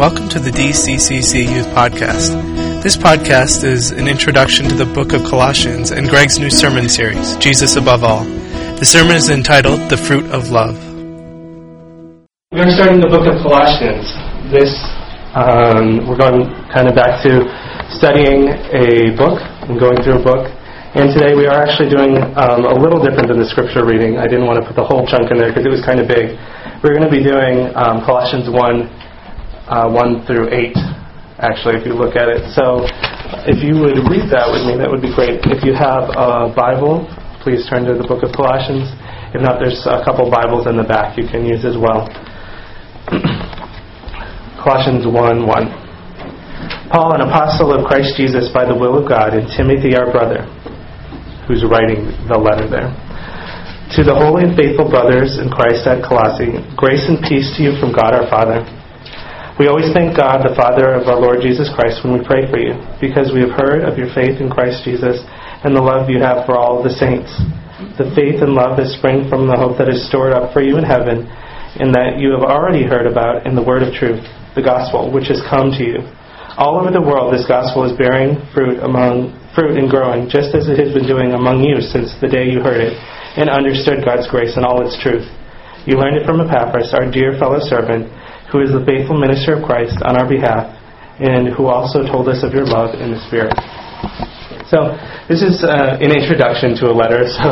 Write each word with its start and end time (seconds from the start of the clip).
Welcome 0.00 0.32
to 0.32 0.40
the 0.40 0.48
DCCC 0.48 1.44
Youth 1.44 1.68
Podcast. 1.76 2.32
This 2.80 2.96
podcast 2.96 3.68
is 3.68 3.92
an 3.92 4.08
introduction 4.08 4.64
to 4.72 4.74
the 4.74 4.88
book 4.88 5.12
of 5.12 5.28
Colossians 5.28 5.92
and 5.92 6.08
Greg's 6.08 6.40
new 6.40 6.48
sermon 6.48 6.88
series, 6.88 7.36
Jesus 7.36 7.76
Above 7.76 8.00
All. 8.00 8.24
The 8.80 8.88
sermon 8.88 9.12
is 9.12 9.28
entitled 9.28 9.92
The 9.92 10.00
Fruit 10.00 10.24
of 10.32 10.48
Love. 10.48 10.72
We're 12.48 12.72
starting 12.72 13.04
the 13.04 13.12
book 13.12 13.28
of 13.28 13.44
Colossians. 13.44 14.08
This, 14.48 14.72
um, 15.36 16.08
we're 16.08 16.16
going 16.16 16.48
kind 16.72 16.88
of 16.88 16.96
back 16.96 17.20
to 17.28 17.44
studying 17.92 18.48
a 18.72 19.12
book 19.20 19.36
and 19.68 19.76
going 19.76 20.00
through 20.00 20.16
a 20.16 20.24
book. 20.24 20.48
And 20.96 21.12
today 21.12 21.36
we 21.36 21.44
are 21.44 21.60
actually 21.60 21.92
doing 21.92 22.16
um, 22.40 22.64
a 22.64 22.72
little 22.72 23.04
different 23.04 23.28
than 23.28 23.36
the 23.36 23.44
scripture 23.52 23.84
reading. 23.84 24.16
I 24.16 24.24
didn't 24.24 24.48
want 24.48 24.64
to 24.64 24.64
put 24.64 24.80
the 24.80 24.86
whole 24.88 25.04
chunk 25.04 25.28
in 25.28 25.36
there 25.36 25.52
because 25.52 25.68
it 25.68 25.70
was 25.70 25.84
kind 25.84 26.00
of 26.00 26.08
big. 26.08 26.40
We're 26.80 26.96
going 26.96 27.04
to 27.04 27.12
be 27.12 27.20
doing 27.20 27.68
um, 27.76 28.00
Colossians 28.08 28.48
1, 28.48 29.09
uh, 29.70 29.86
1 29.86 30.26
through 30.26 30.50
8, 30.50 30.74
actually, 31.38 31.78
if 31.78 31.86
you 31.86 31.94
look 31.94 32.18
at 32.18 32.26
it. 32.26 32.42
So 32.58 32.84
if 33.46 33.62
you 33.62 33.78
would 33.78 34.02
read 34.10 34.26
that 34.34 34.50
with 34.50 34.66
me, 34.66 34.74
that 34.82 34.90
would 34.90 35.00
be 35.00 35.14
great. 35.14 35.46
If 35.46 35.62
you 35.62 35.72
have 35.72 36.10
a 36.10 36.50
Bible, 36.50 37.06
please 37.46 37.62
turn 37.70 37.86
to 37.86 37.94
the 37.94 38.02
book 38.02 38.26
of 38.26 38.34
Colossians. 38.34 38.90
If 39.30 39.38
not, 39.38 39.62
there's 39.62 39.86
a 39.86 40.02
couple 40.02 40.26
Bibles 40.26 40.66
in 40.66 40.74
the 40.74 40.82
back 40.82 41.14
you 41.14 41.30
can 41.30 41.46
use 41.46 41.62
as 41.62 41.78
well. 41.78 42.10
Colossians 44.58 45.06
1 45.06 45.46
1. 45.46 46.90
Paul, 46.90 47.14
an 47.14 47.22
apostle 47.22 47.70
of 47.70 47.86
Christ 47.86 48.18
Jesus 48.18 48.50
by 48.50 48.66
the 48.66 48.74
will 48.74 48.98
of 48.98 49.06
God, 49.06 49.38
and 49.38 49.46
Timothy, 49.54 49.94
our 49.94 50.10
brother 50.10 50.42
who's 51.46 51.62
writing 51.66 52.10
the 52.26 52.38
letter 52.38 52.66
there. 52.66 52.90
To 53.98 54.06
the 54.06 54.14
holy 54.14 54.46
and 54.46 54.54
faithful 54.54 54.86
brothers 54.86 55.38
in 55.42 55.50
Christ 55.50 55.82
at 55.86 56.02
Colossae, 56.02 56.62
grace 56.78 57.06
and 57.10 57.18
peace 57.26 57.50
to 57.58 57.66
you 57.66 57.74
from 57.78 57.90
God 57.90 58.14
our 58.14 58.30
Father. 58.30 58.62
We 59.60 59.68
always 59.68 59.92
thank 59.92 60.16
God, 60.16 60.40
the 60.40 60.56
Father 60.56 60.96
of 60.96 61.04
our 61.04 61.20
Lord 61.20 61.44
Jesus 61.44 61.68
Christ, 61.76 62.00
when 62.00 62.16
we 62.16 62.24
pray 62.24 62.48
for 62.48 62.56
you, 62.56 62.80
because 62.96 63.28
we 63.28 63.44
have 63.44 63.52
heard 63.52 63.84
of 63.84 64.00
your 64.00 64.08
faith 64.16 64.40
in 64.40 64.48
Christ 64.48 64.88
Jesus 64.88 65.20
and 65.60 65.76
the 65.76 65.84
love 65.84 66.08
you 66.08 66.16
have 66.16 66.48
for 66.48 66.56
all 66.56 66.80
the 66.80 66.88
saints. 66.88 67.28
The 68.00 68.08
faith 68.16 68.40
and 68.40 68.56
love 68.56 68.80
that 68.80 68.88
spring 68.96 69.28
from 69.28 69.44
the 69.44 69.60
hope 69.60 69.76
that 69.76 69.92
is 69.92 70.08
stored 70.08 70.32
up 70.32 70.56
for 70.56 70.64
you 70.64 70.80
in 70.80 70.88
heaven, 70.88 71.28
and 71.76 71.92
that 71.92 72.16
you 72.16 72.32
have 72.32 72.40
already 72.40 72.88
heard 72.88 73.04
about 73.04 73.44
in 73.44 73.52
the 73.52 73.60
word 73.60 73.84
of 73.84 73.92
truth, 73.92 74.24
the 74.56 74.64
gospel, 74.64 75.12
which 75.12 75.28
has 75.28 75.44
come 75.44 75.76
to 75.76 75.84
you. 75.84 76.08
All 76.56 76.80
over 76.80 76.88
the 76.88 77.04
world, 77.04 77.28
this 77.28 77.44
gospel 77.44 77.84
is 77.84 77.92
bearing 78.00 78.40
fruit 78.56 78.80
among 78.80 79.36
fruit 79.52 79.76
and 79.76 79.92
growing, 79.92 80.32
just 80.32 80.56
as 80.56 80.72
it 80.72 80.80
has 80.80 80.96
been 80.96 81.04
doing 81.04 81.36
among 81.36 81.60
you 81.60 81.84
since 81.84 82.16
the 82.24 82.32
day 82.32 82.48
you 82.48 82.64
heard 82.64 82.80
it 82.80 82.96
and 83.36 83.52
understood 83.52 84.08
God's 84.08 84.24
grace 84.24 84.56
and 84.56 84.64
all 84.64 84.80
its 84.80 84.96
truth. 85.04 85.28
You 85.84 86.00
learned 86.00 86.16
it 86.16 86.24
from 86.24 86.40
Epaphras, 86.40 86.96
our 86.96 87.12
dear 87.12 87.36
fellow 87.36 87.60
servant, 87.60 88.08
who 88.50 88.60
is 88.60 88.70
the 88.74 88.82
faithful 88.84 89.16
minister 89.16 89.56
of 89.56 89.62
Christ 89.62 89.96
on 90.02 90.18
our 90.18 90.28
behalf, 90.28 90.68
and 91.22 91.54
who 91.54 91.66
also 91.66 92.02
told 92.02 92.28
us 92.28 92.42
of 92.42 92.52
your 92.52 92.66
love 92.66 92.98
in 92.98 93.14
the 93.14 93.20
Spirit. 93.30 93.54
So, 94.66 94.94
this 95.26 95.42
is 95.42 95.62
uh, 95.62 95.98
an 95.98 96.10
introduction 96.10 96.74
to 96.82 96.90
a 96.90 96.94
letter. 96.94 97.26
So, 97.40 97.48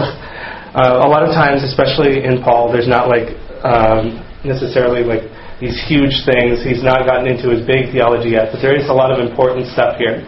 uh, 0.78 1.00
a 1.00 1.08
lot 1.08 1.24
of 1.24 1.32
times, 1.32 1.64
especially 1.64 2.22
in 2.22 2.44
Paul, 2.44 2.70
there's 2.70 2.86
not 2.86 3.08
like 3.08 3.32
um, 3.64 4.20
necessarily 4.44 5.02
like 5.02 5.24
these 5.58 5.74
huge 5.90 6.22
things. 6.22 6.62
He's 6.62 6.84
not 6.84 7.02
gotten 7.02 7.26
into 7.26 7.50
his 7.50 7.66
big 7.66 7.90
theology 7.90 8.38
yet, 8.38 8.54
but 8.54 8.62
there 8.62 8.76
is 8.76 8.86
a 8.86 8.94
lot 8.94 9.10
of 9.10 9.18
important 9.18 9.66
stuff 9.74 9.98
here. 9.98 10.22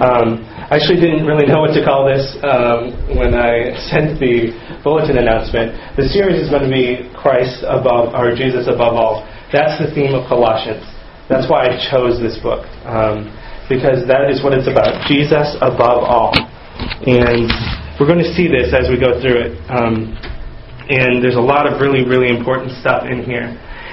Um, 0.00 0.40
I 0.70 0.78
actually 0.78 1.02
didn't 1.02 1.26
really 1.26 1.44
know 1.44 1.60
what 1.60 1.74
to 1.76 1.82
call 1.84 2.08
this 2.08 2.22
um, 2.46 2.94
when 3.12 3.36
I 3.36 3.76
sent 3.92 4.16
the 4.22 4.54
bulletin 4.80 5.18
announcement. 5.18 5.76
The 5.98 6.08
series 6.08 6.40
is 6.40 6.48
going 6.48 6.64
to 6.64 6.72
be 6.72 7.10
Christ 7.12 7.66
above, 7.66 8.14
or 8.16 8.32
Jesus 8.32 8.70
above 8.70 8.96
all. 8.96 9.26
That's 9.52 9.78
the 9.82 9.90
theme 9.94 10.14
of 10.14 10.26
Colossians. 10.30 10.86
That's 11.28 11.50
why 11.50 11.66
I 11.66 11.78
chose 11.90 12.18
this 12.18 12.38
book, 12.42 12.66
um, 12.86 13.30
because 13.70 14.06
that 14.06 14.30
is 14.30 14.42
what 14.42 14.54
it's 14.54 14.66
about 14.66 15.06
Jesus 15.06 15.54
above 15.62 16.02
all. 16.02 16.34
And 17.06 17.46
we're 17.98 18.10
going 18.10 18.22
to 18.22 18.32
see 18.34 18.50
this 18.50 18.74
as 18.74 18.90
we 18.90 18.98
go 18.98 19.18
through 19.22 19.50
it. 19.50 19.52
Um, 19.70 20.14
and 20.90 21.22
there's 21.22 21.38
a 21.38 21.44
lot 21.44 21.70
of 21.70 21.80
really, 21.80 22.02
really 22.02 22.34
important 22.34 22.74
stuff 22.82 23.06
in 23.06 23.22
here. 23.22 23.46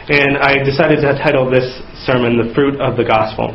And 0.09 0.37
I 0.41 0.63
decided 0.65 1.01
to 1.05 1.13
title 1.21 1.45
this 1.49 1.67
sermon, 2.05 2.41
The 2.41 2.53
Fruit 2.55 2.81
of 2.81 2.97
the 2.97 3.05
Gospel 3.05 3.53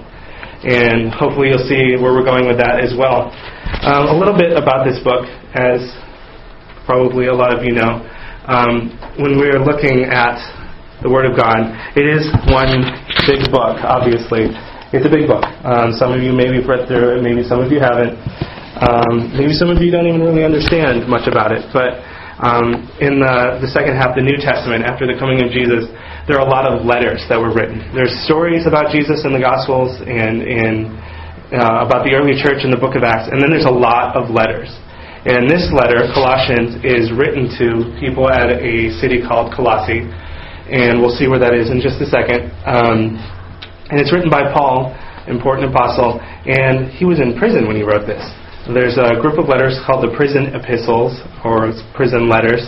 and 0.62 1.10
hopefully 1.10 1.50
you'll 1.50 1.66
see 1.66 1.98
where 1.98 2.14
we're 2.14 2.24
going 2.24 2.46
with 2.46 2.58
that 2.58 2.78
as 2.78 2.94
well. 2.94 3.34
Um, 3.82 4.14
a 4.14 4.16
little 4.16 4.36
bit 4.36 4.54
about 4.54 4.86
this 4.86 5.02
book, 5.02 5.26
as 5.58 5.82
probably 6.86 7.26
a 7.26 7.34
lot 7.34 7.50
of 7.50 7.64
you 7.64 7.74
know. 7.74 7.98
Um, 8.46 8.94
when 9.18 9.38
we're 9.38 9.58
looking 9.58 10.06
at 10.06 10.38
the 11.02 11.10
Word 11.10 11.26
of 11.26 11.34
God, 11.34 11.74
it 11.98 12.06
is 12.06 12.30
one 12.46 12.86
big 13.26 13.50
book, 13.50 13.82
obviously. 13.82 14.54
It's 14.94 15.02
a 15.02 15.10
big 15.10 15.26
book. 15.26 15.42
Um, 15.66 15.90
some 15.98 16.14
of 16.14 16.22
you 16.22 16.30
maybe 16.30 16.62
have 16.62 16.68
read 16.70 16.86
through 16.86 17.18
it, 17.18 17.26
maybe 17.26 17.42
some 17.42 17.58
of 17.58 17.74
you 17.74 17.82
haven't. 17.82 18.14
Um, 18.78 19.34
maybe 19.34 19.52
some 19.52 19.68
of 19.68 19.82
you 19.82 19.90
don't 19.90 20.06
even 20.06 20.22
really 20.22 20.46
understand 20.46 21.04
much 21.10 21.26
about 21.26 21.50
it, 21.50 21.66
but 21.74 22.00
um, 22.42 22.90
in 22.98 23.22
the, 23.22 23.62
the 23.62 23.70
second 23.70 23.94
half, 23.94 24.18
the 24.18 24.24
New 24.24 24.38
Testament, 24.38 24.82
after 24.82 25.06
the 25.06 25.14
coming 25.14 25.42
of 25.42 25.54
Jesus, 25.54 25.86
there 26.26 26.38
are 26.38 26.46
a 26.46 26.50
lot 26.50 26.66
of 26.66 26.86
letters 26.86 27.22
that 27.30 27.38
were 27.38 27.54
written. 27.54 27.82
There's 27.94 28.14
stories 28.26 28.66
about 28.66 28.90
Jesus 28.90 29.26
in 29.26 29.34
the 29.34 29.42
Gospels 29.42 29.94
and, 30.02 30.42
and 30.42 30.90
uh, 31.54 31.86
about 31.86 32.02
the 32.06 32.14
early 32.14 32.34
church 32.38 32.66
in 32.66 32.70
the 32.70 32.80
book 32.80 32.94
of 32.94 33.02
Acts, 33.02 33.30
and 33.30 33.42
then 33.42 33.50
there's 33.50 33.68
a 33.68 33.74
lot 33.74 34.14
of 34.14 34.30
letters. 34.30 34.70
And 35.22 35.46
this 35.46 35.70
letter, 35.70 36.10
Colossians, 36.10 36.82
is 36.82 37.14
written 37.14 37.46
to 37.62 37.94
people 38.02 38.26
at 38.26 38.50
a 38.58 38.90
city 38.98 39.22
called 39.22 39.54
Colossae, 39.54 40.02
and 40.72 41.04
we'll 41.04 41.12
see 41.12 41.28
where 41.28 41.38
that 41.38 41.52
is 41.52 41.68
in 41.68 41.84
just 41.84 42.00
a 42.00 42.08
second. 42.08 42.48
Um, 42.64 43.20
and 43.92 44.00
it's 44.00 44.08
written 44.08 44.32
by 44.32 44.48
Paul, 44.56 44.96
important 45.28 45.68
apostle, 45.68 46.16
and 46.48 46.88
he 46.96 47.04
was 47.04 47.20
in 47.20 47.36
prison 47.36 47.68
when 47.68 47.76
he 47.76 47.84
wrote 47.84 48.08
this. 48.08 48.24
There's 48.72 48.96
a 48.96 49.20
group 49.20 49.36
of 49.36 49.50
letters 49.50 49.76
called 49.84 50.06
the 50.06 50.14
prison 50.16 50.54
epistles 50.54 51.18
or 51.44 51.74
prison 51.92 52.30
letters, 52.30 52.62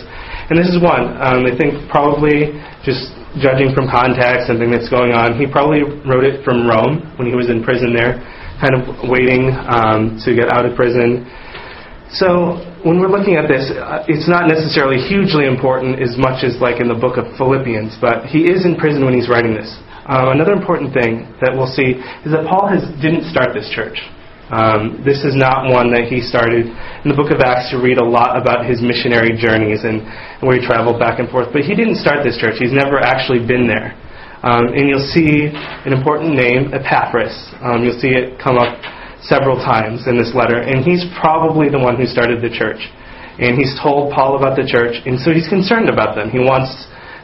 and 0.51 0.53
this 0.53 0.69
is 0.69 0.77
one. 0.77 1.17
Um, 1.17 1.49
I 1.49 1.55
think 1.57 1.89
probably 1.89 2.53
just 2.85 3.15
judging 3.41 3.73
from 3.73 3.89
context 3.89 4.51
and 4.51 4.59
things 4.59 4.75
that's 4.75 4.91
going 4.91 5.15
on, 5.15 5.39
he 5.39 5.47
probably 5.47 5.81
wrote 6.05 6.27
it 6.27 6.43
from 6.45 6.67
Rome 6.67 7.15
when 7.17 7.25
he 7.25 7.33
was 7.33 7.49
in 7.49 7.63
prison 7.63 7.95
there, 7.95 8.21
kind 8.61 8.75
of 8.75 9.07
waiting 9.07 9.49
um, 9.71 10.19
to 10.27 10.35
get 10.35 10.51
out 10.51 10.67
of 10.67 10.75
prison. 10.75 11.25
So 12.15 12.63
when 12.87 12.95
we're 13.03 13.11
looking 13.11 13.35
at 13.35 13.51
this, 13.51 13.67
uh, 13.75 14.07
it's 14.07 14.31
not 14.31 14.47
necessarily 14.47 15.03
hugely 15.03 15.51
important 15.51 15.99
as 15.99 16.15
much 16.15 16.47
as 16.47 16.55
like 16.63 16.79
in 16.79 16.87
the 16.87 16.95
book 16.95 17.19
of 17.19 17.27
Philippians, 17.35 17.99
but 17.99 18.31
he 18.31 18.47
is 18.47 18.63
in 18.63 18.79
prison 18.79 19.03
when 19.03 19.11
he's 19.11 19.27
writing 19.27 19.51
this. 19.51 19.67
Uh, 20.07 20.31
another 20.31 20.55
important 20.55 20.95
thing 20.95 21.27
that 21.43 21.51
we'll 21.51 21.67
see 21.67 21.99
is 22.23 22.31
that 22.31 22.47
Paul 22.47 22.71
has, 22.71 22.87
didn't 23.03 23.27
start 23.27 23.51
this 23.51 23.67
church. 23.67 23.99
Um, 24.47 25.03
this 25.03 25.27
is 25.27 25.35
not 25.35 25.67
one 25.67 25.91
that 25.91 26.07
he 26.07 26.23
started 26.23 26.71
in 26.71 27.07
the 27.11 27.17
book 27.17 27.35
of 27.35 27.43
Acts 27.43 27.73
you 27.75 27.83
read 27.83 27.99
a 27.99 28.05
lot 28.05 28.39
about 28.39 28.63
his 28.63 28.79
missionary 28.79 29.35
journeys 29.35 29.83
and, 29.83 29.99
and 30.05 30.43
where 30.45 30.55
he 30.55 30.63
traveled 30.63 30.95
back 30.95 31.19
and 31.19 31.27
forth. 31.27 31.51
But 31.51 31.67
he 31.67 31.75
didn't 31.75 31.99
start 31.99 32.23
this 32.23 32.39
church. 32.39 32.63
He's 32.63 32.71
never 32.71 32.95
actually 32.95 33.43
been 33.43 33.67
there. 33.67 33.91
Um, 34.45 34.71
and 34.71 34.87
you'll 34.87 35.09
see 35.11 35.51
an 35.51 35.91
important 35.91 36.37
name, 36.37 36.71
Epaphras. 36.71 37.33
Um, 37.59 37.83
you'll 37.83 37.99
see 37.99 38.15
it 38.15 38.39
come 38.39 38.55
up 38.55 38.77
several 39.27 39.57
times 39.57 40.07
in 40.07 40.17
this 40.17 40.33
letter. 40.33 40.61
And 40.61 40.85
he's 40.85 41.05
probably 41.19 41.69
the 41.69 41.79
one 41.79 41.97
who 41.97 42.05
started 42.05 42.41
the 42.41 42.53
church. 42.53 42.81
And 43.37 43.57
he's 43.57 43.75
told 43.81 44.13
Paul 44.13 44.37
about 44.37 44.55
the 44.55 44.63
church. 44.63 45.01
And 45.05 45.19
so 45.19 45.33
he's 45.33 45.47
concerned 45.47 45.89
about 45.89 46.15
them. 46.15 46.31
He 46.31 46.39
wants 46.39 46.71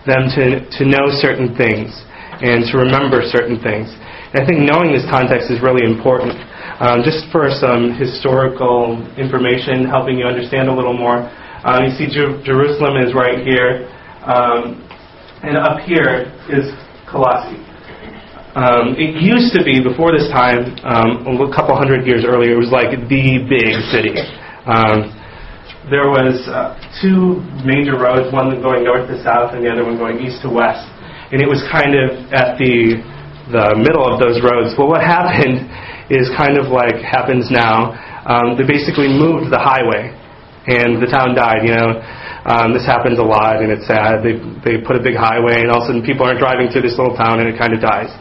them 0.05 0.27
to, 0.35 0.65
to 0.67 0.83
know 0.83 1.07
certain 1.13 1.55
things 1.55 1.93
and 2.41 2.65
to 2.73 2.77
remember 2.77 3.21
certain 3.23 3.61
things. 3.61 3.93
And 4.33 4.41
I 4.41 4.45
think 4.45 4.65
knowing 4.65 4.91
this 4.91 5.05
context 5.07 5.51
is 5.51 5.61
really 5.61 5.85
important. 5.85 6.35
Um, 6.81 7.05
just 7.05 7.29
for 7.31 7.53
some 7.53 7.93
historical 7.93 8.97
information, 9.13 9.85
helping 9.85 10.17
you 10.17 10.25
understand 10.25 10.67
a 10.67 10.73
little 10.73 10.97
more, 10.97 11.29
um, 11.63 11.85
you 11.85 11.91
see 11.93 12.09
Jer- 12.09 12.41
Jerusalem 12.41 12.97
is 12.97 13.13
right 13.13 13.45
here, 13.45 13.85
um, 14.25 14.81
and 15.43 15.57
up 15.57 15.79
here 15.85 16.33
is 16.49 16.73
Colossae. 17.05 17.70
Um, 18.51 18.99
it 18.99 19.15
used 19.23 19.55
to 19.55 19.63
be, 19.63 19.79
before 19.79 20.11
this 20.11 20.27
time, 20.27 20.75
um, 20.83 21.23
a 21.39 21.51
couple 21.55 21.71
hundred 21.71 22.03
years 22.03 22.27
earlier, 22.27 22.51
it 22.51 22.59
was 22.59 22.67
like 22.67 22.91
the 22.91 23.39
big 23.47 23.71
city. 23.95 24.11
Um, 24.67 25.07
there 25.87 26.11
was 26.11 26.35
uh, 26.51 26.75
two 26.99 27.39
major 27.63 27.95
roads, 27.95 28.27
one 28.29 28.51
going 28.59 28.83
north 28.83 29.07
to 29.07 29.17
south 29.23 29.55
and 29.55 29.63
the 29.63 29.71
other 29.71 29.87
one 29.87 29.95
going 29.95 30.19
east 30.19 30.43
to 30.43 30.51
west. 30.51 30.83
And 31.31 31.39
it 31.39 31.47
was 31.47 31.63
kind 31.71 31.95
of 31.95 32.27
at 32.35 32.59
the 32.59 32.99
the 33.51 33.75
middle 33.75 34.07
of 34.07 34.19
those 34.19 34.39
roads. 34.39 34.75
Well, 34.79 34.87
what 34.87 35.03
happened 35.17 35.67
is 36.11 36.27
kind 36.35 36.59
of 36.59 36.71
like 36.71 36.99
happens 36.99 37.47
now. 37.51 37.95
Um, 38.27 38.59
they 38.59 38.67
basically 38.67 39.11
moved 39.11 39.47
the 39.51 39.59
highway, 39.59 40.11
and 40.67 40.99
the 40.99 41.07
town 41.07 41.33
died. 41.33 41.63
You 41.63 41.73
know, 41.75 41.89
um, 42.45 42.75
this 42.75 42.83
happens 42.83 43.17
a 43.17 43.25
lot, 43.25 43.63
and 43.63 43.71
it's 43.71 43.87
sad. 43.87 44.21
They 44.21 44.37
they 44.61 44.83
put 44.83 44.99
a 44.99 45.03
big 45.03 45.15
highway, 45.15 45.63
and 45.63 45.71
all 45.71 45.81
of 45.81 45.87
a 45.87 45.95
sudden 45.95 46.03
people 46.03 46.27
aren't 46.27 46.39
driving 46.39 46.69
through 46.69 46.83
this 46.83 46.99
little 46.99 47.15
town, 47.15 47.39
and 47.39 47.47
it 47.47 47.57
kind 47.57 47.73
of 47.73 47.81
dies. 47.81 48.11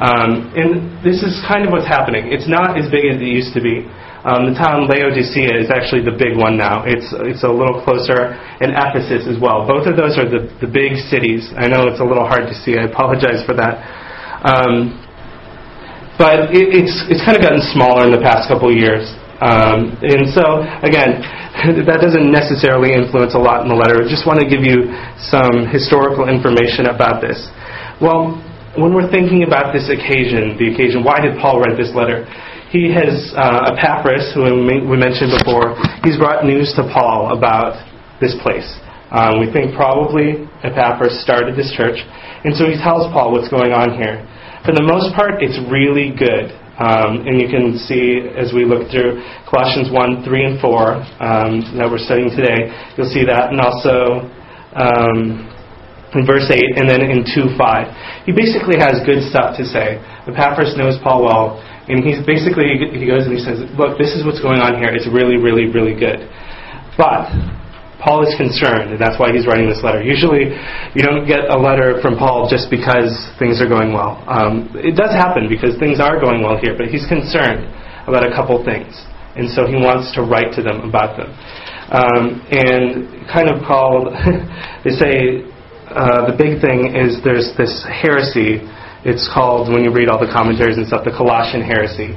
Um, 0.00 0.50
and 0.58 0.98
this 1.06 1.22
is 1.22 1.38
kind 1.46 1.62
of 1.62 1.70
what's 1.70 1.86
happening. 1.86 2.34
It's 2.34 2.50
not 2.50 2.74
as 2.74 2.90
big 2.90 3.06
as 3.06 3.22
it 3.22 3.30
used 3.30 3.54
to 3.54 3.62
be. 3.62 3.86
Um, 4.24 4.48
the 4.48 4.56
town 4.56 4.88
Laodicea 4.88 5.52
is 5.52 5.68
actually 5.68 6.00
the 6.00 6.16
big 6.16 6.34
one 6.34 6.56
now. 6.56 6.82
It's 6.88 7.12
it's 7.28 7.44
a 7.44 7.52
little 7.52 7.84
closer, 7.84 8.34
and 8.64 8.72
Ephesus 8.72 9.28
as 9.28 9.36
well. 9.36 9.68
Both 9.68 9.84
of 9.84 10.00
those 10.00 10.16
are 10.16 10.24
the 10.24 10.48
the 10.64 10.66
big 10.66 10.96
cities. 10.96 11.52
I 11.54 11.68
know 11.68 11.86
it's 11.92 12.00
a 12.00 12.08
little 12.08 12.24
hard 12.24 12.48
to 12.48 12.56
see. 12.56 12.80
I 12.80 12.88
apologize 12.88 13.44
for 13.44 13.52
that. 13.54 13.84
Um, 14.42 14.96
but 16.16 16.56
it, 16.56 16.72
it's 16.72 17.04
it's 17.12 17.20
kind 17.20 17.36
of 17.36 17.44
gotten 17.44 17.60
smaller 17.76 18.08
in 18.08 18.12
the 18.16 18.24
past 18.24 18.48
couple 18.48 18.72
of 18.72 18.76
years. 18.76 19.04
Um, 19.44 19.98
and 20.00 20.30
so, 20.30 20.62
again, 20.80 21.20
that 21.84 22.00
doesn't 22.00 22.30
necessarily 22.30 22.94
influence 22.96 23.34
a 23.34 23.42
lot 23.42 23.60
in 23.62 23.68
the 23.68 23.76
letter. 23.76 24.00
I 24.00 24.08
just 24.08 24.24
want 24.24 24.40
to 24.40 24.48
give 24.48 24.64
you 24.64 24.88
some 25.20 25.68
historical 25.68 26.30
information 26.32 26.86
about 26.88 27.20
this. 27.20 27.50
Well, 28.00 28.40
when 28.76 28.94
we're 28.94 29.10
thinking 29.10 29.46
about 29.46 29.70
this 29.70 29.86
occasion, 29.86 30.58
the 30.58 30.74
occasion, 30.74 31.06
why 31.06 31.22
did 31.22 31.38
Paul 31.38 31.62
write 31.62 31.78
this 31.78 31.94
letter? 31.94 32.26
He 32.74 32.90
has 32.90 33.30
uh, 33.38 33.70
Epaphras, 33.70 34.34
who 34.34 34.50
we 34.66 34.96
mentioned 34.98 35.30
before, 35.38 35.78
he's 36.02 36.18
brought 36.18 36.42
news 36.42 36.74
to 36.74 36.82
Paul 36.90 37.38
about 37.38 37.78
this 38.18 38.34
place. 38.42 38.66
Um, 39.14 39.38
we 39.38 39.46
think 39.46 39.78
probably 39.78 40.50
Epaphras 40.66 41.22
started 41.22 41.54
this 41.54 41.70
church, 41.78 42.02
and 42.42 42.50
so 42.58 42.66
he 42.66 42.74
tells 42.74 43.06
Paul 43.14 43.30
what's 43.30 43.46
going 43.46 43.70
on 43.70 43.94
here. 43.94 44.26
For 44.66 44.74
the 44.74 44.82
most 44.82 45.14
part, 45.14 45.38
it's 45.38 45.60
really 45.70 46.10
good. 46.10 46.50
Um, 46.74 47.22
and 47.22 47.38
you 47.38 47.46
can 47.46 47.78
see 47.78 48.26
as 48.34 48.50
we 48.50 48.66
look 48.66 48.90
through 48.90 49.22
Colossians 49.46 49.94
1, 49.94 50.26
3, 50.26 50.42
and 50.42 50.58
4 50.58 50.74
um, 51.22 51.62
that 51.78 51.86
we're 51.86 52.02
studying 52.02 52.34
today, 52.34 52.66
you'll 52.98 53.06
see 53.06 53.22
that, 53.22 53.54
and 53.54 53.62
also 53.62 54.26
um, 54.74 55.53
in 56.14 56.26
verse 56.26 56.46
8, 56.50 56.78
and 56.78 56.88
then 56.88 57.02
in 57.02 57.26
2, 57.26 57.58
5. 57.58 58.26
He 58.26 58.32
basically 58.32 58.78
has 58.78 59.02
good 59.02 59.22
stuff 59.26 59.58
to 59.58 59.64
say. 59.66 59.98
Epaphras 60.30 60.78
knows 60.78 60.98
Paul 61.02 61.26
well, 61.26 61.58
and 61.88 62.00
he's 62.00 62.24
basically 62.24 62.80
he 62.80 63.04
goes 63.04 63.28
and 63.28 63.34
he 63.36 63.42
says, 63.42 63.60
"Look, 63.76 63.98
this 63.98 64.16
is 64.16 64.24
what's 64.24 64.40
going 64.40 64.62
on 64.64 64.80
here. 64.80 64.88
It's 64.88 65.10
really, 65.10 65.36
really, 65.36 65.68
really 65.68 65.92
good." 65.92 66.24
But 66.96 67.28
Paul 68.00 68.24
is 68.24 68.32
concerned, 68.36 68.92
and 68.92 69.00
that's 69.00 69.18
why 69.20 69.32
he's 69.32 69.46
writing 69.46 69.68
this 69.68 69.82
letter. 69.82 70.00
Usually, 70.00 70.52
you 70.96 71.02
don't 71.04 71.26
get 71.26 71.48
a 71.48 71.58
letter 71.58 72.00
from 72.00 72.16
Paul 72.16 72.48
just 72.48 72.70
because 72.70 73.12
things 73.38 73.60
are 73.60 73.68
going 73.68 73.92
well. 73.92 74.20
Um, 74.28 74.72
it 74.76 74.96
does 74.96 75.12
happen 75.12 75.48
because 75.48 75.76
things 75.76 76.00
are 76.00 76.20
going 76.20 76.40
well 76.40 76.56
here, 76.56 76.76
but 76.76 76.88
he's 76.88 77.06
concerned 77.06 77.68
about 78.08 78.24
a 78.24 78.32
couple 78.32 78.60
things, 78.64 78.92
and 79.36 79.48
so 79.48 79.66
he 79.66 79.76
wants 79.76 80.12
to 80.16 80.22
write 80.22 80.52
to 80.56 80.62
them 80.62 80.88
about 80.88 81.16
them. 81.16 81.32
Um, 81.92 82.40
and 82.48 83.28
kind 83.28 83.48
of 83.48 83.60
called, 83.64 84.08
they 84.84 84.92
say, 84.96 85.44
uh, 85.94 86.30
the 86.30 86.36
big 86.36 86.60
thing 86.60 86.94
is 86.94 87.22
there's 87.22 87.54
this 87.56 87.86
heresy 87.86 88.66
it's 89.04 89.28
called, 89.28 89.68
when 89.68 89.84
you 89.84 89.92
read 89.92 90.08
all 90.08 90.16
the 90.16 90.32
commentaries 90.32 90.80
and 90.80 90.88
stuff, 90.88 91.04
the 91.04 91.12
Colossian 91.12 91.60
heresy. 91.60 92.16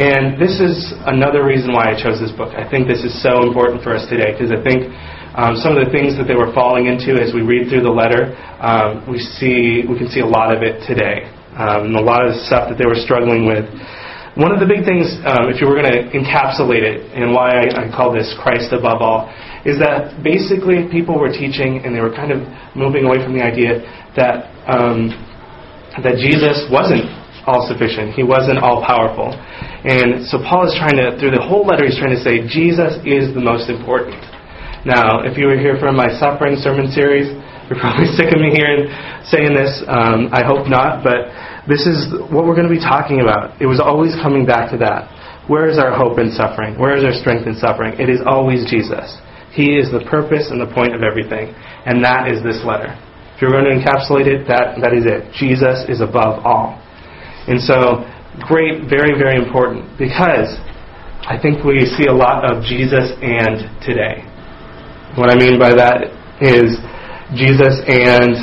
And 0.00 0.40
this 0.40 0.56
is 0.64 0.96
another 1.04 1.44
reason 1.44 1.76
why 1.76 1.92
I 1.92 1.94
chose 1.94 2.16
this 2.16 2.32
book. 2.32 2.56
I 2.56 2.64
think 2.64 2.88
this 2.88 3.04
is 3.04 3.12
so 3.20 3.44
important 3.44 3.84
for 3.84 3.92
us 3.92 4.08
today 4.08 4.32
because 4.32 4.48
I 4.48 4.56
think 4.64 4.88
um, 5.36 5.60
some 5.60 5.76
of 5.76 5.84
the 5.84 5.92
things 5.92 6.16
that 6.16 6.24
they 6.24 6.32
were 6.32 6.48
falling 6.56 6.88
into 6.88 7.20
as 7.20 7.36
we 7.36 7.44
read 7.44 7.68
through 7.68 7.84
the 7.84 7.92
letter, 7.92 8.32
um, 8.64 9.04
we 9.04 9.20
see 9.20 9.84
we 9.84 10.00
can 10.00 10.08
see 10.08 10.24
a 10.24 10.28
lot 10.28 10.48
of 10.48 10.64
it 10.64 10.80
today, 10.88 11.28
um, 11.52 11.92
and 11.92 11.96
a 12.00 12.04
lot 12.04 12.24
of 12.24 12.32
the 12.32 12.40
stuff 12.48 12.72
that 12.72 12.80
they 12.80 12.88
were 12.88 12.96
struggling 12.96 13.44
with. 13.44 13.68
One 14.32 14.48
of 14.48 14.64
the 14.64 14.68
big 14.68 14.88
things, 14.88 15.12
um, 15.28 15.52
if 15.52 15.60
you 15.60 15.68
were 15.68 15.76
going 15.76 15.92
to 15.92 16.08
encapsulate 16.16 16.80
it, 16.80 17.12
and 17.12 17.36
why 17.36 17.68
I, 17.68 17.84
I 17.84 17.92
call 17.92 18.16
this 18.16 18.32
Christ 18.40 18.72
above 18.72 19.04
all, 19.04 19.28
is 19.64 19.78
that 19.78 20.22
basically 20.22 20.90
people 20.90 21.18
were 21.18 21.30
teaching 21.30 21.82
and 21.84 21.94
they 21.94 22.00
were 22.00 22.14
kind 22.14 22.32
of 22.32 22.42
moving 22.74 23.06
away 23.06 23.22
from 23.22 23.36
the 23.36 23.42
idea 23.42 23.82
that 24.16 24.50
um, 24.66 25.10
that 26.00 26.16
Jesus 26.16 26.66
wasn't 26.72 27.04
all 27.44 27.66
sufficient. 27.68 28.14
He 28.14 28.22
wasn't 28.22 28.62
all 28.62 28.80
powerful. 28.86 29.34
And 29.84 30.24
so 30.24 30.38
Paul 30.38 30.70
is 30.70 30.74
trying 30.78 30.96
to, 30.96 31.18
through 31.18 31.34
the 31.34 31.42
whole 31.42 31.66
letter, 31.66 31.84
he's 31.84 31.98
trying 31.98 32.14
to 32.14 32.22
say 32.22 32.46
Jesus 32.46 32.96
is 33.02 33.34
the 33.34 33.42
most 33.42 33.68
important. 33.68 34.16
Now, 34.86 35.22
if 35.26 35.38
you 35.38 35.46
were 35.46 35.58
here 35.58 35.78
for 35.78 35.90
my 35.92 36.10
suffering 36.18 36.56
sermon 36.58 36.90
series, 36.90 37.30
you're 37.68 37.78
probably 37.78 38.06
sick 38.18 38.30
of 38.30 38.38
me 38.38 38.54
hearing 38.54 38.88
saying 39.26 39.54
this. 39.54 39.82
Um, 39.86 40.30
I 40.32 40.46
hope 40.46 40.70
not, 40.70 41.02
but 41.02 41.30
this 41.66 41.86
is 41.86 42.14
what 42.30 42.46
we're 42.46 42.58
going 42.58 42.70
to 42.70 42.74
be 42.74 42.82
talking 42.82 43.20
about. 43.20 43.58
It 43.60 43.66
was 43.66 43.82
always 43.82 44.14
coming 44.22 44.46
back 44.46 44.70
to 44.70 44.78
that. 44.82 45.10
Where 45.50 45.66
is 45.66 45.78
our 45.78 45.90
hope 45.90 46.18
in 46.22 46.30
suffering? 46.30 46.78
Where 46.78 46.94
is 46.94 47.02
our 47.02 47.14
strength 47.14 47.46
in 47.46 47.58
suffering? 47.58 47.98
It 47.98 48.08
is 48.08 48.22
always 48.22 48.66
Jesus. 48.70 49.18
He 49.52 49.76
is 49.76 49.92
the 49.92 50.00
purpose 50.08 50.48
and 50.48 50.60
the 50.60 50.72
point 50.72 50.96
of 50.96 51.02
everything. 51.04 51.52
And 51.84 52.02
that 52.04 52.32
is 52.32 52.40
this 52.42 52.64
letter 52.64 52.96
If 53.36 53.42
you're 53.42 53.52
going 53.52 53.68
to 53.68 53.76
encapsulate 53.76 54.26
it, 54.26 54.48
that, 54.48 54.80
that 54.80 54.96
is 54.96 55.04
it. 55.04 55.28
Jesus 55.36 55.84
is 55.88 56.00
above 56.00 56.40
all. 56.44 56.80
And 57.48 57.60
so, 57.60 58.06
great, 58.48 58.88
very, 58.88 59.18
very 59.18 59.36
important 59.36 59.98
because 59.98 60.56
I 61.22 61.38
think 61.38 61.62
we 61.62 61.86
see 61.86 62.10
a 62.10 62.14
lot 62.14 62.42
of 62.42 62.64
Jesus 62.64 63.14
and 63.22 63.68
today. 63.84 64.26
What 65.14 65.30
I 65.30 65.36
mean 65.36 65.58
by 65.58 65.70
that 65.70 66.10
is 66.40 66.80
Jesus 67.36 67.78
and 67.86 68.34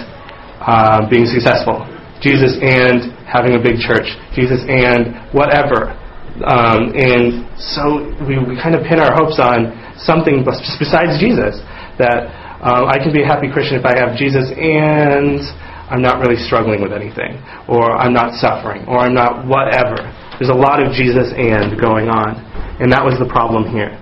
uh, 0.64 1.10
being 1.10 1.26
successful, 1.26 1.84
Jesus 2.22 2.56
and 2.62 3.12
having 3.28 3.58
a 3.58 3.62
big 3.62 3.84
church, 3.84 4.08
Jesus 4.32 4.64
and 4.68 5.18
whatever. 5.34 5.99
Um, 6.46 6.96
and 6.96 7.44
so 7.60 8.08
we, 8.24 8.40
we 8.40 8.56
kind 8.56 8.76
of 8.76 8.84
pin 8.88 9.00
our 9.00 9.12
hopes 9.12 9.40
on 9.40 9.76
something 10.00 10.46
besides 10.46 11.20
Jesus 11.20 11.60
that 12.00 12.32
um, 12.64 12.88
I 12.88 13.00
can 13.00 13.12
be 13.12 13.24
a 13.24 13.28
happy 13.28 13.52
Christian 13.52 13.80
if 13.80 13.86
I 13.86 13.96
have 14.00 14.16
Jesus 14.16 14.52
and 14.56 15.44
I'm 15.90 16.06
not 16.06 16.22
really 16.22 16.38
struggling 16.38 16.86
with 16.86 16.94
anything, 16.94 17.42
or 17.66 17.98
I'm 17.98 18.14
not 18.14 18.38
suffering, 18.38 18.86
or 18.86 19.02
I'm 19.02 19.18
not 19.18 19.48
whatever. 19.50 19.98
There's 20.38 20.54
a 20.54 20.56
lot 20.56 20.78
of 20.78 20.94
Jesus 20.94 21.34
and 21.34 21.82
going 21.82 22.14
on, 22.14 22.38
and 22.78 22.94
that 22.94 23.02
was 23.02 23.18
the 23.18 23.26
problem 23.26 23.66
here. 23.74 23.98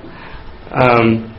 Um, 0.76 1.32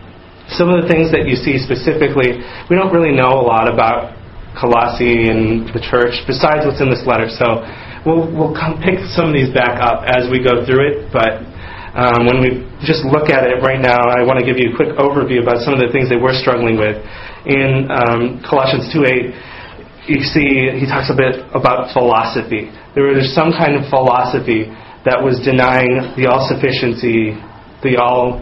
some 0.49 0.73
of 0.73 0.81
the 0.81 0.89
things 0.89 1.12
that 1.12 1.29
you 1.29 1.37
see 1.37 1.61
specifically, 1.61 2.41
we 2.73 2.81
don't 2.81 2.89
really 2.89 3.12
know 3.12 3.37
a 3.37 3.45
lot 3.45 3.69
about 3.69 4.17
Colossae 4.56 5.29
and 5.29 5.69
the 5.77 5.85
church 5.85 6.25
besides 6.25 6.65
what's 6.65 6.81
in 6.81 6.89
this 6.89 7.05
letter. 7.05 7.29
So 7.29 7.61
we'll 8.09 8.25
we'll 8.33 8.57
come 8.57 8.81
pick 8.81 9.05
some 9.13 9.29
of 9.29 9.35
these 9.37 9.53
back 9.53 9.77
up 9.85 10.09
as 10.09 10.33
we 10.33 10.41
go 10.41 10.65
through 10.65 10.81
it, 10.89 11.13
but 11.13 11.45
um, 11.93 12.25
when 12.25 12.41
we 12.41 12.65
just 12.89 13.05
look 13.05 13.29
at 13.29 13.45
it 13.45 13.61
right 13.61 13.81
now, 13.81 14.01
I 14.01 14.25
want 14.25 14.41
to 14.41 14.47
give 14.49 14.57
you 14.57 14.73
a 14.73 14.77
quick 14.77 14.97
overview 14.97 15.45
about 15.45 15.61
some 15.61 15.77
of 15.77 15.81
the 15.81 15.93
things 15.93 16.09
they 16.09 16.21
were 16.21 16.33
struggling 16.33 16.81
with. 16.81 16.97
In 17.45 17.91
um, 17.93 18.41
Colossians 18.45 18.89
2.8, 18.95 20.09
you 20.09 20.25
see 20.25 20.79
he 20.79 20.89
talks 20.89 21.13
a 21.13 21.17
bit 21.17 21.45
about 21.53 21.93
philosophy. 21.93 22.73
There 22.97 23.13
was 23.13 23.29
some 23.37 23.53
kind 23.53 23.77
of 23.77 23.89
philosophy 23.93 24.73
that 25.05 25.21
was 25.21 25.43
denying 25.45 26.17
the 26.17 26.29
all-sufficiency, 26.29 27.37
the 27.85 28.01
all, 28.01 28.41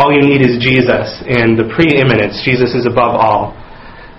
all 0.00 0.10
you 0.10 0.22
need 0.22 0.42
is 0.42 0.58
Jesus, 0.58 1.22
and 1.28 1.54
the 1.54 1.70
preeminence. 1.70 2.42
Jesus 2.42 2.74
is 2.74 2.86
above 2.86 3.14
all. 3.14 3.54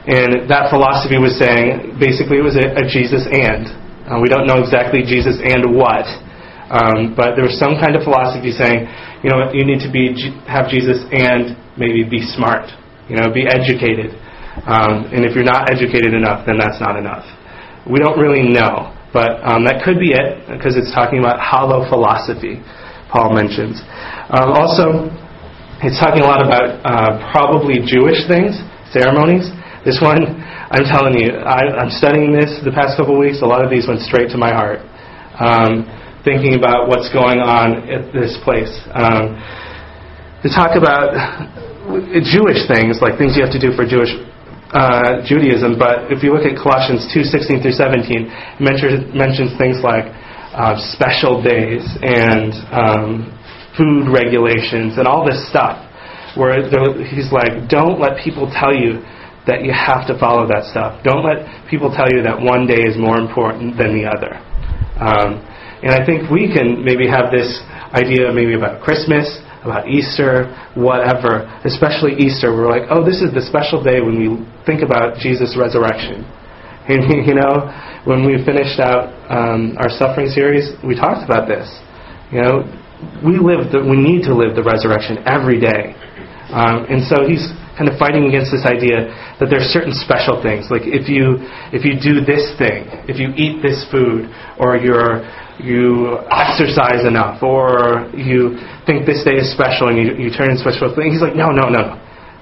And 0.06 0.46
that 0.46 0.70
philosophy 0.70 1.18
was 1.18 1.34
saying, 1.42 1.98
basically, 1.98 2.38
it 2.38 2.46
was 2.46 2.54
a, 2.54 2.70
a 2.78 2.86
Jesus 2.86 3.26
and. 3.26 3.85
Uh, 4.06 4.22
we 4.22 4.30
don't 4.30 4.46
know 4.46 4.62
exactly 4.62 5.02
Jesus 5.02 5.42
and 5.42 5.74
what, 5.74 6.06
um, 6.70 7.18
but 7.18 7.34
there 7.34 7.46
was 7.46 7.58
some 7.58 7.78
kind 7.82 7.98
of 7.98 8.06
philosophy 8.06 8.54
saying, 8.54 8.86
you 9.26 9.34
know, 9.34 9.50
you 9.50 9.66
need 9.66 9.82
to 9.82 9.90
be 9.90 10.14
have 10.46 10.70
Jesus 10.70 11.02
and 11.10 11.58
maybe 11.78 12.06
be 12.06 12.22
smart, 12.22 12.70
you 13.10 13.18
know, 13.18 13.34
be 13.34 13.50
educated. 13.50 14.14
Um, 14.70 15.10
and 15.10 15.26
if 15.26 15.34
you're 15.34 15.46
not 15.46 15.74
educated 15.74 16.14
enough, 16.14 16.46
then 16.46 16.62
that's 16.62 16.78
not 16.78 16.98
enough. 16.98 17.26
We 17.90 17.98
don't 17.98 18.18
really 18.18 18.46
know, 18.46 18.94
but 19.14 19.42
um, 19.42 19.66
that 19.66 19.82
could 19.82 19.98
be 19.98 20.14
it 20.14 20.46
because 20.50 20.78
it's 20.78 20.94
talking 20.94 21.20
about 21.20 21.42
hollow 21.42 21.86
philosophy. 21.90 22.62
Paul 23.10 23.34
mentions. 23.34 23.82
Um, 24.34 24.54
also, 24.54 25.10
it's 25.86 26.00
talking 26.02 26.22
a 26.22 26.28
lot 26.28 26.42
about 26.42 26.82
uh, 26.82 27.32
probably 27.32 27.82
Jewish 27.86 28.26
things, 28.26 28.58
ceremonies. 28.90 29.50
This 29.86 30.02
one, 30.02 30.26
I'm 30.74 30.82
telling 30.90 31.14
you, 31.14 31.30
I, 31.46 31.62
am 31.78 31.94
studying 31.94 32.34
this 32.34 32.58
the 32.66 32.74
past 32.74 32.98
couple 32.98 33.22
weeks. 33.22 33.46
A 33.46 33.46
lot 33.46 33.62
of 33.62 33.70
these 33.70 33.86
went 33.86 34.02
straight 34.02 34.34
to 34.34 34.38
my 34.42 34.50
heart. 34.50 34.82
Um, 35.38 35.86
thinking 36.26 36.58
about 36.58 36.90
what's 36.90 37.14
going 37.14 37.38
on 37.38 37.86
at 37.86 38.10
this 38.10 38.34
place. 38.42 38.74
Um, 38.98 39.38
to 40.42 40.50
talk 40.50 40.74
about 40.74 41.14
Jewish 42.26 42.66
things, 42.66 42.98
like 42.98 43.22
things 43.22 43.38
you 43.38 43.46
have 43.46 43.54
to 43.54 43.62
do 43.62 43.78
for 43.78 43.86
Jewish 43.86 44.10
uh, 44.74 45.22
Judaism, 45.22 45.78
but 45.78 46.10
if 46.10 46.26
you 46.26 46.34
look 46.34 46.50
at 46.50 46.58
Colossians 46.58 47.06
2 47.14 47.22
16 47.22 47.62
through 47.62 47.78
17, 47.78 48.10
it 48.10 48.58
mentions, 48.58 49.06
mentions 49.14 49.54
things 49.62 49.86
like 49.86 50.10
uh, 50.58 50.82
special 50.98 51.46
days 51.46 51.86
and 52.02 52.58
um, 52.74 53.30
food 53.78 54.10
regulations 54.10 54.98
and 54.98 55.06
all 55.06 55.22
this 55.22 55.46
stuff, 55.46 55.78
where 56.34 56.58
he's 57.06 57.30
like, 57.30 57.70
don't 57.70 58.02
let 58.02 58.18
people 58.18 58.50
tell 58.50 58.74
you 58.74 59.06
that 59.48 59.64
you 59.64 59.72
have 59.72 60.08
to 60.10 60.18
follow 60.18 60.48
that 60.50 60.66
stuff. 60.70 61.04
Don't 61.04 61.22
let 61.22 61.46
people 61.70 61.94
tell 61.94 62.10
you 62.10 62.24
that 62.26 62.42
one 62.42 62.66
day 62.66 62.82
is 62.82 62.98
more 62.98 63.18
important 63.18 63.78
than 63.78 63.94
the 63.94 64.10
other. 64.10 64.42
Um, 64.98 65.44
and 65.86 65.94
I 65.94 66.02
think 66.06 66.32
we 66.34 66.50
can 66.50 66.82
maybe 66.82 67.06
have 67.06 67.30
this 67.30 67.62
idea 67.94 68.34
maybe 68.34 68.58
about 68.58 68.82
Christmas, 68.82 69.28
about 69.62 69.90
Easter, 69.90 70.50
whatever, 70.74 71.46
especially 71.66 72.18
Easter. 72.18 72.54
We're 72.54 72.70
like, 72.70 72.90
oh, 72.90 73.06
this 73.06 73.22
is 73.22 73.34
the 73.34 73.42
special 73.42 73.84
day 73.84 74.02
when 74.02 74.18
we 74.18 74.42
think 74.66 74.82
about 74.82 75.18
Jesus' 75.22 75.54
resurrection. 75.54 76.26
And, 76.90 77.06
you 77.30 77.38
know, 77.38 77.70
when 78.06 78.26
we 78.26 78.42
finished 78.46 78.82
out 78.82 79.14
um, 79.30 79.78
our 79.78 79.90
suffering 79.90 80.30
series, 80.30 80.74
we 80.82 80.96
talked 80.96 81.26
about 81.26 81.50
this. 81.50 81.70
You 82.32 82.42
know, 82.42 82.54
we 83.22 83.38
live, 83.38 83.70
the, 83.70 83.82
we 83.82 83.98
need 83.98 84.24
to 84.26 84.34
live 84.34 84.56
the 84.56 84.64
resurrection 84.64 85.22
every 85.26 85.60
day. 85.60 85.94
Um, 86.50 86.86
and 86.90 87.02
so 87.06 87.26
he's 87.26 87.50
kind 87.76 87.92
of 87.92 88.00
fighting 88.00 88.28
against 88.32 88.52
this 88.52 88.64
idea 88.64 89.12
that 89.40 89.52
there's 89.52 89.68
certain 89.70 89.92
special 89.92 90.40
things. 90.42 90.72
Like 90.72 90.88
if 90.88 91.12
you 91.12 91.44
if 91.76 91.84
you 91.84 92.00
do 92.00 92.24
this 92.24 92.56
thing, 92.56 92.88
if 93.12 93.20
you 93.20 93.36
eat 93.36 93.60
this 93.62 93.84
food, 93.92 94.32
or 94.60 94.80
you're 94.80 95.28
you 95.60 96.20
exercise 96.32 97.08
enough, 97.08 97.44
or 97.44 98.08
you 98.16 98.60
think 98.84 99.06
this 99.06 99.24
day 99.24 99.40
is 99.40 99.52
special 99.52 99.88
and 99.88 99.96
you, 99.96 100.16
you 100.16 100.30
turn 100.32 100.52
in 100.52 100.58
special 100.58 100.92
things. 100.92 101.16
He's 101.16 101.24
like, 101.24 101.36
no, 101.36 101.52
no, 101.52 101.72
no. 101.72 101.96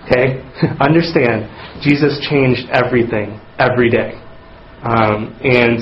Okay? 0.06 0.42
Understand, 0.82 1.46
Jesus 1.82 2.18
changed 2.26 2.70
everything 2.74 3.40
every 3.60 3.90
day. 3.90 4.18
Um, 4.82 5.32
and 5.46 5.80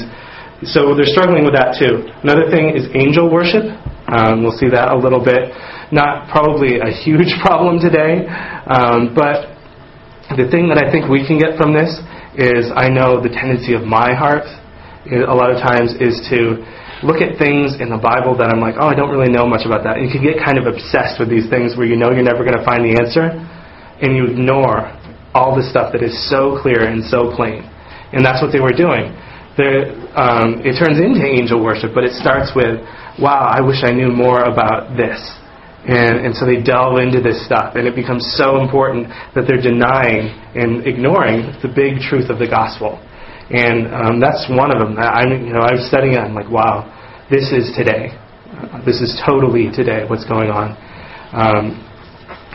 so 0.68 0.94
they're 0.94 1.10
struggling 1.10 1.44
with 1.44 1.56
that 1.56 1.80
too. 1.80 2.06
Another 2.22 2.52
thing 2.52 2.76
is 2.76 2.86
angel 2.94 3.32
worship. 3.32 3.66
Um, 4.12 4.44
we'll 4.44 4.58
see 4.58 4.70
that 4.70 4.92
a 4.92 4.98
little 4.98 5.24
bit. 5.24 5.56
Not 5.92 6.32
probably 6.32 6.80
a 6.80 6.90
huge 6.90 7.36
problem 7.44 7.80
today, 7.80 8.26
um, 8.66 9.14
but 9.14 9.52
the 10.40 10.48
thing 10.48 10.72
that 10.72 10.80
I 10.80 10.88
think 10.88 11.12
we 11.12 11.28
can 11.28 11.38
get 11.38 11.60
from 11.60 11.76
this 11.76 12.00
is 12.40 12.72
I 12.72 12.88
know 12.88 13.20
the 13.20 13.30
tendency 13.30 13.76
of 13.76 13.84
my 13.84 14.16
heart 14.16 14.48
a 15.12 15.36
lot 15.36 15.52
of 15.52 15.60
times 15.60 15.92
is 16.00 16.24
to 16.32 16.64
look 17.04 17.20
at 17.20 17.36
things 17.42 17.82
in 17.82 17.90
the 17.90 17.98
Bible 17.98 18.38
that 18.38 18.54
I'm 18.54 18.62
like, 18.62 18.78
oh, 18.78 18.88
I 18.88 18.96
don't 18.96 19.10
really 19.10 19.34
know 19.34 19.50
much 19.50 19.66
about 19.66 19.84
that. 19.84 19.98
And 19.98 20.06
you 20.06 20.14
can 20.14 20.22
get 20.22 20.38
kind 20.38 20.62
of 20.62 20.70
obsessed 20.70 21.18
with 21.18 21.28
these 21.28 21.50
things 21.50 21.74
where 21.76 21.90
you 21.90 21.98
know 21.98 22.14
you're 22.14 22.26
never 22.26 22.46
going 22.46 22.56
to 22.56 22.64
find 22.64 22.86
the 22.86 22.96
answer, 23.02 23.34
and 24.00 24.16
you 24.16 24.30
ignore 24.30 24.94
all 25.34 25.58
the 25.58 25.66
stuff 25.66 25.92
that 25.94 26.04
is 26.06 26.14
so 26.30 26.60
clear 26.62 26.86
and 26.86 27.04
so 27.04 27.34
plain. 27.34 27.66
And 28.14 28.24
that's 28.24 28.40
what 28.40 28.54
they 28.54 28.62
were 28.62 28.76
doing. 28.76 29.12
Um, 30.16 30.64
it 30.64 30.80
turns 30.80 30.98
into 30.98 31.22
angel 31.22 31.64
worship, 31.64 31.92
but 31.94 32.04
it 32.04 32.14
starts 32.14 32.52
with, 32.56 32.82
wow, 33.20 33.50
I 33.52 33.62
wish 33.62 33.84
I 33.84 33.92
knew 33.92 34.10
more 34.10 34.44
about 34.46 34.98
this. 34.98 35.20
And, 35.82 36.30
and 36.30 36.36
so 36.36 36.46
they 36.46 36.62
delve 36.62 37.02
into 37.02 37.22
this 37.22 37.44
stuff, 37.44 37.74
and 37.74 37.88
it 37.88 37.96
becomes 37.96 38.22
so 38.38 38.62
important 38.62 39.10
that 39.34 39.50
they're 39.50 39.62
denying 39.62 40.30
and 40.54 40.86
ignoring 40.86 41.58
the 41.66 41.74
big 41.74 41.98
truth 41.98 42.30
of 42.30 42.38
the 42.38 42.46
gospel. 42.46 43.02
And 43.50 43.90
um, 43.90 44.20
that's 44.22 44.46
one 44.46 44.70
of 44.70 44.78
them. 44.78 44.96
I, 45.02 45.26
am 45.26 45.42
you 45.42 45.54
know, 45.54 45.66
I 45.66 45.74
was 45.74 45.90
studying 45.90 46.14
it. 46.14 46.22
I'm 46.22 46.38
like, 46.38 46.54
wow, 46.54 46.86
this 47.34 47.50
is 47.50 47.74
today. 47.74 48.14
Uh, 48.54 48.78
this 48.86 49.02
is 49.02 49.18
totally 49.26 49.74
today. 49.74 50.06
What's 50.06 50.24
going 50.24 50.54
on? 50.54 50.78
Um, 51.34 51.82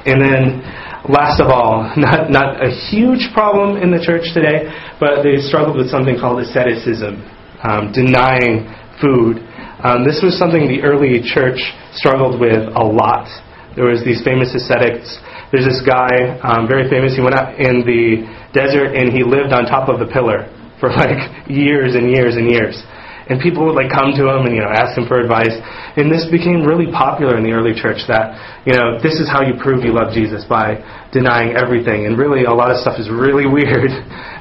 and 0.06 0.22
then, 0.22 0.62
last 1.10 1.42
of 1.42 1.50
all, 1.50 1.90
not 1.98 2.30
not 2.30 2.62
a 2.62 2.70
huge 2.70 3.34
problem 3.34 3.82
in 3.82 3.90
the 3.90 3.98
church 3.98 4.30
today, 4.38 4.70
but 5.02 5.26
they 5.26 5.42
struggled 5.42 5.76
with 5.76 5.90
something 5.90 6.14
called 6.14 6.38
asceticism, 6.46 7.26
um, 7.66 7.90
denying 7.90 8.70
food 9.02 9.42
um, 9.84 10.04
this 10.08 10.24
was 10.24 10.38
something 10.38 10.68
the 10.68 10.80
early 10.80 11.20
church 11.20 11.60
struggled 11.92 12.40
with 12.40 12.64
a 12.72 12.84
lot. 12.84 13.28
There 13.76 13.92
was 13.92 14.00
these 14.00 14.24
famous 14.24 14.56
ascetics. 14.56 15.20
There's 15.52 15.68
this 15.68 15.84
guy, 15.84 16.40
um, 16.40 16.64
very 16.64 16.88
famous. 16.88 17.12
He 17.12 17.20
went 17.20 17.36
out 17.36 17.60
in 17.60 17.84
the 17.84 18.24
desert 18.56 18.96
and 18.96 19.12
he 19.12 19.20
lived 19.20 19.52
on 19.52 19.68
top 19.68 19.92
of 19.92 20.00
a 20.00 20.08
pillar 20.08 20.48
for 20.80 20.88
like 21.00 21.48
years 21.48 21.94
and 21.94 22.08
years 22.08 22.40
and 22.40 22.48
years. 22.48 22.80
And 23.26 23.42
people 23.42 23.66
would 23.66 23.74
like 23.74 23.90
come 23.90 24.14
to 24.14 24.22
him 24.30 24.46
and 24.46 24.54
you 24.54 24.62
know 24.62 24.70
ask 24.70 24.96
him 24.96 25.04
for 25.10 25.18
advice. 25.18 25.52
And 25.98 26.06
this 26.06 26.30
became 26.30 26.62
really 26.62 26.86
popular 26.88 27.36
in 27.36 27.42
the 27.42 27.50
early 27.50 27.74
church 27.74 28.06
that 28.06 28.38
you 28.62 28.72
know 28.72 29.02
this 29.02 29.18
is 29.18 29.26
how 29.26 29.42
you 29.42 29.58
prove 29.58 29.82
you 29.82 29.90
love 29.90 30.14
Jesus 30.14 30.46
by 30.46 30.78
denying 31.10 31.58
everything. 31.58 32.06
And 32.06 32.14
really, 32.14 32.46
a 32.46 32.54
lot 32.54 32.70
of 32.70 32.78
stuff 32.78 33.02
is 33.02 33.10
really 33.10 33.44
weird 33.50 33.90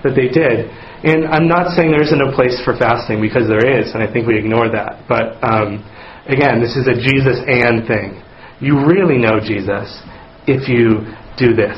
that 0.05 0.13
they 0.13 0.29
did. 0.29 0.69
And 1.05 1.29
I'm 1.29 1.45
not 1.47 1.77
saying 1.77 1.93
there 1.93 2.01
isn't 2.01 2.17
a 2.17 2.33
place 2.33 2.57
for 2.65 2.73
fasting 2.73 3.21
because 3.21 3.45
there 3.45 3.61
is, 3.61 3.93
and 3.93 4.01
I 4.01 4.09
think 4.09 4.25
we 4.25 4.41
ignore 4.41 4.73
that. 4.73 5.05
But 5.05 5.37
um, 5.45 5.85
again, 6.25 6.57
this 6.57 6.73
is 6.73 6.89
a 6.89 6.97
Jesus 6.97 7.37
and 7.45 7.85
thing. 7.85 8.25
You 8.57 8.81
really 8.89 9.21
know 9.21 9.37
Jesus 9.37 9.85
if 10.49 10.65
you 10.65 11.05
do 11.37 11.53
this, 11.53 11.77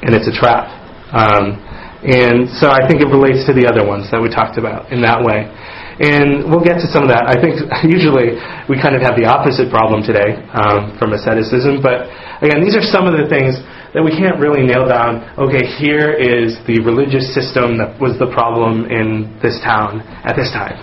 and 0.00 0.16
it's 0.16 0.24
a 0.24 0.32
trap. 0.32 0.72
Um, 1.12 1.60
and 2.08 2.48
so 2.56 2.72
I 2.72 2.88
think 2.88 3.04
it 3.04 3.12
relates 3.12 3.44
to 3.46 3.52
the 3.52 3.68
other 3.68 3.84
ones 3.84 4.08
that 4.08 4.18
we 4.18 4.32
talked 4.32 4.56
about 4.56 4.88
in 4.88 5.04
that 5.04 5.20
way. 5.20 5.44
And 6.00 6.48
we'll 6.48 6.64
get 6.64 6.80
to 6.80 6.88
some 6.88 7.04
of 7.04 7.12
that. 7.12 7.28
I 7.28 7.36
think 7.36 7.60
usually 7.84 8.40
we 8.64 8.80
kind 8.80 8.96
of 8.96 9.04
have 9.04 9.14
the 9.14 9.28
opposite 9.28 9.68
problem 9.68 10.00
today 10.00 10.40
um, 10.56 10.96
from 10.96 11.12
asceticism. 11.12 11.84
But 11.84 12.08
again, 12.40 12.64
these 12.64 12.80
are 12.80 12.82
some 12.82 13.04
of 13.04 13.12
the 13.12 13.28
things 13.28 13.60
that 13.92 14.00
we 14.00 14.10
can't 14.10 14.40
really 14.40 14.64
nail 14.64 14.88
down, 14.88 15.20
okay, 15.36 15.68
here 15.76 16.16
is 16.16 16.56
the 16.64 16.80
religious 16.80 17.28
system 17.36 17.76
that 17.76 18.00
was 18.00 18.16
the 18.16 18.28
problem 18.32 18.88
in 18.88 19.28
this 19.44 19.60
town 19.60 20.00
at 20.24 20.32
this 20.32 20.48
time. 20.48 20.80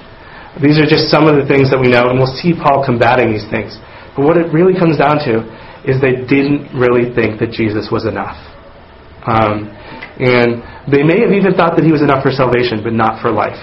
These 0.62 0.78
are 0.78 0.86
just 0.86 1.10
some 1.10 1.26
of 1.26 1.38
the 1.38 1.46
things 1.50 1.74
that 1.74 1.82
we 1.82 1.90
know, 1.90 2.14
and 2.14 2.22
we'll 2.22 2.38
see 2.38 2.54
Paul 2.54 2.86
combating 2.86 3.34
these 3.34 3.50
things. 3.50 3.78
But 4.14 4.30
what 4.30 4.38
it 4.38 4.54
really 4.54 4.78
comes 4.78 4.98
down 4.98 5.18
to 5.26 5.42
is 5.90 5.98
they 5.98 6.22
didn't 6.22 6.70
really 6.76 7.10
think 7.16 7.42
that 7.42 7.50
Jesus 7.50 7.90
was 7.90 8.06
enough. 8.06 8.38
Um, 9.26 9.74
and 10.22 10.62
they 10.86 11.02
may 11.02 11.22
have 11.26 11.34
even 11.34 11.58
thought 11.58 11.80
that 11.80 11.86
he 11.86 11.94
was 11.94 12.06
enough 12.06 12.22
for 12.22 12.30
salvation, 12.30 12.86
but 12.86 12.94
not 12.94 13.22
for 13.22 13.32
life, 13.32 13.58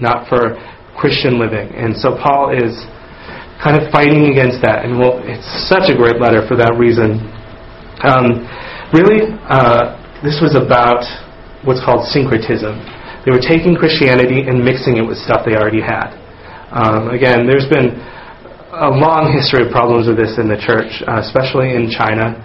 not 0.00 0.28
for 0.28 0.58
Christian 0.98 1.40
living. 1.40 1.72
And 1.72 1.96
so 1.96 2.18
Paul 2.18 2.52
is 2.52 2.76
kind 3.62 3.78
of 3.78 3.88
fighting 3.94 4.28
against 4.28 4.60
that. 4.66 4.84
And 4.84 4.98
well, 4.98 5.22
it's 5.24 5.46
such 5.70 5.88
a 5.88 5.94
great 5.94 6.20
letter 6.20 6.44
for 6.44 6.58
that 6.58 6.74
reason. 6.76 7.22
Um, 8.02 8.42
really, 8.92 9.32
uh, 9.48 9.96
this 10.22 10.38
was 10.40 10.54
about 10.54 11.02
what's 11.64 11.80
called 11.80 12.04
syncretism. 12.12 12.76
They 13.24 13.32
were 13.32 13.42
taking 13.42 13.74
Christianity 13.74 14.44
and 14.44 14.60
mixing 14.60 14.98
it 14.98 15.04
with 15.06 15.18
stuff 15.18 15.46
they 15.46 15.54
already 15.54 15.80
had. 15.80 16.14
Um, 16.72 17.10
again, 17.10 17.46
there's 17.46 17.68
been 17.68 17.96
a 18.72 18.88
long 18.88 19.28
history 19.30 19.64
of 19.64 19.70
problems 19.70 20.08
with 20.08 20.16
this 20.16 20.40
in 20.40 20.48
the 20.48 20.56
church, 20.56 21.04
uh, 21.04 21.20
especially 21.20 21.76
in 21.76 21.92
China. 21.92 22.40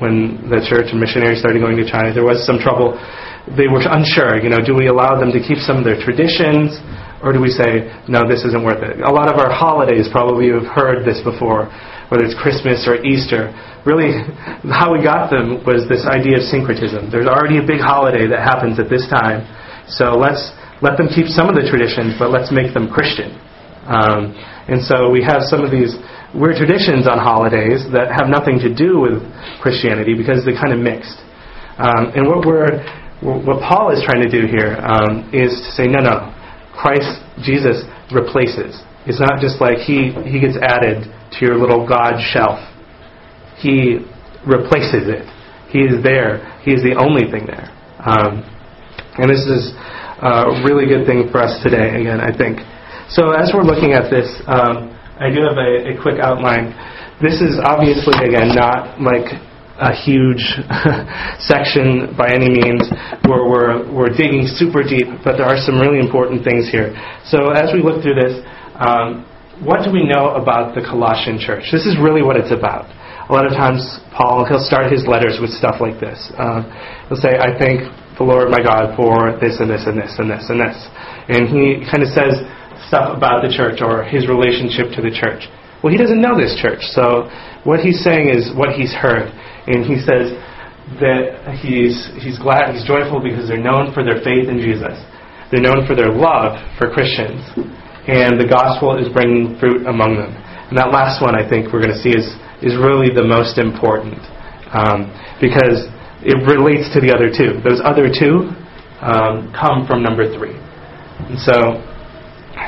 When 0.00 0.48
the 0.48 0.64
church 0.64 0.88
and 0.88 0.96
missionaries 0.96 1.44
started 1.44 1.60
going 1.60 1.76
to 1.76 1.84
China, 1.84 2.16
there 2.16 2.24
was 2.24 2.40
some 2.48 2.56
trouble. 2.56 2.96
They 3.58 3.68
were 3.68 3.84
unsure, 3.84 4.40
you 4.40 4.48
know, 4.48 4.64
do 4.64 4.72
we 4.72 4.88
allow 4.88 5.20
them 5.20 5.28
to 5.36 5.40
keep 5.42 5.60
some 5.60 5.76
of 5.76 5.84
their 5.84 6.00
traditions? 6.00 6.80
Or 7.20 7.30
do 7.30 7.38
we 7.38 7.52
say, 7.52 7.92
no, 8.08 8.24
this 8.24 8.42
isn't 8.42 8.64
worth 8.64 8.82
it? 8.82 8.98
A 9.04 9.12
lot 9.12 9.28
of 9.28 9.36
our 9.36 9.52
holidays, 9.52 10.08
probably 10.10 10.48
you've 10.48 10.66
heard 10.66 11.04
this 11.04 11.20
before, 11.22 11.68
whether 12.08 12.24
it's 12.24 12.34
Christmas 12.34 12.88
or 12.88 12.98
Easter. 13.04 13.52
Really, 13.82 14.14
how 14.70 14.94
we 14.94 15.02
got 15.02 15.30
them 15.30 15.66
was 15.66 15.90
this 15.90 16.06
idea 16.06 16.38
of 16.38 16.44
syncretism. 16.46 17.10
There's 17.10 17.26
already 17.26 17.58
a 17.58 17.66
big 17.66 17.82
holiday 17.82 18.30
that 18.30 18.40
happens 18.46 18.78
at 18.78 18.86
this 18.86 19.10
time, 19.10 19.42
so 19.90 20.14
let's 20.14 20.54
let 20.82 20.94
them 20.98 21.10
keep 21.10 21.26
some 21.26 21.50
of 21.50 21.58
the 21.58 21.66
traditions, 21.66 22.14
but 22.18 22.30
let's 22.30 22.54
make 22.54 22.74
them 22.74 22.86
Christian. 22.86 23.34
Um, 23.86 24.34
and 24.70 24.78
so 24.78 25.10
we 25.10 25.22
have 25.26 25.42
some 25.50 25.66
of 25.66 25.74
these 25.74 25.98
weird 26.30 26.56
traditions 26.62 27.10
on 27.10 27.18
holidays 27.18 27.82
that 27.90 28.14
have 28.14 28.30
nothing 28.30 28.62
to 28.62 28.70
do 28.70 29.02
with 29.02 29.18
Christianity 29.58 30.14
because 30.14 30.46
they're 30.46 30.58
kind 30.58 30.70
of 30.70 30.78
mixed. 30.78 31.18
Um, 31.82 32.14
and 32.14 32.30
what 32.30 32.46
we're 32.46 32.78
what 33.22 33.62
Paul 33.62 33.94
is 33.94 34.02
trying 34.02 34.22
to 34.26 34.30
do 34.30 34.50
here 34.50 34.74
um, 34.82 35.30
is 35.30 35.54
to 35.54 35.70
say, 35.78 35.86
no, 35.86 36.02
no, 36.02 36.34
Christ, 36.74 37.22
Jesus, 37.42 37.86
replaces. 38.10 38.82
It's 39.06 39.22
not 39.22 39.38
just 39.38 39.62
like 39.62 39.78
he, 39.78 40.10
he 40.26 40.42
gets 40.42 40.58
added 40.58 41.06
to 41.06 41.38
your 41.38 41.54
little 41.54 41.86
God 41.86 42.18
shelf. 42.18 42.58
He 43.62 44.02
replaces 44.42 45.06
it. 45.06 45.22
He 45.70 45.86
is 45.86 46.02
there. 46.02 46.42
He 46.66 46.74
is 46.74 46.82
the 46.82 46.98
only 46.98 47.30
thing 47.30 47.46
there. 47.46 47.70
Um, 48.02 48.42
and 49.22 49.30
this 49.30 49.46
is 49.46 49.70
a 50.18 50.66
really 50.66 50.90
good 50.90 51.06
thing 51.06 51.30
for 51.30 51.38
us 51.38 51.62
today, 51.62 51.94
again, 51.94 52.18
I 52.18 52.34
think. 52.34 52.58
So 53.08 53.30
as 53.30 53.54
we're 53.54 53.62
looking 53.62 53.94
at 53.94 54.10
this, 54.10 54.26
um, 54.50 54.90
I 55.22 55.30
do 55.30 55.46
have 55.46 55.54
a, 55.54 55.94
a 55.94 56.02
quick 56.02 56.18
outline. 56.18 56.74
This 57.22 57.38
is 57.38 57.62
obviously, 57.62 58.18
again, 58.26 58.50
not 58.50 58.98
like 58.98 59.30
a 59.78 59.94
huge 59.94 60.42
section 61.38 62.14
by 62.18 62.30
any 62.34 62.50
means 62.50 62.90
where 63.26 63.46
we're, 63.46 63.86
we're 63.90 64.12
digging 64.14 64.46
super 64.46 64.82
deep, 64.82 65.06
but 65.24 65.38
there 65.38 65.46
are 65.46 65.58
some 65.58 65.78
really 65.78 65.98
important 65.98 66.42
things 66.42 66.66
here. 66.70 66.94
So 67.26 67.50
as 67.50 67.70
we 67.72 67.82
look 67.82 68.02
through 68.02 68.18
this, 68.18 68.42
um, 68.78 69.26
what 69.62 69.84
do 69.84 69.92
we 69.92 70.02
know 70.02 70.34
about 70.34 70.74
the 70.74 70.82
Colossian 70.82 71.38
church? 71.38 71.70
This 71.70 71.86
is 71.86 71.94
really 71.98 72.22
what 72.22 72.36
it's 72.36 72.50
about. 72.50 72.90
A 73.28 73.32
lot 73.32 73.46
of 73.46 73.52
times, 73.52 73.82
Paul, 74.14 74.44
he'll 74.46 74.62
start 74.62 74.90
his 74.90 75.06
letters 75.06 75.38
with 75.40 75.50
stuff 75.50 75.78
like 75.80 76.00
this. 76.00 76.18
Uh, 76.34 76.66
he'll 77.08 77.22
say, 77.22 77.38
I 77.38 77.54
thank 77.58 77.86
the 78.18 78.24
Lord 78.24 78.50
my 78.50 78.62
God 78.62 78.94
for 78.96 79.38
this 79.38 79.60
and 79.60 79.70
this 79.70 79.86
and 79.86 79.96
this 79.96 80.14
and 80.18 80.28
this 80.28 80.44
and 80.50 80.58
this. 80.58 80.78
And 81.30 81.48
he 81.48 81.82
kind 81.86 82.02
of 82.02 82.10
says 82.10 82.42
stuff 82.90 83.16
about 83.16 83.46
the 83.46 83.52
church 83.52 83.80
or 83.80 84.02
his 84.02 84.26
relationship 84.26 84.90
to 84.98 85.00
the 85.00 85.14
church. 85.14 85.46
Well, 85.80 85.90
he 85.90 85.98
doesn't 85.98 86.20
know 86.20 86.38
this 86.38 86.54
church, 86.62 86.86
so 86.94 87.26
what 87.64 87.80
he's 87.80 88.02
saying 88.02 88.30
is 88.30 88.54
what 88.54 88.74
he's 88.78 88.94
heard 88.94 89.34
and 89.66 89.86
he 89.86 90.02
says 90.02 90.34
that 90.98 91.54
he's, 91.62 92.10
he's 92.18 92.38
glad, 92.38 92.74
he's 92.74 92.82
joyful 92.82 93.22
because 93.22 93.46
they're 93.46 93.62
known 93.62 93.94
for 93.94 94.02
their 94.02 94.18
faith 94.26 94.50
in 94.50 94.58
Jesus. 94.58 94.98
They're 95.54 95.62
known 95.62 95.86
for 95.86 95.94
their 95.94 96.10
love 96.10 96.58
for 96.78 96.90
Christians. 96.90 97.38
And 98.10 98.34
the 98.34 98.48
gospel 98.50 98.98
is 98.98 99.06
bringing 99.14 99.54
fruit 99.62 99.86
among 99.86 100.18
them. 100.18 100.34
And 100.34 100.74
that 100.74 100.90
last 100.90 101.22
one, 101.22 101.38
I 101.38 101.46
think, 101.46 101.70
we're 101.70 101.84
going 101.84 101.94
to 101.94 102.02
see 102.02 102.10
is, 102.10 102.26
is 102.62 102.78
really 102.78 103.10
the 103.10 103.26
most 103.26 103.58
important 103.58 104.18
um, 104.72 105.10
because 105.42 105.90
it 106.22 106.38
relates 106.46 106.88
to 106.94 107.02
the 107.02 107.10
other 107.10 107.28
two. 107.28 107.58
Those 107.66 107.82
other 107.82 108.08
two 108.08 108.54
um, 109.02 109.50
come 109.50 109.86
from 109.86 110.02
number 110.02 110.30
three. 110.30 110.54
And 110.54 111.38
so 111.42 111.82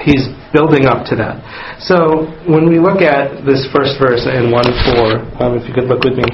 he's 0.02 0.26
building 0.50 0.86
up 0.90 1.06
to 1.10 1.14
that. 1.16 1.38
So 1.78 2.30
when 2.50 2.66
we 2.66 2.82
look 2.82 3.02
at 3.02 3.46
this 3.46 3.66
first 3.70 3.98
verse 4.02 4.26
in 4.26 4.50
1 4.50 5.38
4, 5.38 5.42
um, 5.42 5.58
if 5.58 5.66
you 5.66 5.74
could 5.74 5.86
look 5.86 6.02
with 6.02 6.18
me. 6.18 6.26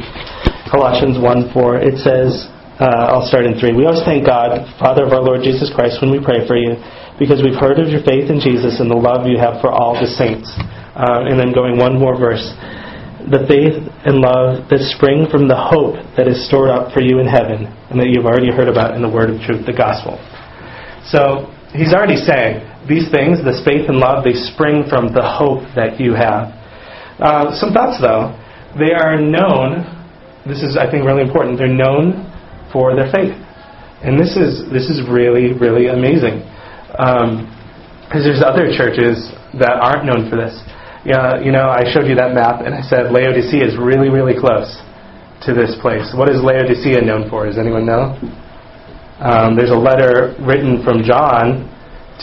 Colossians 0.73 1.21
1 1.21 1.53
4, 1.53 1.85
it 1.85 2.01
says, 2.01 2.49
Uh, 2.81 3.13
I'll 3.13 3.27
start 3.29 3.45
in 3.45 3.59
3. 3.61 3.77
We 3.77 3.85
always 3.85 4.05
thank 4.09 4.25
God, 4.25 4.65
Father 4.81 5.05
of 5.05 5.13
our 5.13 5.21
Lord 5.21 5.45
Jesus 5.45 5.69
Christ, 5.69 6.01
when 6.01 6.09
we 6.09 6.23
pray 6.23 6.47
for 6.49 6.57
you, 6.57 6.81
because 7.21 7.45
we've 7.45 7.59
heard 7.59 7.77
of 7.77 7.93
your 7.93 8.01
faith 8.01 8.33
in 8.33 8.41
Jesus 8.41 8.81
and 8.81 8.89
the 8.89 8.97
love 8.97 9.29
you 9.29 9.37
have 9.37 9.61
for 9.61 9.69
all 9.69 9.93
the 9.99 10.09
saints. 10.09 10.49
Uh, 10.97 11.29
and 11.29 11.37
then 11.37 11.53
going 11.53 11.77
one 11.77 12.01
more 12.01 12.17
verse. 12.17 12.45
The 13.31 13.47
faith 13.47 13.79
and 14.05 14.19
love 14.19 14.67
that 14.71 14.83
spring 14.99 15.31
from 15.31 15.47
the 15.47 15.55
hope 15.55 16.03
that 16.19 16.27
is 16.27 16.43
stored 16.51 16.71
up 16.71 16.91
for 16.91 17.01
you 17.01 17.23
in 17.23 17.31
heaven 17.31 17.71
and 17.91 17.97
that 18.01 18.11
you've 18.11 18.27
already 18.27 18.51
heard 18.51 18.67
about 18.67 18.99
in 18.99 19.03
the 19.03 19.09
word 19.09 19.31
of 19.31 19.39
truth, 19.47 19.65
the 19.67 19.77
gospel. 19.77 20.19
So 21.07 21.47
he's 21.71 21.95
already 21.95 22.19
saying 22.19 22.67
these 22.89 23.11
things, 23.11 23.39
this 23.45 23.63
faith 23.63 23.87
and 23.87 24.03
love, 24.03 24.25
they 24.25 24.35
spring 24.35 24.83
from 24.91 25.15
the 25.15 25.23
hope 25.23 25.63
that 25.79 26.01
you 26.03 26.15
have. 26.15 26.51
Uh, 27.23 27.55
some 27.55 27.71
thoughts, 27.71 28.01
though. 28.03 28.35
They 28.75 28.91
are 28.91 29.21
known, 29.21 29.87
this 30.47 30.63
is, 30.63 30.79
I 30.79 30.91
think, 30.91 31.05
really 31.05 31.23
important, 31.23 31.59
they're 31.59 31.71
known 31.71 32.27
for 32.73 32.95
their 32.97 33.11
faith. 33.13 33.35
And 34.03 34.19
this 34.19 34.35
is, 34.35 34.65
this 34.73 34.89
is 34.89 35.07
really, 35.07 35.53
really 35.53 35.87
amazing. 35.87 36.43
Because 36.91 38.25
um, 38.25 38.27
there's 38.27 38.43
other 38.43 38.73
churches 38.73 39.31
that 39.61 39.77
aren't 39.77 40.07
known 40.07 40.31
for 40.31 40.35
this 40.35 40.57
yeah, 41.05 41.41
you 41.41 41.51
know, 41.51 41.73
I 41.73 41.89
showed 41.93 42.05
you 42.05 42.15
that 42.17 42.35
map 42.37 42.61
and 42.61 42.75
I 42.75 42.83
said 42.85 43.09
Laodicea 43.09 43.65
is 43.65 43.77
really, 43.81 44.13
really 44.13 44.37
close 44.37 44.69
to 45.49 45.57
this 45.57 45.73
place. 45.81 46.13
What 46.13 46.29
is 46.29 46.45
Laodicea 46.45 47.01
known 47.01 47.31
for? 47.33 47.47
Does 47.49 47.57
anyone 47.57 47.89
know? 47.89 48.21
Um, 49.21 49.57
there's 49.57 49.73
a 49.73 49.81
letter 49.81 50.37
written 50.45 50.85
from 50.85 51.01
John 51.01 51.69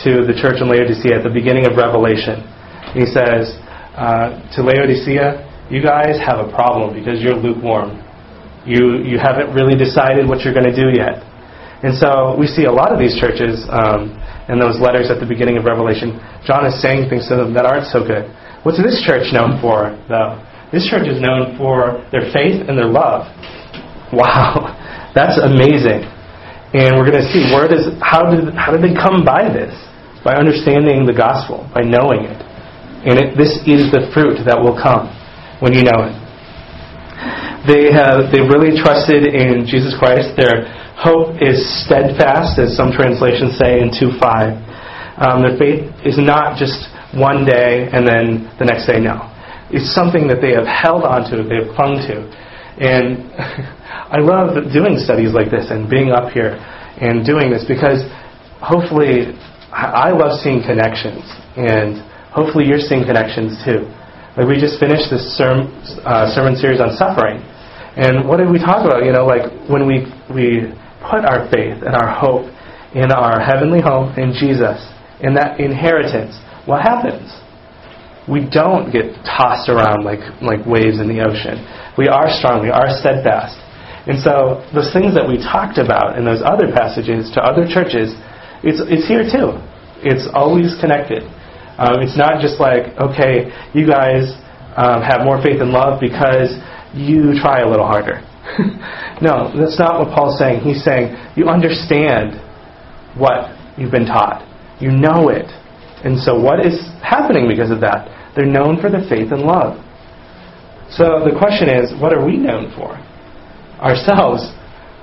to 0.06 0.22
the 0.22 0.34
church 0.38 0.62
in 0.62 0.70
Laodicea 0.70 1.10
at 1.18 1.26
the 1.26 1.30
beginning 1.30 1.66
of 1.66 1.74
Revelation. 1.74 2.46
He 2.94 3.02
says 3.02 3.58
uh, 3.98 4.38
to 4.54 4.62
Laodicea, 4.62 5.66
You 5.70 5.82
guys 5.82 6.14
have 6.22 6.38
a 6.38 6.46
problem 6.54 6.94
because 6.94 7.18
you're 7.18 7.34
lukewarm. 7.34 7.98
You, 8.62 9.02
you 9.02 9.18
haven't 9.18 9.54
really 9.54 9.74
decided 9.74 10.30
what 10.30 10.46
you're 10.46 10.54
going 10.54 10.70
to 10.70 10.74
do 10.74 10.94
yet. 10.94 11.26
And 11.82 11.94
so 11.94 12.34
we 12.38 12.46
see 12.46 12.66
a 12.66 12.74
lot 12.74 12.90
of 12.94 12.98
these 12.98 13.18
churches 13.18 13.66
um, 13.70 14.14
in 14.50 14.58
those 14.58 14.78
letters 14.78 15.10
at 15.10 15.18
the 15.18 15.26
beginning 15.26 15.58
of 15.58 15.66
Revelation. 15.66 16.18
John 16.46 16.66
is 16.66 16.78
saying 16.82 17.10
things 17.10 17.26
to 17.30 17.38
them 17.38 17.54
that 17.54 17.66
aren't 17.66 17.86
so 17.90 18.02
good. 18.06 18.26
What's 18.68 18.84
this 18.84 19.00
church 19.00 19.32
known 19.32 19.56
for, 19.64 19.96
though? 20.12 20.36
This 20.68 20.84
church 20.92 21.08
is 21.08 21.24
known 21.24 21.56
for 21.56 22.04
their 22.12 22.28
faith 22.36 22.68
and 22.68 22.76
their 22.76 22.92
love. 22.92 23.24
Wow, 24.12 24.76
that's 25.16 25.40
amazing. 25.40 26.04
And 26.76 27.00
we're 27.00 27.08
going 27.08 27.16
to 27.16 27.32
see 27.32 27.48
where 27.48 27.64
does 27.64 27.88
how 28.04 28.28
did 28.28 28.52
how 28.52 28.76
did 28.76 28.84
they 28.84 28.92
come 28.92 29.24
by 29.24 29.48
this? 29.48 29.72
By 30.20 30.36
understanding 30.36 31.08
the 31.08 31.16
gospel, 31.16 31.64
by 31.72 31.80
knowing 31.80 32.28
it. 32.28 32.36
And 33.08 33.16
it, 33.16 33.40
this 33.40 33.56
is 33.64 33.88
the 33.88 34.12
fruit 34.12 34.36
that 34.44 34.60
will 34.60 34.76
come 34.76 35.08
when 35.64 35.72
you 35.72 35.88
know 35.88 36.04
it. 36.04 36.16
They 37.64 37.88
have 37.88 38.28
they 38.28 38.44
really 38.44 38.76
trusted 38.76 39.32
in 39.32 39.64
Jesus 39.64 39.96
Christ. 39.96 40.36
Their 40.36 40.68
hope 40.92 41.40
is 41.40 41.56
steadfast, 41.88 42.60
as 42.60 42.76
some 42.76 42.92
translations 42.92 43.56
say 43.56 43.80
in 43.80 43.88
two 43.96 44.12
five. 44.20 44.60
Um, 45.16 45.40
their 45.40 45.56
faith 45.56 45.88
is 46.04 46.20
not 46.20 46.60
just 46.60 46.84
one 47.14 47.44
day 47.44 47.88
and 47.92 48.06
then 48.06 48.50
the 48.58 48.64
next 48.64 48.86
day 48.86 49.00
no. 49.00 49.28
It's 49.70 49.92
something 49.94 50.28
that 50.28 50.40
they 50.40 50.52
have 50.52 50.66
held 50.66 51.04
onto, 51.04 51.44
they 51.44 51.64
have 51.64 51.74
clung 51.76 52.00
to. 52.08 52.24
And 52.80 53.28
I 54.14 54.20
love 54.20 54.72
doing 54.72 54.96
studies 54.96 55.32
like 55.32 55.50
this 55.50 55.70
and 55.70 55.88
being 55.88 56.10
up 56.10 56.32
here 56.32 56.56
and 57.00 57.24
doing 57.24 57.50
this 57.50 57.64
because 57.68 58.04
hopefully 58.60 59.36
I 59.70 60.10
love 60.10 60.40
seeing 60.40 60.64
connections 60.64 61.24
and 61.56 62.00
hopefully 62.32 62.64
you're 62.66 62.80
seeing 62.80 63.04
connections 63.04 63.60
too. 63.64 63.88
Like 64.36 64.46
we 64.46 64.60
just 64.60 64.78
finished 64.78 65.10
this 65.10 65.36
sermon, 65.36 65.74
uh, 66.06 66.30
sermon 66.32 66.56
series 66.56 66.80
on 66.80 66.96
suffering. 66.96 67.42
And 67.98 68.28
what 68.28 68.38
did 68.38 68.48
we 68.48 68.58
talk 68.58 68.86
about? 68.86 69.04
You 69.04 69.12
know, 69.12 69.26
like 69.26 69.50
when 69.68 69.86
we, 69.86 70.06
we 70.30 70.70
put 71.02 71.26
our 71.26 71.50
faith 71.50 71.82
and 71.82 71.98
our 71.98 72.08
hope 72.08 72.46
in 72.94 73.10
our 73.10 73.40
heavenly 73.40 73.80
home 73.80 74.14
in 74.16 74.32
Jesus, 74.32 74.78
in 75.20 75.34
that 75.34 75.60
inheritance, 75.60 76.38
what 76.68 76.84
happens? 76.84 77.32
We 78.28 78.44
don't 78.44 78.92
get 78.92 79.24
tossed 79.24 79.72
around 79.72 80.04
like, 80.04 80.20
like 80.44 80.68
waves 80.68 81.00
in 81.00 81.08
the 81.08 81.24
ocean. 81.24 81.64
We 81.96 82.12
are 82.12 82.28
strong, 82.28 82.60
we 82.60 82.68
are 82.68 82.92
steadfast. 82.92 83.56
And 84.04 84.20
so, 84.20 84.60
those 84.76 84.92
things 84.92 85.16
that 85.16 85.24
we 85.24 85.40
talked 85.40 85.80
about 85.80 86.20
in 86.20 86.28
those 86.28 86.44
other 86.44 86.68
passages 86.68 87.32
to 87.32 87.40
other 87.40 87.64
churches, 87.64 88.12
it's, 88.60 88.84
it's 88.84 89.08
here 89.08 89.24
too. 89.24 89.56
It's 90.04 90.28
always 90.28 90.76
connected. 90.76 91.24
Um, 91.80 92.04
it's 92.04 92.20
not 92.20 92.44
just 92.44 92.60
like, 92.60 92.92
okay, 93.00 93.48
you 93.72 93.88
guys 93.88 94.36
um, 94.76 95.00
have 95.00 95.24
more 95.24 95.40
faith 95.40 95.64
and 95.64 95.72
love 95.72 95.96
because 96.00 96.52
you 96.92 97.32
try 97.40 97.64
a 97.64 97.68
little 97.68 97.88
harder. 97.88 98.20
no, 99.24 99.52
that's 99.56 99.80
not 99.80 100.04
what 100.04 100.12
Paul's 100.12 100.38
saying. 100.38 100.60
He's 100.60 100.84
saying 100.84 101.16
you 101.32 101.48
understand 101.48 102.36
what 103.16 103.56
you've 103.80 103.92
been 103.92 104.06
taught, 104.06 104.44
you 104.80 104.92
know 104.92 105.28
it, 105.28 105.48
and 106.04 106.18
so, 106.18 106.38
what 106.38 106.64
is 106.64 106.78
happening 107.02 107.48
because 107.48 107.70
of 107.70 107.80
that? 107.80 108.06
They're 108.36 108.46
known 108.46 108.80
for 108.80 108.90
their 108.90 109.02
faith 109.08 109.32
and 109.32 109.42
love. 109.42 109.82
So, 110.90 111.26
the 111.26 111.34
question 111.34 111.68
is 111.68 111.92
what 112.00 112.12
are 112.12 112.24
we 112.24 112.36
known 112.36 112.70
for? 112.76 112.94
Ourselves, 113.82 114.46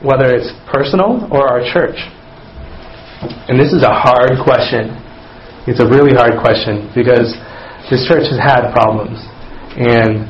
whether 0.02 0.32
it's 0.32 0.52
personal 0.72 1.28
or 1.32 1.48
our 1.48 1.64
church. 1.68 2.00
And 3.48 3.60
this 3.60 3.72
is 3.72 3.84
a 3.84 3.92
hard 3.92 4.40
question. 4.44 4.96
It's 5.68 5.80
a 5.80 5.88
really 5.88 6.14
hard 6.14 6.40
question 6.40 6.92
because 6.94 7.34
this 7.90 8.06
church 8.08 8.28
has 8.30 8.40
had 8.40 8.72
problems. 8.72 9.20
And 9.76 10.28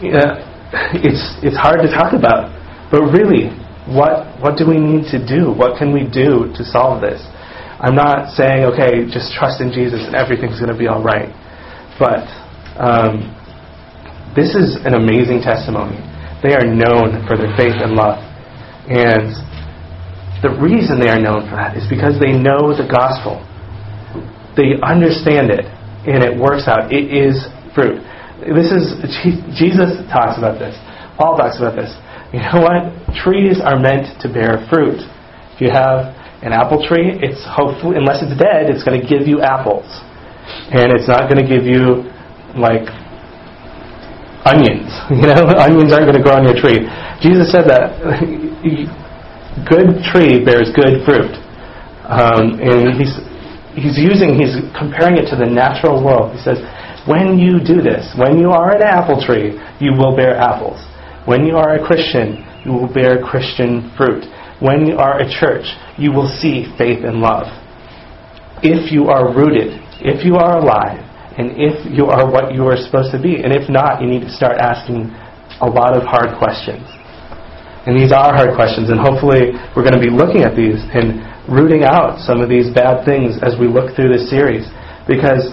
you 0.00 0.12
know, 0.12 0.40
it's, 1.00 1.22
it's 1.42 1.56
hard 1.56 1.80
to 1.84 1.90
talk 1.90 2.12
about. 2.12 2.52
But 2.90 3.10
really, 3.12 3.50
what, 3.88 4.40
what 4.40 4.56
do 4.56 4.66
we 4.66 4.78
need 4.78 5.10
to 5.12 5.20
do? 5.20 5.52
What 5.52 5.76
can 5.78 5.92
we 5.92 6.08
do 6.08 6.52
to 6.56 6.62
solve 6.64 7.00
this? 7.00 7.20
I'm 7.84 7.94
not 7.94 8.32
saying, 8.32 8.64
okay, 8.72 9.04
just 9.12 9.36
trust 9.36 9.60
in 9.60 9.68
Jesus 9.68 10.08
and 10.08 10.16
everything's 10.16 10.56
going 10.56 10.72
to 10.72 10.78
be 10.78 10.88
all 10.88 11.04
right. 11.04 11.28
But 12.00 12.24
um, 12.80 13.28
this 14.32 14.56
is 14.56 14.80
an 14.88 14.96
amazing 14.96 15.44
testimony. 15.44 16.00
They 16.40 16.56
are 16.56 16.64
known 16.64 17.28
for 17.28 17.36
their 17.36 17.52
faith 17.60 17.76
and 17.76 17.92
love. 17.92 18.24
And 18.88 19.36
the 20.40 20.56
reason 20.56 20.96
they 20.96 21.12
are 21.12 21.20
known 21.20 21.44
for 21.44 21.60
that 21.60 21.76
is 21.76 21.84
because 21.84 22.16
they 22.16 22.32
know 22.32 22.72
the 22.72 22.88
gospel. 22.88 23.44
They 24.56 24.80
understand 24.80 25.52
it, 25.52 25.68
and 26.08 26.24
it 26.24 26.32
works 26.40 26.64
out. 26.64 26.88
It 26.88 27.12
is 27.12 27.48
fruit. 27.76 28.00
This 28.48 28.72
is 28.72 28.96
Jesus 29.60 30.00
talks 30.08 30.40
about 30.40 30.56
this. 30.56 30.72
Paul 31.20 31.36
talks 31.36 31.60
about 31.60 31.76
this. 31.76 31.92
You 32.32 32.40
know 32.40 32.64
what? 32.64 32.96
Trees 33.12 33.60
are 33.60 33.76
meant 33.76 34.08
to 34.24 34.32
bear 34.32 34.64
fruit. 34.72 35.04
If 35.52 35.60
you 35.60 35.68
have 35.68 36.16
an 36.44 36.52
apple 36.52 36.84
tree, 36.84 37.16
it's 37.24 37.40
hopefully, 37.48 37.96
unless 37.96 38.20
it's 38.20 38.36
dead, 38.36 38.68
it's 38.68 38.84
going 38.84 39.00
to 39.00 39.06
give 39.06 39.24
you 39.24 39.40
apples. 39.40 39.88
And 40.68 40.92
it's 40.92 41.08
not 41.08 41.32
going 41.32 41.40
to 41.40 41.48
give 41.48 41.64
you, 41.64 42.04
like, 42.52 42.84
onions. 44.44 44.92
You 45.08 45.24
know, 45.24 45.48
onions 45.56 45.88
aren't 45.92 46.04
going 46.04 46.20
to 46.20 46.24
grow 46.24 46.36
on 46.36 46.44
your 46.44 46.60
tree. 46.60 46.84
Jesus 47.24 47.48
said 47.48 47.64
that 47.72 47.96
good 49.72 50.04
tree 50.12 50.44
bears 50.44 50.68
good 50.76 51.00
fruit. 51.08 51.32
Um, 52.04 52.60
and 52.60 52.92
he's, 53.00 53.16
he's 53.72 53.96
using, 53.96 54.36
he's 54.36 54.60
comparing 54.76 55.16
it 55.16 55.32
to 55.32 55.36
the 55.40 55.48
natural 55.48 56.04
world. 56.04 56.36
He 56.36 56.40
says, 56.44 56.60
when 57.08 57.40
you 57.40 57.56
do 57.56 57.80
this, 57.80 58.12
when 58.20 58.36
you 58.36 58.52
are 58.52 58.76
an 58.76 58.84
apple 58.84 59.16
tree, 59.16 59.56
you 59.80 59.96
will 59.96 60.12
bear 60.12 60.36
apples. 60.36 60.76
When 61.24 61.48
you 61.48 61.56
are 61.56 61.80
a 61.80 61.80
Christian, 61.80 62.44
you 62.68 62.72
will 62.72 62.92
bear 62.92 63.24
Christian 63.24 63.88
fruit 63.96 64.28
when 64.60 64.86
you 64.86 64.96
are 64.96 65.20
a 65.20 65.28
church, 65.28 65.66
you 65.98 66.12
will 66.12 66.28
see 66.28 66.66
faith 66.78 67.04
and 67.04 67.20
love. 67.20 67.46
If 68.62 68.92
you 68.92 69.08
are 69.08 69.34
rooted, 69.34 69.80
if 70.00 70.24
you 70.24 70.36
are 70.36 70.58
alive, 70.58 71.04
and 71.36 71.58
if 71.58 71.82
you 71.90 72.06
are 72.06 72.30
what 72.30 72.54
you 72.54 72.62
are 72.70 72.78
supposed 72.78 73.10
to 73.10 73.20
be. 73.20 73.42
And 73.42 73.50
if 73.50 73.68
not, 73.68 74.00
you 74.00 74.06
need 74.06 74.22
to 74.22 74.30
start 74.30 74.58
asking 74.58 75.10
a 75.60 75.66
lot 75.66 75.98
of 75.98 76.06
hard 76.06 76.38
questions. 76.38 76.86
And 77.86 77.98
these 77.98 78.12
are 78.12 78.32
hard 78.32 78.54
questions, 78.54 78.88
and 78.88 78.98
hopefully 78.98 79.52
we're 79.74 79.84
going 79.84 79.98
to 79.98 80.00
be 80.00 80.08
looking 80.08 80.46
at 80.46 80.56
these 80.56 80.80
and 80.94 81.20
rooting 81.50 81.84
out 81.84 82.22
some 82.22 82.40
of 82.40 82.48
these 82.48 82.72
bad 82.72 83.04
things 83.04 83.36
as 83.42 83.58
we 83.60 83.68
look 83.68 83.92
through 83.92 84.08
this 84.08 84.30
series, 84.30 84.64
because 85.04 85.52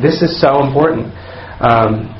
this 0.00 0.22
is 0.22 0.40
so 0.40 0.64
important. 0.64 1.12
Um, 1.60 2.14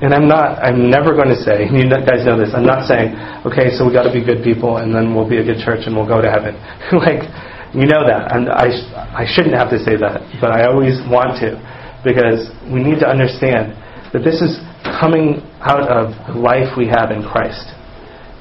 and 0.00 0.14
I'm 0.14 0.28
not, 0.28 0.62
I'm 0.62 0.90
never 0.90 1.14
going 1.14 1.28
to 1.28 1.40
say, 1.42 1.66
you 1.72 1.90
guys 1.90 2.22
know 2.22 2.38
this, 2.38 2.54
I'm 2.54 2.66
not 2.66 2.86
saying, 2.86 3.18
okay, 3.46 3.74
so 3.74 3.86
we 3.86 3.92
got 3.92 4.06
to 4.06 4.14
be 4.14 4.22
good 4.22 4.44
people 4.46 4.78
and 4.78 4.94
then 4.94 5.14
we'll 5.14 5.28
be 5.28 5.38
a 5.38 5.44
good 5.44 5.58
church 5.58 5.86
and 5.86 5.96
we'll 5.96 6.08
go 6.08 6.22
to 6.22 6.30
heaven. 6.30 6.54
like, 6.94 7.26
you 7.74 7.84
know 7.84 8.06
that. 8.06 8.32
And 8.32 8.48
I, 8.48 8.70
I 9.12 9.24
shouldn't 9.26 9.54
have 9.54 9.70
to 9.70 9.78
say 9.82 9.98
that, 9.98 10.22
but 10.40 10.54
I 10.54 10.64
always 10.70 11.02
want 11.10 11.36
to 11.42 11.58
because 12.06 12.48
we 12.70 12.80
need 12.80 13.02
to 13.02 13.08
understand 13.10 13.74
that 14.14 14.22
this 14.24 14.40
is 14.40 14.62
coming 15.02 15.42
out 15.60 15.84
of 15.90 16.14
the 16.30 16.38
life 16.38 16.78
we 16.78 16.86
have 16.88 17.10
in 17.10 17.26
Christ. 17.26 17.74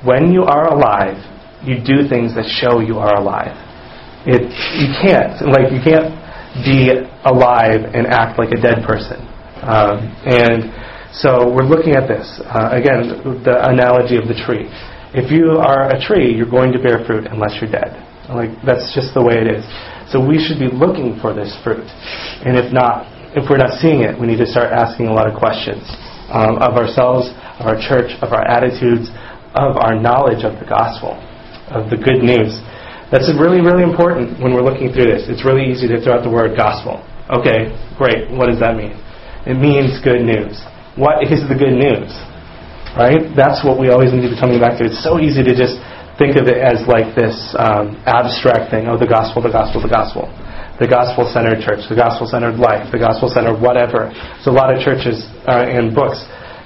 When 0.05 0.31
you 0.31 0.43
are 0.45 0.69
alive, 0.69 1.17
you 1.65 1.81
do 1.81 2.07
things 2.07 2.37
that 2.37 2.45
show 2.45 2.79
you 2.79 3.01
are 3.01 3.17
alive. 3.17 3.51
It, 4.29 4.45
you 4.77 4.93
can't, 5.01 5.41
like, 5.49 5.73
you 5.73 5.81
can't 5.81 6.13
be 6.63 6.93
alive 7.25 7.83
and 7.93 8.07
act 8.07 8.37
like 8.37 8.53
a 8.53 8.61
dead 8.61 8.85
person. 8.85 9.19
Um, 9.65 10.05
and 10.23 10.71
so 11.21 11.49
we're 11.49 11.67
looking 11.67 11.93
at 11.93 12.07
this. 12.07 12.25
Uh, 12.45 12.69
again, 12.73 13.41
the 13.43 13.57
analogy 13.65 14.17
of 14.17 14.27
the 14.27 14.37
tree. 14.37 14.69
If 15.17 15.31
you 15.31 15.57
are 15.57 15.89
a 15.89 15.97
tree, 15.97 16.29
you're 16.29 16.49
going 16.49 16.71
to 16.73 16.79
bear 16.79 17.05
fruit 17.05 17.25
unless 17.25 17.57
you're 17.61 17.71
dead. 17.71 17.95
Like 18.29 18.51
that's 18.65 18.91
just 18.93 19.15
the 19.15 19.23
way 19.23 19.39
it 19.39 19.47
is. 19.47 19.63
So 20.11 20.19
we 20.19 20.37
should 20.39 20.59
be 20.59 20.67
looking 20.71 21.19
for 21.19 21.33
this 21.33 21.51
fruit, 21.63 21.87
and 22.43 22.55
if 22.55 22.71
not, 22.71 23.07
if 23.35 23.49
we're 23.49 23.59
not 23.59 23.75
seeing 23.79 24.03
it, 24.07 24.15
we 24.15 24.27
need 24.27 24.39
to 24.39 24.47
start 24.47 24.71
asking 24.71 25.07
a 25.07 25.13
lot 25.13 25.27
of 25.27 25.35
questions 25.35 25.83
um, 26.31 26.59
of 26.59 26.75
ourselves, 26.75 27.31
of 27.59 27.67
our 27.67 27.79
church, 27.79 28.11
of 28.23 28.31
our 28.31 28.43
attitudes, 28.47 29.11
of 29.55 29.79
our 29.79 29.95
knowledge 29.95 30.43
of 30.43 30.59
the 30.59 30.67
gospel, 30.67 31.15
of 31.71 31.89
the 31.89 31.97
good 31.97 32.23
news. 32.23 32.59
That's 33.11 33.31
really, 33.39 33.63
really 33.63 33.83
important 33.83 34.39
when 34.43 34.51
we're 34.51 34.63
looking 34.63 34.91
through 34.91 35.07
this. 35.07 35.31
It's 35.31 35.47
really 35.47 35.63
easy 35.63 35.87
to 35.87 35.99
throw 36.03 36.19
out 36.19 36.23
the 36.23 36.31
word 36.31 36.55
gospel. 36.59 36.99
Okay, 37.31 37.71
great. 37.95 38.27
What 38.31 38.47
does 38.47 38.59
that 38.59 38.75
mean? 38.75 38.95
It 39.47 39.55
means 39.55 39.99
good 40.03 40.23
news. 40.23 40.59
What 40.97 41.21
is 41.21 41.45
the 41.45 41.53
good 41.53 41.77
news? 41.77 42.09
Right? 42.97 43.29
That's 43.37 43.61
what 43.61 43.77
we 43.77 43.93
always 43.93 44.09
need 44.09 44.25
to 44.25 44.33
be 44.33 44.39
coming 44.41 44.57
back 44.57 44.81
to. 44.81 44.89
It's 44.89 45.05
so 45.05 45.21
easy 45.21 45.45
to 45.45 45.53
just 45.53 45.77
think 46.17 46.33
of 46.33 46.49
it 46.49 46.57
as 46.57 46.81
like 46.89 47.13
this 47.13 47.37
um, 47.53 47.93
abstract 48.09 48.73
thing. 48.73 48.89
Oh, 48.89 48.97
the 48.97 49.05
gospel, 49.05 49.45
the 49.45 49.53
gospel, 49.53 49.85
the 49.85 49.93
gospel. 49.93 50.25
The 50.81 50.89
gospel 50.89 51.29
centered 51.29 51.61
church, 51.61 51.85
the 51.89 51.97
gospel 51.97 52.25
centered 52.25 52.57
life, 52.57 52.89
the 52.89 53.01
gospel 53.01 53.29
centered 53.29 53.61
whatever. 53.61 54.09
There's 54.09 54.49
a 54.49 54.53
lot 54.53 54.73
of 54.73 54.81
churches 54.81 55.25
uh, 55.45 55.69
and 55.69 55.93
books 55.93 56.21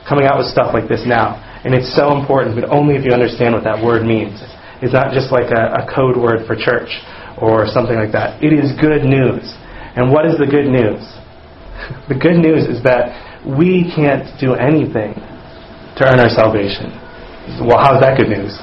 coming 0.08 0.28
out 0.28 0.40
with 0.40 0.48
stuff 0.48 0.72
like 0.72 0.88
this 0.88 1.04
now. 1.04 1.40
And 1.68 1.76
it's 1.76 1.92
so 1.92 2.16
important, 2.16 2.56
but 2.56 2.68
only 2.72 2.96
if 2.96 3.04
you 3.04 3.12
understand 3.12 3.56
what 3.56 3.64
that 3.68 3.80
word 3.80 4.08
means. 4.08 4.40
It's 4.80 4.96
not 4.96 5.12
just 5.12 5.32
like 5.32 5.52
a, 5.52 5.84
a 5.84 5.88
code 5.88 6.16
word 6.16 6.48
for 6.48 6.56
church 6.56 6.92
or 7.40 7.68
something 7.68 7.96
like 7.96 8.12
that. 8.16 8.40
It 8.40 8.52
is 8.52 8.72
good 8.80 9.04
news. 9.04 9.44
And 9.96 10.12
what 10.12 10.24
is 10.24 10.40
the 10.40 10.48
good 10.48 10.72
news? 10.72 11.04
The 12.08 12.14
good 12.14 12.38
news 12.38 12.70
is 12.70 12.84
that 12.84 13.10
we 13.46 13.92
can't 13.96 14.28
do 14.40 14.54
anything 14.54 15.14
to 15.98 16.02
earn 16.06 16.20
our 16.20 16.30
salvation. 16.30 16.94
Well, 17.66 17.82
how's 17.82 18.02
that 18.02 18.18
good 18.18 18.30
news? 18.30 18.54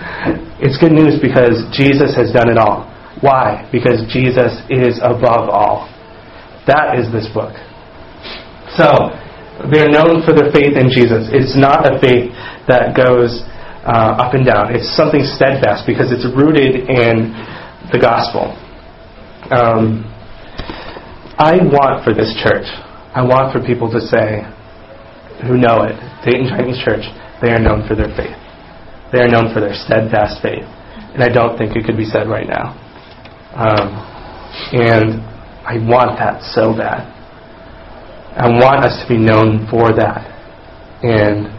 it's 0.62 0.78
good 0.78 0.92
news 0.92 1.18
because 1.20 1.66
Jesus 1.74 2.14
has 2.14 2.32
done 2.32 2.48
it 2.48 2.58
all. 2.58 2.86
Why? 3.20 3.68
Because 3.72 4.06
Jesus 4.08 4.62
is 4.70 4.98
above 5.02 5.50
all. 5.50 5.90
That 6.66 6.96
is 6.96 7.10
this 7.12 7.26
book. 7.34 7.52
So, 8.78 9.10
they're 9.68 9.90
known 9.90 10.24
for 10.24 10.32
their 10.32 10.48
faith 10.54 10.78
in 10.78 10.88
Jesus. 10.88 11.28
It's 11.34 11.58
not 11.58 11.84
a 11.84 11.98
faith 12.00 12.32
that 12.70 12.96
goes 12.96 13.44
uh, 13.84 14.16
up 14.16 14.32
and 14.32 14.46
down. 14.46 14.72
It's 14.72 14.88
something 14.96 15.20
steadfast 15.20 15.84
because 15.86 16.12
it's 16.12 16.24
rooted 16.32 16.88
in 16.88 17.34
the 17.92 17.98
gospel. 18.00 18.56
Um, 19.50 20.06
I 21.36 21.56
want 21.60 22.04
for 22.04 22.14
this 22.14 22.32
church, 22.40 22.68
I 23.10 23.22
want 23.26 23.50
for 23.52 23.58
people 23.58 23.90
to 23.90 24.00
say, 24.00 24.46
who 25.42 25.58
know 25.58 25.82
it, 25.82 25.98
Dayton 26.22 26.46
Chinese 26.46 26.78
Church, 26.84 27.02
they 27.42 27.50
are 27.50 27.58
known 27.58 27.82
for 27.88 27.96
their 27.96 28.12
faith. 28.14 28.36
They 29.10 29.18
are 29.18 29.28
known 29.28 29.52
for 29.52 29.58
their 29.58 29.74
steadfast 29.74 30.38
faith. 30.42 30.62
And 30.62 31.22
I 31.22 31.28
don't 31.28 31.58
think 31.58 31.74
it 31.74 31.84
could 31.84 31.96
be 31.96 32.04
said 32.04 32.28
right 32.28 32.46
now. 32.46 32.76
Um, 33.58 33.98
and 34.70 35.26
I 35.66 35.82
want 35.82 36.22
that 36.22 36.42
so 36.54 36.70
bad. 36.70 37.02
I 38.38 38.46
want 38.46 38.86
us 38.86 39.02
to 39.02 39.06
be 39.10 39.18
known 39.18 39.66
for 39.66 39.90
that. 39.90 40.22
And 41.02 41.50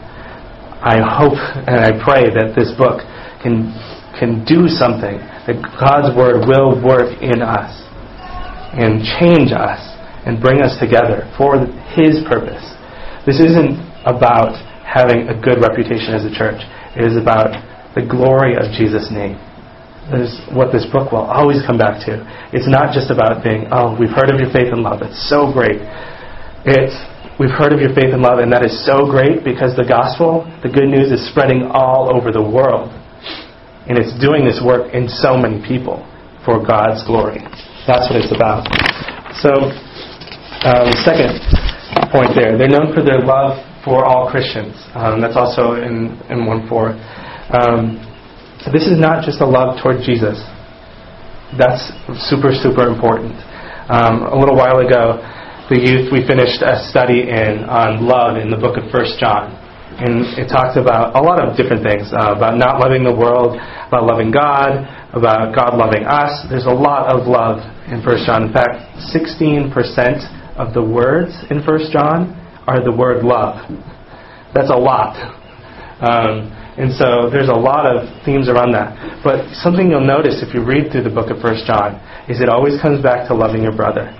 I 0.79 1.03
hope 1.03 1.35
and 1.67 1.83
I 1.83 1.91
pray 1.99 2.31
that 2.31 2.55
this 2.55 2.71
book 2.79 3.03
can, 3.43 3.75
can 4.15 4.47
do 4.47 4.71
something, 4.71 5.19
that 5.51 5.59
God's 5.75 6.15
Word 6.15 6.47
will 6.47 6.79
work 6.79 7.11
in 7.19 7.43
us 7.43 7.75
and 8.71 9.03
change 9.19 9.51
us 9.51 9.90
and 10.25 10.41
bring 10.41 10.61
us 10.61 10.77
together 10.79 11.25
for 11.37 11.57
His 11.97 12.21
purpose. 12.27 12.63
This 13.25 13.39
isn't 13.39 13.77
about 14.05 14.57
having 14.81 15.29
a 15.29 15.35
good 15.37 15.61
reputation 15.61 16.13
as 16.13 16.25
a 16.25 16.33
church. 16.33 16.59
It 16.97 17.05
is 17.05 17.15
about 17.15 17.53
the 17.95 18.03
glory 18.03 18.55
of 18.55 18.71
Jesus' 18.75 19.09
name. 19.11 19.39
That 20.09 20.19
is 20.19 20.33
what 20.51 20.73
this 20.73 20.83
book 20.89 21.13
will 21.13 21.23
always 21.23 21.61
come 21.63 21.77
back 21.77 22.03
to. 22.09 22.19
It's 22.51 22.67
not 22.67 22.91
just 22.91 23.13
about 23.13 23.45
being, 23.45 23.69
oh, 23.71 23.95
we've 23.95 24.11
heard 24.11 24.33
of 24.33 24.41
your 24.41 24.51
faith 24.51 24.73
and 24.73 24.83
love. 24.83 24.99
It's 25.05 25.29
so 25.29 25.53
great. 25.53 25.79
It's, 26.67 26.97
we've 27.39 27.53
heard 27.53 27.71
of 27.71 27.79
your 27.79 27.93
faith 27.95 28.11
and 28.11 28.19
love, 28.19 28.43
and 28.43 28.51
that 28.51 28.65
is 28.65 28.73
so 28.83 29.07
great 29.07 29.45
because 29.45 29.77
the 29.77 29.87
gospel, 29.87 30.43
the 30.65 30.73
good 30.73 30.89
news, 30.89 31.13
is 31.13 31.21
spreading 31.29 31.69
all 31.71 32.11
over 32.11 32.33
the 32.33 32.43
world. 32.43 32.91
And 33.87 33.95
it's 33.95 34.11
doing 34.19 34.43
this 34.43 34.59
work 34.59 34.93
in 34.93 35.07
so 35.07 35.37
many 35.37 35.61
people 35.63 36.03
for 36.43 36.59
God's 36.59 37.05
glory. 37.05 37.39
That's 37.87 38.09
what 38.09 38.17
it's 38.17 38.33
about. 38.33 38.67
So, 39.39 39.71
um, 40.61 40.93
second 41.01 41.41
point 42.13 42.37
there, 42.37 42.57
they're 42.57 42.69
known 42.69 42.93
for 42.93 43.01
their 43.01 43.19
love 43.19 43.57
for 43.83 44.05
all 44.05 44.29
Christians. 44.29 44.77
Um, 44.93 45.21
that's 45.21 45.35
also 45.35 45.73
in, 45.81 46.13
in 46.29 46.45
1 46.45 46.69
4. 46.69 46.93
Um, 47.49 47.97
this 48.69 48.85
is 48.85 48.99
not 49.01 49.25
just 49.25 49.41
a 49.41 49.45
love 49.45 49.81
toward 49.81 50.05
Jesus. 50.05 50.37
That's 51.57 51.89
super, 52.29 52.53
super 52.53 52.85
important. 52.85 53.33
Um, 53.89 54.21
a 54.29 54.37
little 54.37 54.55
while 54.55 54.79
ago, 54.85 55.17
the 55.73 55.81
youth, 55.81 56.13
we 56.13 56.21
finished 56.27 56.61
a 56.61 56.77
study 56.93 57.25
in 57.25 57.65
on 57.65 58.05
love 58.05 58.37
in 58.37 58.53
the 58.53 58.59
book 58.59 58.77
of 58.77 58.85
1 58.93 59.17
John. 59.17 59.57
And 59.97 60.23
it 60.37 60.47
talks 60.47 60.77
about 60.77 61.17
a 61.17 61.21
lot 61.21 61.41
of 61.41 61.57
different 61.57 61.81
things 61.83 62.13
uh, 62.13 62.37
about 62.37 62.55
not 62.55 62.79
loving 62.79 63.03
the 63.03 63.11
world, 63.11 63.57
about 63.57 64.05
loving 64.05 64.29
God, 64.29 64.85
about 65.11 65.57
God 65.57 65.73
loving 65.73 66.05
us. 66.05 66.45
There's 66.47 66.69
a 66.69 66.73
lot 66.73 67.09
of 67.09 67.27
love 67.27 67.65
in 67.89 67.99
1 67.99 68.25
John. 68.29 68.47
In 68.47 68.53
fact, 68.53 68.77
16% 69.09 69.73
of 70.61 70.73
the 70.73 70.83
words 70.83 71.33
in 71.49 71.65
1 71.65 71.91
John 71.91 72.37
are 72.67 72.83
the 72.83 72.93
word 72.93 73.25
love. 73.25 73.65
That's 74.53 74.69
a 74.69 74.77
lot. 74.77 75.17
Um, 76.01 76.53
and 76.77 76.93
so 76.93 77.29
there's 77.29 77.49
a 77.49 77.57
lot 77.57 77.85
of 77.85 78.07
themes 78.23 78.47
around 78.47 78.71
that. 78.73 79.21
But 79.25 79.49
something 79.59 79.89
you'll 79.89 80.05
notice 80.05 80.41
if 80.45 80.53
you 80.53 80.63
read 80.63 80.91
through 80.91 81.03
the 81.03 81.13
book 81.13 81.29
of 81.29 81.43
1 81.43 81.65
John 81.65 81.97
is 82.29 82.39
it 82.39 82.49
always 82.49 82.79
comes 82.81 83.01
back 83.01 83.27
to 83.27 83.33
loving 83.33 83.61
your 83.61 83.75
brother. 83.75 84.13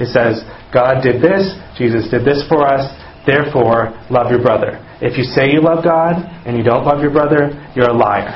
It 0.00 0.08
says, 0.08 0.46
God 0.72 1.02
did 1.02 1.20
this, 1.20 1.44
Jesus 1.76 2.08
did 2.08 2.24
this 2.24 2.46
for 2.48 2.64
us, 2.64 2.88
therefore 3.26 3.92
love 4.08 4.30
your 4.32 4.40
brother. 4.40 4.80
If 5.02 5.18
you 5.18 5.24
say 5.24 5.52
you 5.52 5.60
love 5.60 5.84
God 5.84 6.16
and 6.46 6.56
you 6.56 6.64
don't 6.64 6.84
love 6.84 7.02
your 7.02 7.12
brother, 7.12 7.52
you're 7.76 7.90
a 7.90 7.96
liar. 7.96 8.32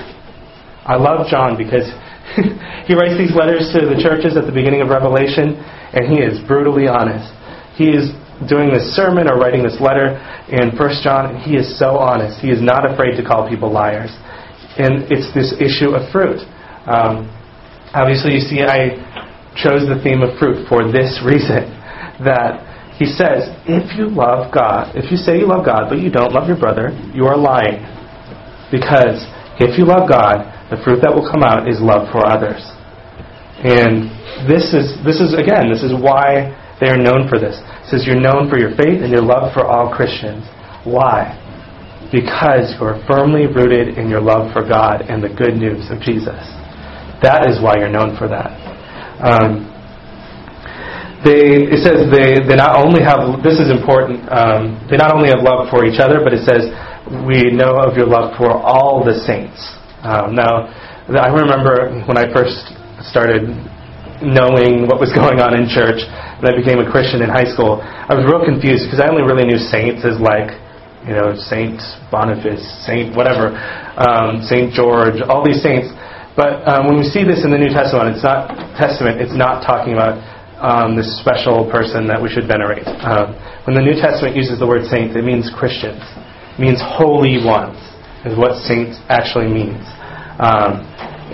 I 0.85 0.97
love 0.97 1.27
John 1.31 1.57
because 1.57 1.89
he 2.85 2.93
writes 2.93 3.17
these 3.17 3.33
letters 3.33 3.73
to 3.73 3.89
the 3.89 3.97
churches 3.97 4.37
at 4.37 4.45
the 4.45 4.53
beginning 4.53 4.85
of 4.85 4.89
Revelation, 4.93 5.57
and 5.57 6.05
he 6.13 6.21
is 6.21 6.37
brutally 6.45 6.89
honest. 6.89 7.33
He 7.75 7.91
is 7.91 8.11
doing 8.49 8.71
this 8.71 8.95
sermon 8.95 9.31
or 9.31 9.39
writing 9.39 9.63
this 9.63 9.79
letter 9.81 10.19
in 10.51 10.77
First 10.77 11.03
John, 11.03 11.35
and 11.35 11.39
he 11.39 11.57
is 11.57 11.79
so 11.79 11.99
honest. 11.99 12.41
He 12.41 12.51
is 12.51 12.63
not 12.63 12.87
afraid 12.87 13.17
to 13.17 13.25
call 13.25 13.49
people 13.49 13.71
liars. 13.71 14.11
And 14.79 15.07
it's 15.11 15.31
this 15.35 15.55
issue 15.59 15.95
of 15.95 16.11
fruit. 16.11 16.43
Um, 16.87 17.31
obviously, 17.95 18.35
you 18.35 18.43
see, 18.43 18.63
I 18.63 18.99
chose 19.55 19.87
the 19.87 19.99
theme 20.03 20.23
of 20.23 20.39
fruit 20.39 20.67
for 20.69 20.91
this 20.91 21.23
reason 21.27 21.71
that 22.23 22.63
he 22.99 23.07
says, 23.07 23.51
if 23.67 23.99
you 23.99 24.07
love 24.07 24.55
God, 24.55 24.95
if 24.95 25.11
you 25.11 25.17
say 25.17 25.39
you 25.39 25.51
love 25.51 25.67
God, 25.67 25.91
but 25.91 25.99
you 25.99 26.11
don't 26.11 26.31
love 26.31 26.47
your 26.47 26.59
brother, 26.59 26.95
you 27.11 27.27
are 27.27 27.37
lying. 27.37 27.83
Because 28.71 29.27
if 29.59 29.79
you 29.79 29.87
love 29.87 30.07
God, 30.07 30.47
the 30.71 30.79
fruit 30.83 31.03
that 31.03 31.11
will 31.11 31.27
come 31.27 31.43
out 31.43 31.67
is 31.67 31.83
love 31.83 32.07
for 32.15 32.23
others. 32.23 32.63
And 33.63 34.11
this 34.47 34.75
is, 34.75 34.95
this 35.03 35.19
is 35.19 35.35
again, 35.35 35.71
this 35.71 35.83
is 35.83 35.91
why 35.91 36.55
they 36.85 36.93
are 36.93 37.01
known 37.01 37.29
for 37.33 37.41
this. 37.41 37.57
It 37.57 37.89
says 37.89 38.05
you're 38.05 38.21
known 38.21 38.53
for 38.53 38.61
your 38.61 38.77
faith 38.77 39.01
and 39.01 39.09
your 39.09 39.25
love 39.25 39.57
for 39.57 39.65
all 39.65 39.89
Christians. 39.89 40.45
Why? 40.85 41.33
Because 42.13 42.77
you 42.77 42.85
are 42.85 43.01
firmly 43.09 43.49
rooted 43.49 43.97
in 43.97 44.13
your 44.13 44.21
love 44.21 44.53
for 44.53 44.61
God 44.61 45.09
and 45.09 45.25
the 45.25 45.33
good 45.33 45.57
news 45.57 45.89
of 45.89 46.05
Jesus. 46.05 46.37
That 47.25 47.49
is 47.49 47.57
why 47.65 47.81
you're 47.81 47.93
known 47.93 48.21
for 48.21 48.29
that. 48.29 48.53
Um, 49.25 49.73
they, 51.25 51.73
it 51.73 51.81
says 51.81 52.13
they, 52.13 52.37
they 52.45 52.61
not 52.61 52.77
only 52.77 53.01
have, 53.01 53.41
this 53.41 53.57
is 53.57 53.73
important, 53.73 54.29
um, 54.29 54.77
they 54.93 55.01
not 55.01 55.09
only 55.09 55.33
have 55.33 55.41
love 55.41 55.73
for 55.73 55.89
each 55.89 55.97
other, 55.97 56.21
but 56.21 56.37
it 56.37 56.45
says, 56.45 56.69
we 57.25 57.49
know 57.49 57.81
of 57.81 57.97
your 57.97 58.05
love 58.05 58.37
for 58.37 58.53
all 58.53 59.01
the 59.01 59.17
saints. 59.25 59.57
Um, 60.05 60.37
now, 60.37 60.69
I 61.09 61.33
remember 61.33 61.97
when 62.05 62.21
I 62.21 62.29
first 62.29 62.77
started 63.09 63.49
knowing 64.21 64.85
what 64.89 65.01
was 65.01 65.13
going 65.21 65.41
on 65.41 65.57
in 65.57 65.69
church, 65.69 66.05
and 66.39 66.49
I 66.49 66.53
became 66.57 66.79
a 66.83 66.89
Christian 66.89 67.23
in 67.23 67.31
high 67.31 67.47
school, 67.47 67.83
I 67.83 68.15
was 68.15 68.25
real 68.27 68.43
confused 68.43 68.89
because 68.89 69.01
I 69.01 69.09
only 69.11 69.23
really 69.23 69.47
knew 69.47 69.59
saints 69.59 70.03
as 70.03 70.19
like, 70.19 70.55
you 71.07 71.15
know, 71.15 71.37
Saint 71.37 71.79
Boniface, 72.11 72.65
Saint 72.87 73.13
whatever, 73.15 73.55
um, 74.01 74.43
Saint 74.47 74.73
George, 74.73 75.21
all 75.29 75.45
these 75.45 75.63
saints. 75.63 75.93
But 76.35 76.67
um, 76.67 76.91
when 76.91 76.99
we 76.99 77.07
see 77.07 77.23
this 77.23 77.47
in 77.47 77.55
the 77.55 77.61
New 77.61 77.71
Testament, 77.71 78.11
it's 78.17 78.25
not 78.27 78.51
Testament. 78.75 79.23
It's 79.23 79.37
not 79.37 79.63
talking 79.63 79.95
about 79.95 80.19
um, 80.59 80.97
this 80.97 81.07
special 81.21 81.71
person 81.71 82.09
that 82.09 82.19
we 82.19 82.27
should 82.33 82.49
venerate. 82.49 82.87
Um, 82.87 83.37
when 83.69 83.77
the 83.77 83.85
New 83.85 83.95
Testament 83.95 84.35
uses 84.35 84.59
the 84.59 84.67
word 84.67 84.89
saints, 84.91 85.15
it 85.15 85.23
means 85.23 85.47
Christians. 85.55 86.03
It 86.03 86.59
means 86.59 86.81
holy 86.83 87.39
ones 87.45 87.79
is 88.25 88.35
what 88.35 88.57
saints 88.65 88.99
actually 89.09 89.47
means. 89.47 89.85
Um, 90.41 90.83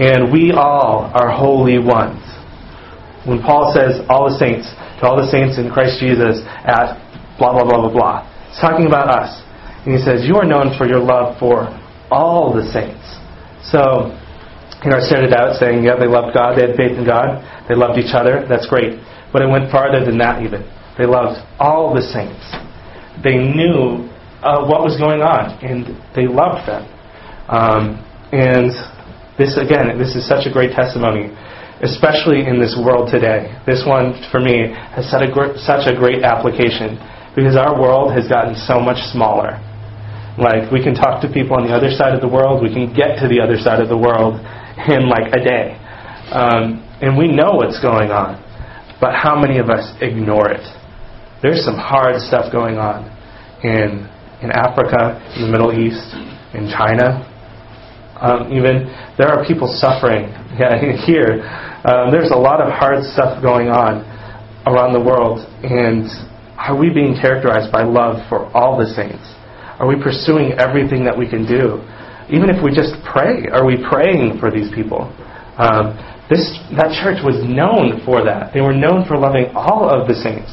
and 0.01 0.33
we 0.33 0.53
all 0.53 1.11
are 1.15 1.31
holy 1.31 1.79
ones. 1.79 2.21
When 3.25 3.41
Paul 3.43 3.73
says 3.73 4.01
all 4.09 4.33
the 4.33 4.37
saints, 4.37 4.69
to 5.01 5.09
all 5.09 5.17
the 5.17 5.29
saints 5.29 5.59
in 5.59 5.73
Christ 5.73 5.99
Jesus 5.99 6.45
at 6.47 7.01
blah, 7.39 7.53
blah, 7.53 7.65
blah, 7.65 7.89
blah, 7.89 7.93
blah. 7.93 8.17
It's 8.49 8.61
talking 8.61 8.87
about 8.87 9.09
us. 9.09 9.43
And 9.85 9.97
he 9.97 10.01
says, 10.01 10.29
You 10.29 10.37
are 10.37 10.45
known 10.47 10.77
for 10.77 10.87
your 10.87 11.01
love 11.01 11.41
for 11.41 11.73
all 12.11 12.53
the 12.53 12.65
saints. 12.69 13.01
So, 13.65 14.13
you 14.85 14.91
know, 14.91 14.97
I 14.97 15.05
started 15.05 15.33
out 15.33 15.61
saying, 15.61 15.85
yeah, 15.85 15.97
they 15.97 16.09
loved 16.09 16.33
God, 16.33 16.57
they 16.57 16.67
had 16.67 16.77
faith 16.77 16.97
in 16.97 17.05
God, 17.05 17.45
they 17.69 17.75
loved 17.75 17.99
each 17.99 18.15
other. 18.17 18.47
That's 18.49 18.67
great. 18.67 18.97
But 19.33 19.43
it 19.43 19.49
went 19.49 19.71
farther 19.71 20.05
than 20.05 20.19
that 20.19 20.43
even. 20.43 20.65
They 20.97 21.05
loved 21.05 21.41
all 21.59 21.95
the 21.95 22.03
saints. 22.03 22.41
They 23.23 23.37
knew 23.37 24.09
uh, 24.41 24.65
what 24.65 24.81
was 24.83 24.97
going 24.97 25.21
on, 25.21 25.53
and 25.61 25.85
they 26.17 26.27
loved 26.27 26.65
them. 26.67 26.89
Um, 27.49 28.01
and 28.33 28.73
this, 29.37 29.57
again, 29.61 29.93
this 30.01 30.17
is 30.17 30.27
such 30.27 30.49
a 30.49 30.53
great 30.53 30.73
testimony, 30.73 31.29
especially 31.83 32.45
in 32.45 32.61
this 32.61 32.77
world 32.77 33.09
today. 33.09 33.49
This 33.65 33.85
one, 33.87 34.13
for 34.31 34.41
me, 34.41 34.69
has 34.93 35.09
such 35.09 35.25
a, 35.25 35.31
gr- 35.33 35.57
such 35.57 35.89
a 35.89 35.97
great 35.97 36.23
application 36.23 37.01
because 37.33 37.57
our 37.57 37.81
world 37.81 38.13
has 38.13 38.29
gotten 38.29 38.55
so 38.55 38.81
much 38.81 39.01
smaller. 39.13 39.57
Like, 40.37 40.71
we 40.71 40.83
can 40.83 40.95
talk 40.95 41.21
to 41.23 41.29
people 41.33 41.57
on 41.57 41.65
the 41.67 41.73
other 41.73 41.91
side 41.91 42.15
of 42.15 42.21
the 42.21 42.29
world, 42.29 42.63
we 42.63 42.73
can 42.73 42.93
get 42.93 43.19
to 43.25 43.29
the 43.29 43.41
other 43.41 43.57
side 43.57 43.81
of 43.81 43.89
the 43.89 43.97
world 43.97 44.41
in 44.93 45.09
like 45.09 45.33
a 45.33 45.41
day. 45.41 45.77
Um, 46.31 46.85
and 47.01 47.17
we 47.17 47.33
know 47.33 47.57
what's 47.57 47.81
going 47.81 48.13
on. 48.13 48.39
But 49.01 49.17
how 49.17 49.41
many 49.41 49.59
of 49.59 49.71
us 49.71 49.97
ignore 50.01 50.53
it? 50.53 50.65
There's 51.41 51.65
some 51.65 51.81
hard 51.81 52.21
stuff 52.21 52.53
going 52.53 52.77
on 52.77 53.09
in, 53.65 54.05
in 54.45 54.53
Africa, 54.53 55.17
in 55.37 55.49
the 55.49 55.51
Middle 55.51 55.73
East, 55.73 56.13
in 56.53 56.69
China. 56.69 57.25
Um, 58.21 58.53
even 58.53 58.93
there 59.17 59.33
are 59.33 59.47
people 59.49 59.65
suffering 59.81 60.29
yeah, 60.61 60.77
here. 61.07 61.41
Um, 61.85 62.13
there's 62.13 62.31
a 62.31 62.37
lot 62.37 62.61
of 62.61 62.69
hard 62.69 63.05
stuff 63.05 63.41
going 63.43 63.69
on 63.69 64.05
around 64.69 64.93
the 64.93 65.01
world. 65.01 65.41
And 65.65 66.05
are 66.61 66.77
we 66.77 66.93
being 66.93 67.17
characterized 67.17 67.73
by 67.73 67.83
love 67.83 68.21
for 68.29 68.45
all 68.53 68.77
the 68.77 68.87
saints? 68.93 69.25
Are 69.81 69.89
we 69.89 69.97
pursuing 69.97 70.53
everything 70.61 71.05
that 71.05 71.17
we 71.17 71.25
can 71.25 71.49
do? 71.49 71.81
Even 72.29 72.53
if 72.53 72.63
we 72.63 72.69
just 72.71 72.93
pray, 73.09 73.49
are 73.49 73.65
we 73.65 73.81
praying 73.81 74.39
for 74.39 74.53
these 74.53 74.69
people? 74.77 75.09
Um, 75.57 75.97
this, 76.29 76.61
that 76.77 76.93
church 77.01 77.25
was 77.25 77.41
known 77.43 78.05
for 78.05 78.23
that. 78.23 78.53
They 78.53 78.61
were 78.61 78.77
known 78.77 79.09
for 79.09 79.17
loving 79.17 79.51
all 79.57 79.89
of 79.89 80.07
the 80.07 80.15
saints. 80.15 80.53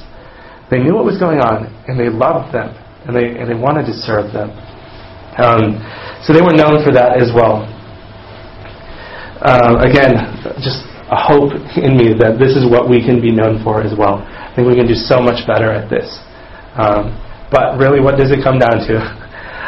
They 0.71 0.79
knew 0.79 0.95
what 0.95 1.05
was 1.05 1.19
going 1.19 1.39
on, 1.39 1.69
and 1.87 1.99
they 1.99 2.09
loved 2.09 2.55
them, 2.55 2.71
and 3.05 3.15
they, 3.15 3.37
and 3.37 3.45
they 3.47 3.55
wanted 3.55 3.85
to 3.87 3.93
serve 3.93 4.33
them. 4.33 4.49
Um, 5.37 5.77
so 6.25 6.33
they 6.33 6.41
were 6.41 6.55
known 6.55 6.81
for 6.83 6.91
that 6.95 7.21
as 7.21 7.29
well. 7.35 7.67
Uh, 9.37 9.85
again, 9.85 10.17
just 10.63 10.81
a 11.07 11.19
hope 11.19 11.55
in 11.79 11.95
me 11.95 12.13
that 12.19 12.35
this 12.39 12.55
is 12.55 12.67
what 12.67 12.89
we 12.89 12.99
can 12.99 13.21
be 13.21 13.31
known 13.31 13.63
for 13.63 13.81
as 13.81 13.95
well. 13.97 14.23
I 14.27 14.51
think 14.55 14.67
we 14.67 14.75
can 14.75 14.87
do 14.87 14.95
so 14.95 15.21
much 15.21 15.47
better 15.47 15.71
at 15.71 15.89
this. 15.89 16.07
Um, 16.75 17.15
but 17.51 17.79
really, 17.79 17.99
what 18.03 18.19
does 18.19 18.31
it 18.31 18.43
come 18.43 18.59
down 18.59 18.83
to? 18.87 18.95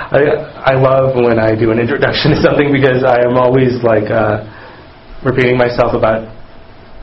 I, 0.10 0.74
I 0.74 0.76
love 0.76 1.16
when 1.16 1.40
I 1.40 1.56
do 1.56 1.72
an 1.72 1.80
introduction 1.80 2.32
to 2.34 2.42
something 2.42 2.74
because 2.74 3.04
I 3.04 3.24
am 3.24 3.38
always 3.38 3.82
like. 3.84 4.10
Uh, 4.12 4.60
repeating 5.24 5.58
myself 5.58 5.94
about 5.94 6.24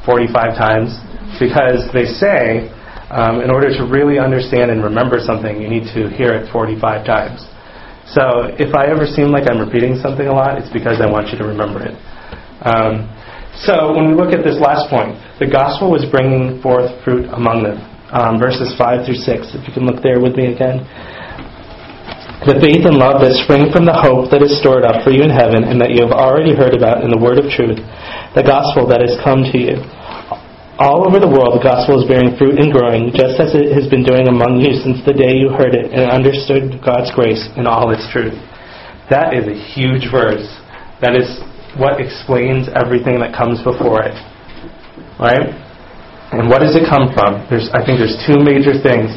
45 0.04 0.56
times 0.56 0.96
because 1.36 1.84
they 1.92 2.04
say 2.06 2.72
um, 3.10 3.40
in 3.40 3.50
order 3.50 3.68
to 3.68 3.84
really 3.86 4.18
understand 4.18 4.70
and 4.70 4.82
remember 4.82 5.18
something, 5.20 5.60
you 5.60 5.68
need 5.68 5.84
to 5.94 6.08
hear 6.10 6.34
it 6.34 6.50
45 6.50 7.06
times. 7.06 7.44
So 8.08 8.54
if 8.56 8.74
I 8.74 8.86
ever 8.86 9.04
seem 9.06 9.28
like 9.28 9.50
I'm 9.50 9.58
repeating 9.58 9.98
something 10.00 10.26
a 10.26 10.32
lot, 10.32 10.58
it's 10.58 10.72
because 10.72 11.00
I 11.02 11.10
want 11.10 11.28
you 11.30 11.38
to 11.38 11.44
remember 11.44 11.82
it. 11.82 11.94
Um, 12.62 13.10
so 13.64 13.94
when 13.96 14.10
we 14.10 14.14
look 14.14 14.34
at 14.34 14.44
this 14.44 14.60
last 14.60 14.90
point, 14.90 15.16
the 15.38 15.48
gospel 15.48 15.90
was 15.90 16.04
bringing 16.10 16.60
forth 16.60 16.92
fruit 17.04 17.28
among 17.32 17.62
them. 17.62 17.80
Um, 18.12 18.38
verses 18.38 18.74
5 18.78 19.06
through 19.06 19.18
6, 19.18 19.54
if 19.56 19.66
you 19.66 19.74
can 19.74 19.84
look 19.84 20.02
there 20.02 20.20
with 20.20 20.36
me 20.36 20.52
again 20.54 20.86
the 22.46 22.62
faith 22.62 22.86
and 22.86 23.00
love 23.00 23.24
that 23.24 23.34
spring 23.42 23.72
from 23.74 23.88
the 23.88 23.96
hope 23.96 24.28
that 24.28 24.38
is 24.38 24.54
stored 24.60 24.86
up 24.86 25.02
for 25.02 25.10
you 25.10 25.24
in 25.24 25.32
heaven 25.32 25.66
and 25.66 25.82
that 25.82 25.90
you 25.90 26.04
have 26.04 26.14
already 26.14 26.54
heard 26.54 26.76
about 26.76 27.02
in 27.02 27.10
the 27.10 27.18
word 27.18 27.42
of 27.42 27.50
truth, 27.50 27.80
the 28.36 28.44
gospel 28.44 28.86
that 28.86 29.02
has 29.02 29.18
come 29.24 29.42
to 29.48 29.58
you. 29.58 29.80
All 30.78 31.08
over 31.08 31.16
the 31.16 31.26
world, 31.26 31.56
the 31.56 31.64
gospel 31.64 31.96
is 31.96 32.04
bearing 32.04 32.36
fruit 32.36 32.60
and 32.60 32.68
growing, 32.68 33.08
just 33.16 33.40
as 33.40 33.56
it 33.56 33.72
has 33.72 33.88
been 33.88 34.04
doing 34.04 34.28
among 34.28 34.60
you 34.60 34.76
since 34.78 35.00
the 35.08 35.16
day 35.16 35.32
you 35.34 35.48
heard 35.48 35.72
it 35.72 35.90
and 35.90 36.06
understood 36.06 36.78
God's 36.84 37.08
grace 37.16 37.40
in 37.56 37.64
all 37.64 37.88
its 37.90 38.04
truth. 38.12 38.36
That 39.08 39.32
is 39.32 39.48
a 39.48 39.56
huge 39.56 40.12
verse. 40.12 40.44
That 41.00 41.16
is 41.16 41.26
what 41.78 42.00
explains 42.00 42.68
everything 42.72 43.20
that 43.20 43.36
comes 43.36 43.62
before 43.62 44.02
it. 44.02 44.16
Right? 45.20 45.52
And 46.32 46.50
what 46.50 46.60
does 46.60 46.74
it 46.74 46.84
come 46.88 47.14
from? 47.14 47.46
There's, 47.48 47.70
I 47.70 47.84
think 47.84 48.02
there's 48.02 48.18
two 48.26 48.42
major 48.42 48.74
things 48.74 49.14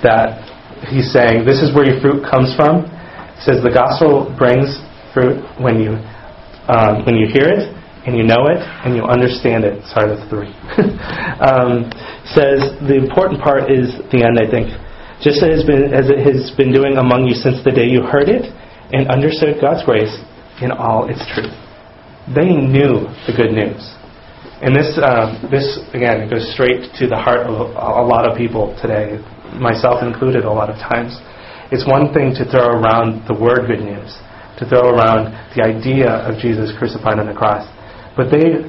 that 0.00 0.40
he's 0.88 1.12
saying 1.12 1.44
this 1.44 1.60
is 1.60 1.74
where 1.74 1.84
your 1.84 2.00
fruit 2.00 2.24
comes 2.24 2.54
from. 2.56 2.88
He 3.36 3.40
says 3.44 3.60
the 3.60 3.72
gospel 3.72 4.32
brings 4.38 4.80
fruit 5.12 5.44
when 5.60 5.80
you 5.80 6.00
um, 6.68 7.06
when 7.06 7.14
you 7.14 7.28
hear 7.30 7.46
it 7.46 7.70
and 8.06 8.16
you 8.16 8.24
know 8.24 8.48
it 8.48 8.58
and 8.58 8.96
you 8.96 9.04
understand 9.04 9.64
it. 9.64 9.84
Sorry, 9.90 10.10
that's 10.10 10.26
three. 10.30 10.50
um, 11.42 11.86
says 12.32 12.74
the 12.82 12.96
important 12.96 13.42
part 13.42 13.70
is 13.70 13.92
the 14.10 14.24
end. 14.24 14.40
I 14.40 14.50
think 14.50 14.72
just 15.20 15.42
as, 15.42 15.64
been, 15.64 15.94
as 15.94 16.10
it 16.10 16.20
has 16.20 16.52
been 16.56 16.72
doing 16.72 16.96
among 16.96 17.26
you 17.26 17.34
since 17.34 17.62
the 17.64 17.72
day 17.72 17.86
you 17.86 18.02
heard 18.02 18.28
it 18.28 18.44
and 18.92 19.08
understood 19.08 19.56
God's 19.60 19.84
grace 19.84 20.12
in 20.60 20.70
all 20.70 21.08
its 21.08 21.24
truth. 21.34 21.52
They 22.34 22.50
knew 22.50 23.06
the 23.26 23.34
good 23.36 23.52
news. 23.52 23.82
And 24.62 24.74
this, 24.74 24.98
uh, 24.98 25.36
this 25.50 25.78
again, 25.92 26.28
goes 26.30 26.48
straight 26.54 26.90
to 26.98 27.06
the 27.06 27.16
heart 27.16 27.46
of 27.46 27.54
a 27.76 28.02
lot 28.02 28.24
of 28.24 28.36
people 28.36 28.74
today 28.80 29.20
myself 29.54 30.02
included 30.02 30.44
a 30.44 30.52
lot 30.52 30.70
of 30.70 30.76
times. 30.76 31.16
It's 31.72 31.86
one 31.86 32.12
thing 32.12 32.34
to 32.38 32.44
throw 32.46 32.66
around 32.66 33.26
the 33.26 33.34
word 33.34 33.66
good 33.66 33.82
news, 33.82 34.10
to 34.58 34.64
throw 34.68 34.90
around 34.90 35.34
the 35.54 35.62
idea 35.62 36.10
of 36.26 36.38
Jesus 36.38 36.70
crucified 36.78 37.18
on 37.18 37.26
the 37.26 37.34
cross, 37.34 37.66
but 38.16 38.30
they 38.30 38.64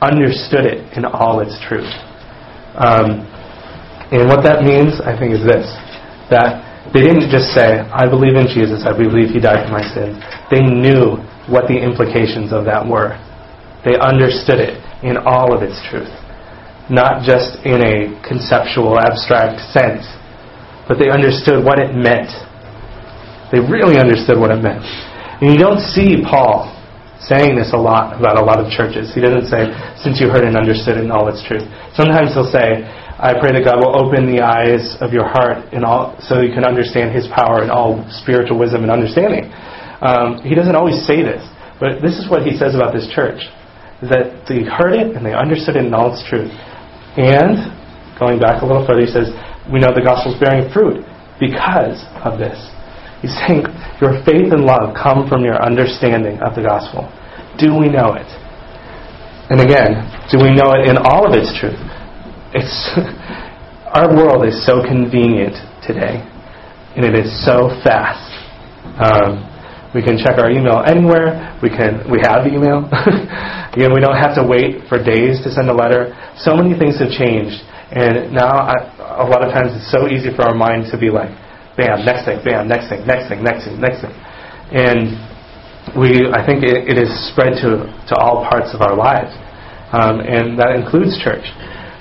understood 0.00 0.64
it 0.64 0.80
in 0.96 1.04
all 1.04 1.40
its 1.40 1.56
truth. 1.68 1.90
Um, 2.76 3.26
and 4.10 4.26
what 4.26 4.42
that 4.42 4.64
means, 4.64 4.98
I 5.00 5.14
think, 5.14 5.34
is 5.34 5.44
this 5.44 5.68
that 6.30 6.62
they 6.94 7.02
didn't 7.02 7.30
just 7.30 7.52
say, 7.52 7.82
I 7.90 8.06
believe 8.08 8.38
in 8.38 8.46
Jesus, 8.46 8.86
I 8.86 8.94
believe 8.94 9.34
he 9.34 9.42
died 9.42 9.66
for 9.66 9.74
my 9.74 9.82
sins. 9.82 10.18
They 10.50 10.62
knew 10.62 11.18
what 11.50 11.66
the 11.66 11.76
implications 11.76 12.54
of 12.54 12.64
that 12.64 12.86
were. 12.86 13.18
They 13.84 13.98
understood 13.98 14.62
it 14.62 14.78
in 15.02 15.18
all 15.18 15.50
of 15.50 15.66
its 15.66 15.76
truth, 15.90 16.10
not 16.88 17.26
just 17.26 17.58
in 17.66 17.82
a 17.82 18.14
conceptual, 18.22 18.96
abstract 18.96 19.60
sense, 19.74 20.06
but 20.86 20.96
they 20.96 21.10
understood 21.10 21.64
what 21.64 21.78
it 21.78 21.92
meant. 21.92 22.30
They 23.50 23.58
really 23.58 23.98
understood 23.98 24.38
what 24.38 24.54
it 24.54 24.62
meant. 24.62 24.86
And 25.42 25.50
you 25.50 25.58
don't 25.58 25.80
see 25.80 26.22
Paul 26.22 26.70
saying 27.20 27.56
this 27.56 27.72
a 27.72 27.80
lot 27.80 28.16
about 28.16 28.38
a 28.38 28.44
lot 28.44 28.62
of 28.62 28.70
churches. 28.72 29.12
He 29.12 29.20
doesn't 29.20 29.50
say, 29.50 29.68
since 30.00 30.20
you 30.20 30.28
heard 30.28 30.44
and 30.44 30.56
understood 30.56 30.96
it 30.96 31.04
in 31.04 31.10
all 31.10 31.28
its 31.28 31.42
truth. 31.44 31.64
Sometimes 31.92 32.32
he'll 32.32 32.48
say, 32.48 32.84
I 33.20 33.36
pray 33.36 33.52
that 33.52 33.68
God 33.68 33.84
will 33.84 33.92
open 34.00 34.24
the 34.24 34.40
eyes 34.40 34.96
of 35.04 35.12
your 35.12 35.28
heart 35.28 35.76
in 35.76 35.84
all, 35.84 36.16
so 36.24 36.40
you 36.40 36.56
can 36.56 36.64
understand 36.64 37.12
His 37.12 37.28
power 37.28 37.60
and 37.60 37.68
all 37.68 38.00
spiritual 38.08 38.56
wisdom 38.56 38.80
and 38.80 38.88
understanding. 38.88 39.52
Um, 40.00 40.40
he 40.42 40.54
doesn't 40.54 40.74
always 40.74 41.04
say 41.06 41.22
this, 41.22 41.44
but 41.78 42.00
this 42.00 42.16
is 42.16 42.28
what 42.28 42.42
he 42.42 42.56
says 42.56 42.74
about 42.74 42.92
this 42.92 43.08
church: 43.12 43.44
that 44.02 44.48
they 44.48 44.64
heard 44.64 44.96
it 44.96 45.16
and 45.16 45.24
they 45.24 45.32
understood 45.34 45.76
it 45.76 45.84
in 45.84 45.92
all 45.92 46.12
its 46.12 46.24
truth. 46.28 46.52
And 47.20 47.58
going 48.18 48.38
back 48.38 48.62
a 48.62 48.66
little 48.66 48.86
further, 48.86 49.04
he 49.04 49.10
says, 49.10 49.28
we 49.68 49.78
know 49.78 49.92
the 49.92 50.02
gospel 50.02 50.32
is 50.32 50.40
bearing 50.40 50.66
fruit 50.72 51.04
because 51.38 52.00
of 52.24 52.38
this. 52.38 52.56
He's 53.20 53.36
saying 53.44 53.68
your 54.00 54.16
faith 54.24 54.50
and 54.50 54.64
love 54.64 54.96
come 54.96 55.28
from 55.28 55.44
your 55.44 55.60
understanding 55.60 56.40
of 56.40 56.56
the 56.56 56.64
gospel. 56.64 57.04
Do 57.60 57.76
we 57.76 57.92
know 57.92 58.16
it? 58.16 58.28
And 59.52 59.60
again, 59.60 60.06
do 60.32 60.40
we 60.40 60.54
know 60.54 60.72
it 60.78 60.88
in 60.88 60.96
all 60.96 61.28
of 61.28 61.36
its 61.36 61.52
truth? 61.58 61.78
It's 62.56 62.72
our 63.92 64.08
world 64.16 64.46
is 64.46 64.64
so 64.64 64.80
convenient 64.80 65.58
today, 65.84 66.22
and 66.96 67.04
it 67.04 67.14
is 67.14 67.28
so 67.44 67.68
fast. 67.82 68.30
Um, 68.96 69.49
we 69.94 70.02
can 70.02 70.18
check 70.18 70.38
our 70.38 70.50
email 70.50 70.82
anywhere. 70.86 71.58
We 71.62 71.68
can 71.68 72.06
we 72.10 72.20
have 72.22 72.46
email. 72.46 72.86
Again, 73.74 73.94
we 73.94 74.00
don't 74.00 74.18
have 74.18 74.34
to 74.34 74.42
wait 74.46 74.86
for 74.88 75.02
days 75.02 75.42
to 75.42 75.50
send 75.50 75.70
a 75.70 75.74
letter. 75.74 76.14
So 76.38 76.56
many 76.56 76.78
things 76.78 76.98
have 76.98 77.10
changed, 77.10 77.62
and 77.90 78.30
now, 78.30 78.70
I, 78.70 78.74
a 79.18 79.26
lot 79.26 79.42
of 79.42 79.50
times, 79.50 79.74
it's 79.74 79.90
so 79.90 80.06
easy 80.06 80.30
for 80.30 80.46
our 80.46 80.54
mind 80.54 80.86
to 80.94 80.96
be 80.98 81.10
like, 81.10 81.34
bam, 81.74 82.06
next 82.06 82.22
thing, 82.22 82.38
bam, 82.46 82.70
next 82.70 82.86
thing, 82.86 83.02
next 83.02 83.26
thing, 83.26 83.42
next 83.42 83.66
thing, 83.66 83.80
next 83.82 83.98
thing. 84.06 84.14
And 84.70 85.18
we, 85.98 86.30
I 86.30 86.46
think 86.46 86.62
it, 86.62 86.86
it 86.86 87.02
is 87.02 87.10
spread 87.34 87.58
to, 87.66 87.90
to 87.90 88.14
all 88.14 88.46
parts 88.46 88.70
of 88.70 88.80
our 88.80 88.94
lives. 88.94 89.34
Um, 89.90 90.22
and 90.22 90.54
that 90.54 90.78
includes 90.78 91.18
church. 91.18 91.42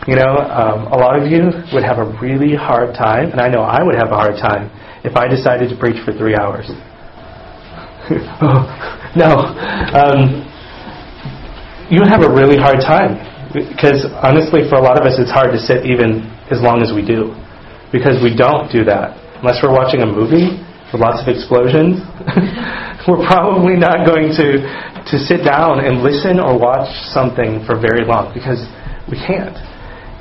You 0.05 0.13
know, 0.13 0.37
um, 0.45 0.93
a 0.93 0.97
lot 0.97 1.17
of 1.17 1.25
you 1.25 1.49
would 1.73 1.83
have 1.83 1.97
a 1.97 2.05
really 2.21 2.53
hard 2.53 2.93
time, 2.93 3.33
and 3.33 3.41
I 3.41 3.49
know 3.49 3.65
I 3.65 3.81
would 3.81 3.97
have 3.97 4.13
a 4.13 4.17
hard 4.17 4.37
time, 4.37 4.69
if 5.01 5.17
I 5.17 5.25
decided 5.27 5.73
to 5.73 5.77
preach 5.77 5.97
for 6.05 6.13
three 6.13 6.37
hours. 6.37 6.69
no. 9.15 9.53
Um, 9.93 10.45
you 11.89 12.01
have 12.05 12.21
a 12.21 12.29
really 12.29 12.57
hard 12.57 12.81
time 12.81 13.17
because 13.53 14.05
honestly, 14.21 14.65
for 14.69 14.77
a 14.77 14.83
lot 14.83 14.97
of 14.97 15.05
us, 15.05 15.17
it's 15.17 15.33
hard 15.33 15.51
to 15.53 15.59
sit 15.59 15.85
even 15.85 16.25
as 16.49 16.61
long 16.61 16.81
as 16.81 16.93
we 16.93 17.01
do. 17.01 17.33
Because 17.89 18.21
we 18.21 18.37
don't 18.37 18.69
do 18.69 18.85
that. 18.85 19.17
Unless 19.41 19.65
we're 19.65 19.73
watching 19.73 20.05
a 20.05 20.09
movie 20.09 20.61
with 20.93 21.01
lots 21.01 21.25
of 21.25 21.29
explosions, 21.29 22.01
we're 23.09 23.25
probably 23.25 23.73
not 23.73 24.05
going 24.05 24.29
to, 24.37 24.61
to 25.09 25.17
sit 25.17 25.41
down 25.41 25.81
and 25.81 26.05
listen 26.05 26.37
or 26.37 26.53
watch 26.53 26.89
something 27.09 27.65
for 27.65 27.73
very 27.81 28.05
long 28.05 28.29
because 28.33 28.61
we 29.09 29.17
can't. 29.17 29.57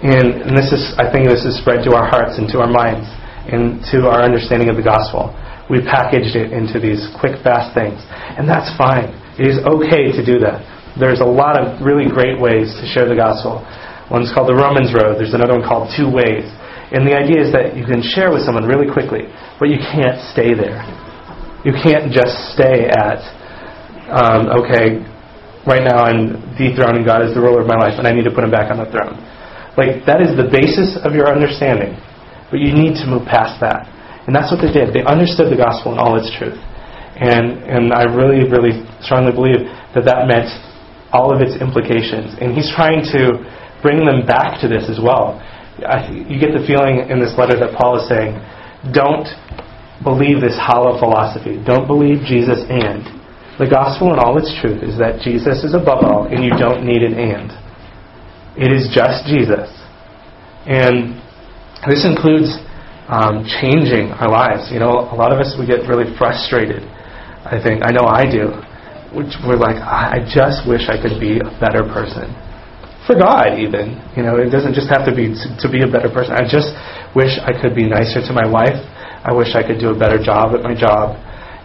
And, 0.01 0.49
and 0.49 0.53
this 0.57 0.73
is, 0.73 0.97
I 0.97 1.13
think 1.13 1.29
this 1.29 1.45
is 1.45 1.61
spread 1.61 1.85
to 1.85 1.93
our 1.93 2.09
hearts 2.09 2.41
and 2.41 2.49
to 2.57 2.65
our 2.65 2.71
minds 2.71 3.05
and 3.53 3.85
to 3.93 4.09
our 4.09 4.25
understanding 4.25 4.73
of 4.73 4.77
the 4.77 4.87
gospel. 4.87 5.37
We 5.69 5.85
packaged 5.85 6.33
it 6.35 6.53
into 6.53 6.81
these 6.81 7.13
quick, 7.21 7.45
fast 7.45 7.77
things. 7.77 8.01
And 8.09 8.49
that's 8.49 8.73
fine. 8.77 9.13
It 9.37 9.47
is 9.47 9.61
okay 9.65 10.11
to 10.17 10.23
do 10.25 10.41
that. 10.41 10.65
There's 10.97 11.21
a 11.21 11.29
lot 11.29 11.61
of 11.61 11.85
really 11.85 12.09
great 12.09 12.41
ways 12.41 12.73
to 12.81 12.85
share 12.89 13.07
the 13.07 13.15
gospel. 13.15 13.63
One's 14.11 14.33
called 14.33 14.49
the 14.49 14.57
Romans 14.57 14.91
Road. 14.97 15.21
There's 15.21 15.37
another 15.37 15.61
one 15.61 15.63
called 15.63 15.93
Two 15.93 16.09
Ways. 16.09 16.49
And 16.89 17.05
the 17.05 17.13
idea 17.13 17.45
is 17.45 17.53
that 17.53 17.77
you 17.77 17.85
can 17.85 18.01
share 18.01 18.33
with 18.33 18.49
someone 18.49 18.65
really 18.65 18.89
quickly, 18.89 19.29
but 19.61 19.69
you 19.69 19.77
can't 19.77 20.17
stay 20.33 20.57
there. 20.57 20.81
You 21.69 21.77
can't 21.77 22.09
just 22.09 22.57
stay 22.57 22.89
at, 22.89 23.21
um, 24.09 24.49
okay, 24.65 25.05
right 25.69 25.85
now 25.85 26.09
I'm 26.09 26.41
dethroning 26.57 27.05
God 27.05 27.21
as 27.21 27.37
the 27.37 27.45
ruler 27.45 27.61
of 27.61 27.69
my 27.69 27.77
life, 27.77 28.01
and 28.01 28.09
I 28.09 28.17
need 28.17 28.25
to 28.25 28.33
put 28.33 28.41
him 28.41 28.51
back 28.51 28.73
on 28.73 28.81
the 28.81 28.89
throne. 28.89 29.21
Like, 29.77 30.09
that 30.09 30.25
is 30.25 30.33
the 30.33 30.49
basis 30.49 30.97
of 31.05 31.13
your 31.13 31.29
understanding, 31.29 32.01
but 32.49 32.65
you 32.65 32.73
need 32.73 32.97
to 33.05 33.07
move 33.07 33.29
past 33.29 33.61
that. 33.61 33.85
And 34.29 34.37
that's 34.37 34.53
what 34.53 34.61
they 34.61 34.69
did. 34.69 34.93
They 34.93 35.01
understood 35.01 35.49
the 35.49 35.57
gospel 35.57 35.97
in 35.97 35.99
all 35.99 36.21
its 36.21 36.29
truth. 36.37 36.61
And, 37.17 37.65
and 37.65 37.97
I 37.97 38.05
really, 38.05 38.45
really 38.45 38.85
strongly 39.01 39.33
believe 39.33 39.65
that 39.97 40.05
that 40.05 40.29
meant 40.29 40.53
all 41.17 41.33
of 41.33 41.41
its 41.41 41.57
implications. 41.57 42.37
And 42.37 42.53
he's 42.53 42.69
trying 42.69 43.09
to 43.17 43.41
bring 43.81 44.05
them 44.05 44.29
back 44.29 44.61
to 44.61 44.69
this 44.69 44.85
as 44.93 45.01
well. 45.01 45.41
I, 45.81 46.13
you 46.13 46.37
get 46.37 46.53
the 46.53 46.61
feeling 46.69 47.09
in 47.09 47.25
this 47.25 47.41
letter 47.41 47.57
that 47.57 47.73
Paul 47.73 47.97
is 47.97 48.05
saying, 48.05 48.37
don't 48.93 49.25
believe 50.05 50.45
this 50.45 50.61
hollow 50.61 51.01
philosophy. 51.01 51.57
Don't 51.65 51.89
believe 51.89 52.21
Jesus 52.29 52.61
and. 52.69 53.09
The 53.57 53.67
gospel 53.67 54.13
in 54.13 54.21
all 54.21 54.37
its 54.37 54.53
truth 54.61 54.85
is 54.85 55.01
that 55.01 55.25
Jesus 55.25 55.65
is 55.65 55.73
above 55.73 56.05
all, 56.05 56.29
and 56.29 56.45
you 56.45 56.53
don't 56.55 56.85
need 56.85 57.01
an 57.01 57.17
and. 57.17 57.49
It 58.61 58.77
is 58.77 58.93
just 58.93 59.25
Jesus. 59.25 59.73
And 60.69 61.17
this 61.89 62.05
includes 62.05 62.61
um, 63.09 63.45
changing 63.61 64.13
our 64.13 64.29
lives. 64.29 64.71
You 64.71 64.79
know, 64.79 65.09
a 65.09 65.17
lot 65.17 65.33
of 65.33 65.41
us, 65.41 65.57
we 65.59 65.67
get 65.67 65.89
really 65.89 66.13
frustrated. 66.17 66.85
I 67.49 67.57
think, 67.57 67.83
I 67.83 67.91
know 67.91 68.05
I 68.05 68.29
do. 68.29 68.53
Which 69.09 69.33
we're 69.41 69.57
like, 69.57 69.81
I 69.81 70.21
just 70.29 70.69
wish 70.69 70.85
I 70.93 71.01
could 71.01 71.17
be 71.17 71.41
a 71.41 71.49
better 71.57 71.81
person 71.89 72.29
for 73.09 73.17
God 73.17 73.57
even. 73.57 73.97
You 74.13 74.21
know, 74.21 74.37
it 74.37 74.53
doesn't 74.53 74.77
just 74.77 74.93
have 74.93 75.09
to 75.09 75.17
be 75.17 75.33
to, 75.33 75.49
to, 75.65 75.67
be 75.73 75.81
a 75.81 75.89
better 75.89 76.13
person. 76.13 76.37
I 76.37 76.45
just 76.45 76.77
wish 77.17 77.33
I 77.41 77.57
could 77.57 77.73
be 77.73 77.89
nicer 77.89 78.21
to 78.21 78.33
my 78.37 78.45
wife. 78.45 78.77
I 79.25 79.33
wish 79.33 79.57
I 79.57 79.65
could 79.65 79.81
do 79.81 79.89
a 79.89 79.99
better 79.99 80.21
job 80.21 80.53
at 80.53 80.61
my 80.61 80.77
job. 80.77 81.17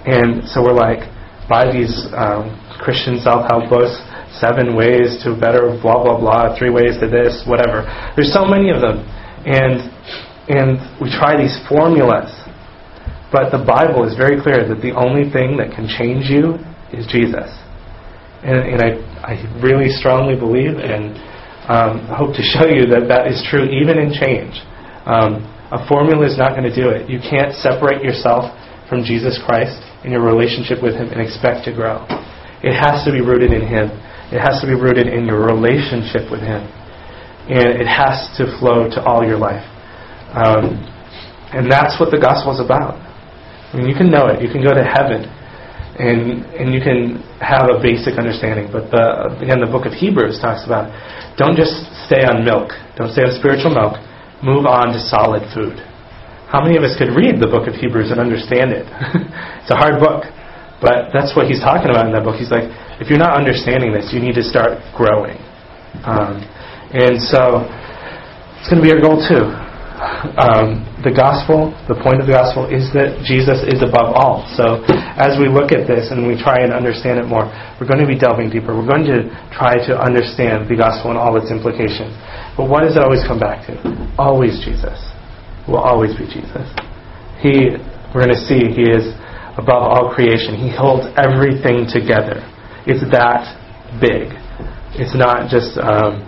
And 0.08 0.48
so 0.48 0.64
we're 0.64 0.72
like, 0.72 1.04
buy 1.52 1.68
these 1.68 1.92
um, 2.16 2.56
Christian 2.80 3.20
self-help 3.20 3.68
books, 3.68 3.92
seven 4.40 4.80
ways 4.80 5.20
to 5.28 5.36
better 5.36 5.76
blah 5.84 6.00
blah 6.00 6.16
blah, 6.16 6.56
three 6.56 6.72
ways 6.72 6.96
to 7.04 7.12
this, 7.12 7.44
whatever. 7.44 7.84
There's 8.16 8.32
so 8.32 8.48
many 8.48 8.72
of 8.72 8.80
them, 8.80 9.04
and 9.44 9.92
and 10.50 10.80
we 11.00 11.08
try 11.08 11.40
these 11.40 11.56
formulas. 11.70 12.32
But 13.32 13.50
the 13.50 13.64
Bible 13.64 14.06
is 14.06 14.14
very 14.14 14.38
clear 14.42 14.68
that 14.68 14.82
the 14.84 14.94
only 14.94 15.32
thing 15.32 15.58
that 15.58 15.74
can 15.74 15.90
change 15.90 16.30
you 16.30 16.62
is 16.94 17.10
Jesus. 17.10 17.50
And, 18.46 18.62
and 18.62 18.80
I, 18.84 18.90
I 19.24 19.34
really 19.64 19.90
strongly 19.90 20.36
believe 20.36 20.78
and 20.78 21.18
um, 21.66 22.06
hope 22.12 22.36
to 22.36 22.44
show 22.44 22.68
you 22.68 22.86
that 22.92 23.08
that 23.08 23.32
is 23.32 23.42
true 23.48 23.66
even 23.72 23.98
in 23.98 24.12
change. 24.12 24.60
Um, 25.08 25.48
a 25.72 25.82
formula 25.88 26.28
is 26.28 26.38
not 26.38 26.54
going 26.54 26.68
to 26.70 26.76
do 26.76 26.92
it. 26.94 27.10
You 27.10 27.18
can't 27.18 27.56
separate 27.56 28.04
yourself 28.04 28.52
from 28.86 29.02
Jesus 29.02 29.42
Christ 29.42 29.82
in 30.06 30.12
your 30.12 30.22
relationship 30.22 30.84
with 30.84 30.94
Him 30.94 31.10
and 31.10 31.18
expect 31.18 31.66
to 31.66 31.74
grow. 31.74 32.06
It 32.62 32.78
has 32.78 33.02
to 33.08 33.12
be 33.12 33.24
rooted 33.24 33.50
in 33.50 33.66
Him. 33.66 33.90
It 34.30 34.44
has 34.44 34.62
to 34.62 34.68
be 34.68 34.78
rooted 34.78 35.08
in 35.08 35.26
your 35.26 35.42
relationship 35.42 36.30
with 36.30 36.46
Him. 36.46 36.68
And 37.50 37.82
it 37.82 37.90
has 37.90 38.30
to 38.38 38.46
flow 38.60 38.86
to 38.94 39.02
all 39.02 39.26
your 39.26 39.40
life. 39.40 39.66
Um, 40.34 40.82
and 41.54 41.70
that's 41.70 42.02
what 42.02 42.10
the 42.10 42.18
gospel 42.18 42.54
is 42.54 42.60
about. 42.60 42.98
I 43.74 43.78
mean, 43.78 43.86
you 43.86 43.94
can 43.94 44.10
know 44.10 44.26
it. 44.30 44.42
You 44.42 44.50
can 44.50 44.66
go 44.66 44.74
to 44.74 44.82
heaven 44.82 45.30
and 45.94 46.42
and 46.58 46.74
you 46.74 46.82
can 46.82 47.22
have 47.38 47.70
a 47.70 47.78
basic 47.78 48.18
understanding. 48.18 48.70
But 48.74 48.90
the, 48.90 49.38
again, 49.38 49.62
the 49.62 49.70
book 49.70 49.86
of 49.86 49.94
Hebrews 49.94 50.42
talks 50.42 50.66
about 50.66 50.90
don't 51.38 51.54
just 51.54 51.86
stay 52.10 52.26
on 52.26 52.42
milk, 52.42 52.74
don't 52.98 53.14
stay 53.14 53.22
on 53.22 53.34
spiritual 53.38 53.74
milk. 53.74 54.02
Move 54.42 54.66
on 54.66 54.92
to 54.92 55.00
solid 55.00 55.46
food. 55.54 55.80
How 56.50 56.62
many 56.62 56.76
of 56.78 56.84
us 56.84 56.98
could 56.98 57.16
read 57.16 57.40
the 57.40 57.48
book 57.48 57.66
of 57.66 57.74
Hebrews 57.74 58.12
and 58.12 58.20
understand 58.20 58.74
it? 58.74 58.86
it's 59.64 59.72
a 59.72 59.78
hard 59.78 60.02
book, 60.02 60.28
but 60.82 61.14
that's 61.16 61.34
what 61.34 61.48
he's 61.48 61.62
talking 61.62 61.90
about 61.90 62.06
in 62.06 62.14
that 62.14 62.26
book. 62.26 62.36
He's 62.36 62.52
like, 62.52 62.68
if 63.00 63.10
you're 63.10 63.22
not 63.22 63.34
understanding 63.40 63.96
this, 63.96 64.12
you 64.12 64.20
need 64.20 64.36
to 64.36 64.44
start 64.44 64.78
growing. 64.94 65.40
Um, 66.04 66.44
and 66.92 67.18
so 67.18 67.66
it's 68.60 68.68
going 68.70 68.84
to 68.84 68.86
be 68.86 68.92
our 68.92 69.02
goal 69.02 69.18
too 69.18 69.56
um, 70.36 70.84
the 71.04 71.12
gospel, 71.12 71.72
the 71.88 71.96
point 72.00 72.20
of 72.20 72.28
the 72.28 72.36
gospel, 72.36 72.68
is 72.68 72.92
that 72.92 73.24
Jesus 73.24 73.64
is 73.64 73.80
above 73.80 74.16
all. 74.16 74.44
So 74.56 74.84
as 75.20 75.40
we 75.40 75.48
look 75.48 75.72
at 75.72 75.88
this 75.88 76.12
and 76.12 76.28
we 76.28 76.36
try 76.36 76.64
and 76.64 76.72
understand 76.72 77.20
it 77.20 77.28
more, 77.28 77.48
we're 77.80 77.90
going 77.90 78.04
to 78.04 78.10
be 78.10 78.20
delving 78.20 78.52
deeper. 78.52 78.76
We're 78.76 78.90
going 78.90 79.08
to 79.10 79.32
try 79.52 79.80
to 79.88 79.94
understand 79.96 80.68
the 80.68 80.76
gospel 80.76 81.16
and 81.16 81.20
all 81.20 81.36
its 81.40 81.52
implications. 81.52 82.14
But 82.56 82.68
what 82.70 82.86
does 82.86 82.96
it 82.96 83.04
always 83.04 83.24
come 83.24 83.40
back 83.40 83.66
to? 83.72 83.76
Always 84.20 84.60
Jesus. 84.62 85.00
Will 85.68 85.82
always 85.82 86.12
be 86.16 86.28
Jesus. 86.28 86.68
He, 87.40 87.76
we're 88.12 88.28
going 88.28 88.36
to 88.36 88.44
see, 88.44 88.72
He 88.72 88.88
is 88.88 89.16
above 89.58 89.84
all 89.84 90.12
creation. 90.14 90.56
He 90.56 90.72
holds 90.72 91.08
everything 91.16 91.88
together. 91.88 92.44
It's 92.86 93.04
that 93.12 93.48
big. 94.02 94.36
It's 95.00 95.16
not 95.16 95.50
just 95.50 95.78
um, 95.80 96.22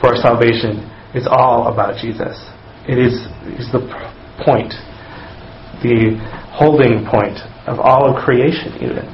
for 0.00 0.14
salvation. 0.16 0.86
It's 1.14 1.28
all 1.28 1.72
about 1.72 2.00
Jesus. 2.00 2.38
It 2.88 2.98
is, 2.98 3.14
is 3.58 3.70
the 3.70 3.82
point, 4.42 4.74
the 5.82 6.18
holding 6.50 7.06
point 7.06 7.38
of 7.66 7.78
all 7.78 8.10
of 8.10 8.18
creation, 8.24 8.74
even. 8.82 9.06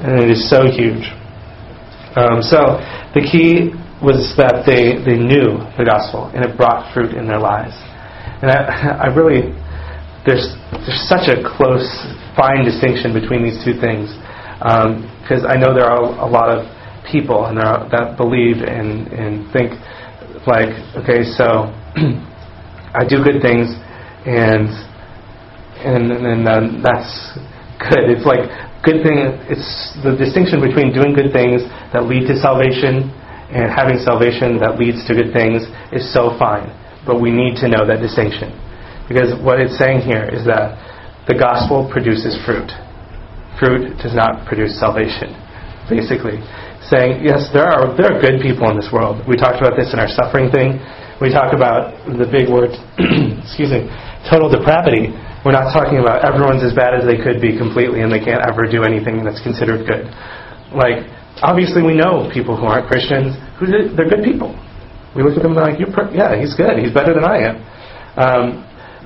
And 0.00 0.22
it 0.22 0.30
is 0.30 0.48
so 0.48 0.70
huge. 0.70 1.10
Um, 2.14 2.42
so 2.42 2.78
the 3.14 3.22
key 3.26 3.74
was 3.98 4.34
that 4.38 4.62
they, 4.62 4.94
they 5.02 5.18
knew 5.18 5.58
the 5.74 5.82
gospel 5.82 6.30
and 6.34 6.46
it 6.46 6.56
brought 6.56 6.86
fruit 6.94 7.14
in 7.14 7.26
their 7.26 7.42
lives. 7.42 7.74
And 8.42 8.50
I, 8.50 9.02
I 9.06 9.14
really, 9.14 9.50
there's, 10.22 10.54
there's 10.70 11.02
such 11.10 11.26
a 11.26 11.42
close, 11.42 11.86
fine 12.38 12.62
distinction 12.62 13.10
between 13.10 13.42
these 13.42 13.58
two 13.66 13.74
things. 13.74 14.14
Because 14.62 15.42
um, 15.42 15.50
I 15.50 15.58
know 15.58 15.74
there 15.74 15.90
are 15.90 16.02
a 16.02 16.30
lot 16.30 16.50
of 16.50 16.66
people 17.10 17.46
and 17.46 17.58
are, 17.58 17.88
that 17.90 18.16
believe 18.16 18.62
and, 18.62 19.08
and 19.10 19.50
think, 19.52 19.74
like, 20.46 20.70
okay, 20.98 21.22
so 21.22 21.70
I 22.98 23.06
do 23.06 23.22
good 23.22 23.38
things, 23.38 23.70
and 24.26 24.66
and 25.86 26.10
and 26.10 26.42
uh, 26.42 26.82
that's 26.82 27.38
good. 27.78 28.10
It's 28.10 28.26
like 28.26 28.50
good 28.82 29.06
thing. 29.06 29.38
It's 29.46 29.94
the 30.02 30.18
distinction 30.18 30.58
between 30.58 30.90
doing 30.90 31.14
good 31.14 31.30
things 31.30 31.62
that 31.94 32.10
lead 32.10 32.26
to 32.26 32.34
salvation 32.34 33.14
and 33.54 33.70
having 33.70 34.02
salvation 34.02 34.58
that 34.58 34.82
leads 34.82 35.06
to 35.06 35.14
good 35.14 35.30
things 35.30 35.62
is 35.94 36.04
so 36.10 36.34
fine. 36.42 36.74
But 37.06 37.22
we 37.22 37.30
need 37.30 37.56
to 37.62 37.70
know 37.70 37.86
that 37.86 38.02
distinction 38.02 38.50
because 39.06 39.32
what 39.40 39.62
it's 39.62 39.78
saying 39.78 40.02
here 40.02 40.26
is 40.26 40.42
that 40.50 40.76
the 41.30 41.38
gospel 41.38 41.86
produces 41.86 42.34
fruit. 42.42 42.68
Fruit 43.62 43.94
does 44.02 44.12
not 44.12 44.42
produce 44.44 44.74
salvation. 44.74 45.38
Basically, 45.86 46.42
saying 46.90 47.22
yes, 47.22 47.48
there 47.54 47.64
are 47.64 47.94
there 47.94 48.10
are 48.10 48.18
good 48.18 48.42
people 48.42 48.68
in 48.68 48.76
this 48.76 48.90
world. 48.90 49.22
We 49.24 49.38
talked 49.38 49.62
about 49.62 49.78
this 49.78 49.94
in 49.94 50.02
our 50.02 50.10
suffering 50.10 50.50
thing 50.50 50.82
we 51.20 51.30
talk 51.30 51.52
about 51.52 51.94
the 52.06 52.26
big 52.26 52.46
word, 52.46 52.74
excuse 53.42 53.74
me, 53.74 53.90
total 54.30 54.46
depravity, 54.50 55.10
we're 55.46 55.54
not 55.54 55.70
talking 55.70 55.98
about 55.98 56.26
everyone's 56.26 56.62
as 56.62 56.74
bad 56.74 56.94
as 56.94 57.06
they 57.06 57.18
could 57.18 57.40
be 57.40 57.54
completely 57.56 58.02
and 58.02 58.10
they 58.10 58.22
can't 58.22 58.42
ever 58.46 58.66
do 58.66 58.82
anything 58.82 59.22
that's 59.22 59.42
considered 59.42 59.86
good. 59.86 60.10
Like, 60.74 61.06
obviously 61.42 61.82
we 61.82 61.94
know 61.94 62.30
people 62.34 62.58
who 62.58 62.66
aren't 62.66 62.90
Christians, 62.90 63.38
who 63.58 63.66
they're 63.66 64.10
good 64.10 64.22
people. 64.22 64.54
We 65.14 65.22
look 65.22 65.38
at 65.38 65.42
them 65.42 65.56
and 65.56 65.62
like, 65.62 65.78
You're 65.78 65.90
yeah, 66.14 66.38
he's 66.38 66.54
good. 66.54 66.78
He's 66.78 66.92
better 66.92 67.14
than 67.14 67.24
I 67.24 67.38
am. 67.48 67.56
Um, 68.18 68.46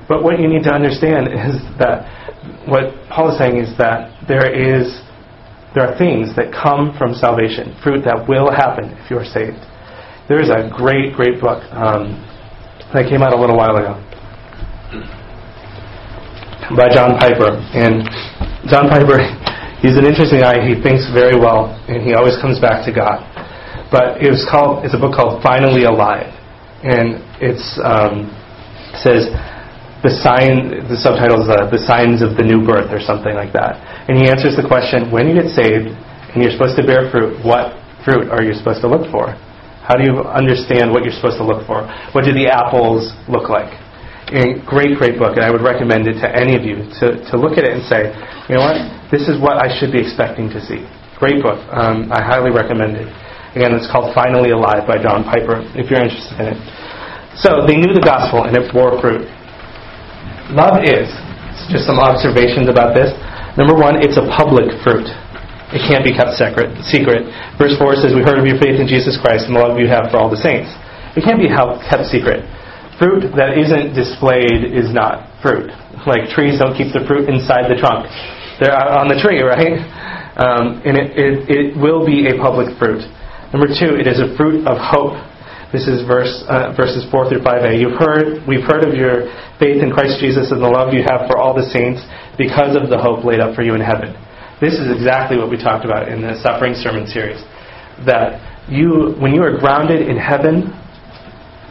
but 0.09 0.23
what 0.23 0.39
you 0.39 0.47
need 0.47 0.63
to 0.63 0.73
understand 0.73 1.31
is 1.31 1.61
that 1.79 2.05
what 2.67 2.91
Paul 3.09 3.31
is 3.31 3.37
saying 3.37 3.57
is 3.57 3.77
that 3.77 4.11
there 4.27 4.49
is 4.51 5.01
there 5.73 5.89
are 5.89 5.97
things 5.97 6.35
that 6.35 6.53
come 6.53 6.93
from 6.97 7.15
salvation, 7.15 7.73
fruit 7.81 8.05
that 8.05 8.29
will 8.29 8.51
happen 8.51 8.93
if 9.01 9.09
you 9.09 9.17
are 9.17 9.25
saved. 9.25 9.57
There's 10.29 10.47
a 10.47 10.71
great, 10.71 11.11
great 11.11 11.41
book 11.41 11.59
um, 11.75 12.15
that 12.95 13.11
came 13.11 13.19
out 13.19 13.35
a 13.35 13.39
little 13.39 13.59
while 13.59 13.75
ago 13.75 13.99
by 16.79 16.87
John 16.87 17.19
Piper. 17.19 17.59
And 17.75 18.07
John 18.71 18.87
Piper, 18.87 19.19
he's 19.83 19.99
an 19.99 20.07
interesting 20.07 20.39
guy. 20.39 20.63
He 20.63 20.79
thinks 20.79 21.11
very 21.11 21.35
well, 21.35 21.75
and 21.91 21.99
he 21.99 22.15
always 22.15 22.39
comes 22.39 22.55
back 22.55 22.87
to 22.87 22.95
God. 22.95 23.19
But 23.91 24.23
it 24.23 24.31
was 24.31 24.47
called. 24.47 24.87
It's 24.87 24.95
a 24.95 25.01
book 25.01 25.11
called 25.11 25.43
Finally 25.43 25.83
Alive, 25.83 26.31
and 26.87 27.19
it's 27.43 27.75
um, 27.83 28.31
says 29.03 29.27
the 30.07 30.11
sign. 30.23 30.87
The 30.87 30.95
subtitle 31.03 31.43
is 31.43 31.51
uh, 31.51 31.67
"The 31.67 31.83
Signs 31.83 32.23
of 32.23 32.39
the 32.39 32.47
New 32.47 32.63
Birth" 32.63 32.95
or 32.95 33.03
something 33.03 33.35
like 33.35 33.51
that. 33.53 33.75
And 34.07 34.15
he 34.15 34.31
answers 34.31 34.55
the 34.55 34.63
question: 34.63 35.11
When 35.11 35.27
you 35.27 35.35
get 35.35 35.51
saved 35.51 35.91
and 36.31 36.39
you're 36.39 36.55
supposed 36.55 36.79
to 36.79 36.87
bear 36.87 37.11
fruit, 37.11 37.43
what 37.43 37.75
fruit 38.07 38.31
are 38.31 38.41
you 38.41 38.55
supposed 38.55 38.79
to 38.81 38.89
look 38.89 39.11
for? 39.11 39.35
How 39.83 39.99
do 39.99 40.07
you 40.07 40.23
understand 40.23 40.95
what 40.95 41.03
you're 41.03 41.13
supposed 41.13 41.37
to 41.37 41.45
look 41.45 41.67
for? 41.67 41.83
What 42.15 42.23
do 42.23 42.31
the 42.31 42.47
apples 42.47 43.11
look 43.27 43.51
like? 43.51 43.67
A 44.31 44.55
great, 44.63 44.95
great 44.95 45.19
book, 45.19 45.35
and 45.35 45.43
I 45.43 45.51
would 45.51 45.61
recommend 45.61 46.07
it 46.07 46.23
to 46.23 46.27
any 46.31 46.55
of 46.55 46.63
you 46.63 46.87
to, 47.03 47.19
to 47.29 47.33
look 47.35 47.59
at 47.59 47.67
it 47.67 47.75
and 47.75 47.83
say, 47.83 48.15
you 48.47 48.55
know 48.55 48.63
what, 48.63 48.79
this 49.11 49.27
is 49.27 49.35
what 49.35 49.59
I 49.59 49.67
should 49.75 49.91
be 49.91 49.99
expecting 49.99 50.47
to 50.55 50.59
see. 50.63 50.87
Great 51.19 51.43
book. 51.43 51.59
Um, 51.69 52.07
I 52.15 52.23
highly 52.23 52.49
recommend 52.49 52.95
it. 52.95 53.11
Again, 53.53 53.75
it's 53.75 53.85
called 53.91 54.15
Finally 54.15 54.55
Alive 54.55 54.87
by 54.87 54.97
John 54.97 55.27
Piper, 55.27 55.61
if 55.75 55.91
you're 55.91 56.01
interested 56.01 56.39
in 56.39 56.55
it. 56.55 56.59
So, 57.35 57.67
they 57.67 57.75
knew 57.75 57.91
the 57.91 58.01
gospel, 58.01 58.47
and 58.47 58.55
it 58.55 58.71
bore 58.71 58.97
fruit. 59.03 59.27
Love 60.55 60.81
is, 60.81 61.11
just 61.69 61.85
some 61.85 61.99
observations 61.99 62.71
about 62.71 62.95
this. 62.95 63.11
Number 63.59 63.75
one, 63.75 64.01
it's 64.01 64.17
a 64.17 64.25
public 64.33 64.71
fruit. 64.81 65.05
It 65.73 65.81
can't 65.89 66.05
be 66.05 66.13
kept 66.13 66.37
secret. 66.37 66.69
secret. 66.85 67.25
Verse 67.57 67.73
4 67.81 67.97
says, 67.97 68.13
We 68.13 68.21
heard 68.21 68.37
of 68.37 68.45
your 68.45 68.61
faith 68.61 68.77
in 68.77 68.85
Jesus 68.85 69.17
Christ 69.17 69.49
and 69.49 69.57
the 69.57 69.61
love 69.61 69.81
you 69.81 69.89
have 69.89 70.13
for 70.13 70.21
all 70.21 70.29
the 70.29 70.37
saints. 70.37 70.69
It 71.17 71.25
can't 71.25 71.41
be 71.41 71.49
kept 71.49 72.05
secret. 72.13 72.45
Fruit 73.01 73.25
that 73.33 73.57
isn't 73.57 73.97
displayed 73.97 74.69
is 74.69 74.93
not 74.93 75.25
fruit. 75.41 75.73
Like 76.05 76.29
trees 76.29 76.61
don't 76.61 76.77
keep 76.77 76.93
the 76.93 77.01
fruit 77.09 77.25
inside 77.25 77.69
the 77.73 77.77
trunk. 77.81 78.05
They're 78.61 78.73
on 78.73 79.09
the 79.09 79.17
tree, 79.17 79.41
right? 79.41 79.81
Um, 80.37 80.81
and 80.85 80.93
it, 80.93 81.17
it, 81.17 81.33
it 81.49 81.65
will 81.73 82.05
be 82.05 82.29
a 82.29 82.37
public 82.37 82.77
fruit. 82.77 83.01
Number 83.49 83.69
two, 83.69 83.97
it 83.97 84.05
is 84.05 84.21
a 84.21 84.33
fruit 84.37 84.65
of 84.69 84.77
hope. 84.77 85.17
This 85.73 85.89
is 85.89 86.05
verse, 86.05 86.45
uh, 86.45 86.73
verses 86.77 87.05
4 87.09 87.29
through 87.33 87.41
5a. 87.41 87.81
You've 87.81 87.97
heard, 87.97 88.45
we've 88.45 88.65
heard 88.65 88.85
of 88.85 88.93
your 88.93 89.25
faith 89.57 89.81
in 89.81 89.89
Christ 89.89 90.21
Jesus 90.21 90.53
and 90.53 90.61
the 90.61 90.69
love 90.69 90.93
you 90.93 91.01
have 91.01 91.25
for 91.25 91.41
all 91.41 91.57
the 91.57 91.65
saints 91.73 92.01
because 92.37 92.77
of 92.77 92.93
the 92.93 92.97
hope 92.97 93.25
laid 93.25 93.41
up 93.41 93.57
for 93.57 93.65
you 93.65 93.73
in 93.73 93.81
heaven. 93.81 94.13
This 94.63 94.79
is 94.79 94.87
exactly 94.95 95.35
what 95.35 95.51
we 95.51 95.59
talked 95.59 95.83
about 95.83 96.07
in 96.07 96.23
the 96.23 96.39
suffering 96.39 96.71
sermon 96.71 97.03
series. 97.03 97.43
That 98.07 98.39
you, 98.71 99.11
when 99.19 99.35
you 99.35 99.43
are 99.43 99.59
grounded 99.59 100.07
in 100.07 100.15
heaven, 100.15 100.71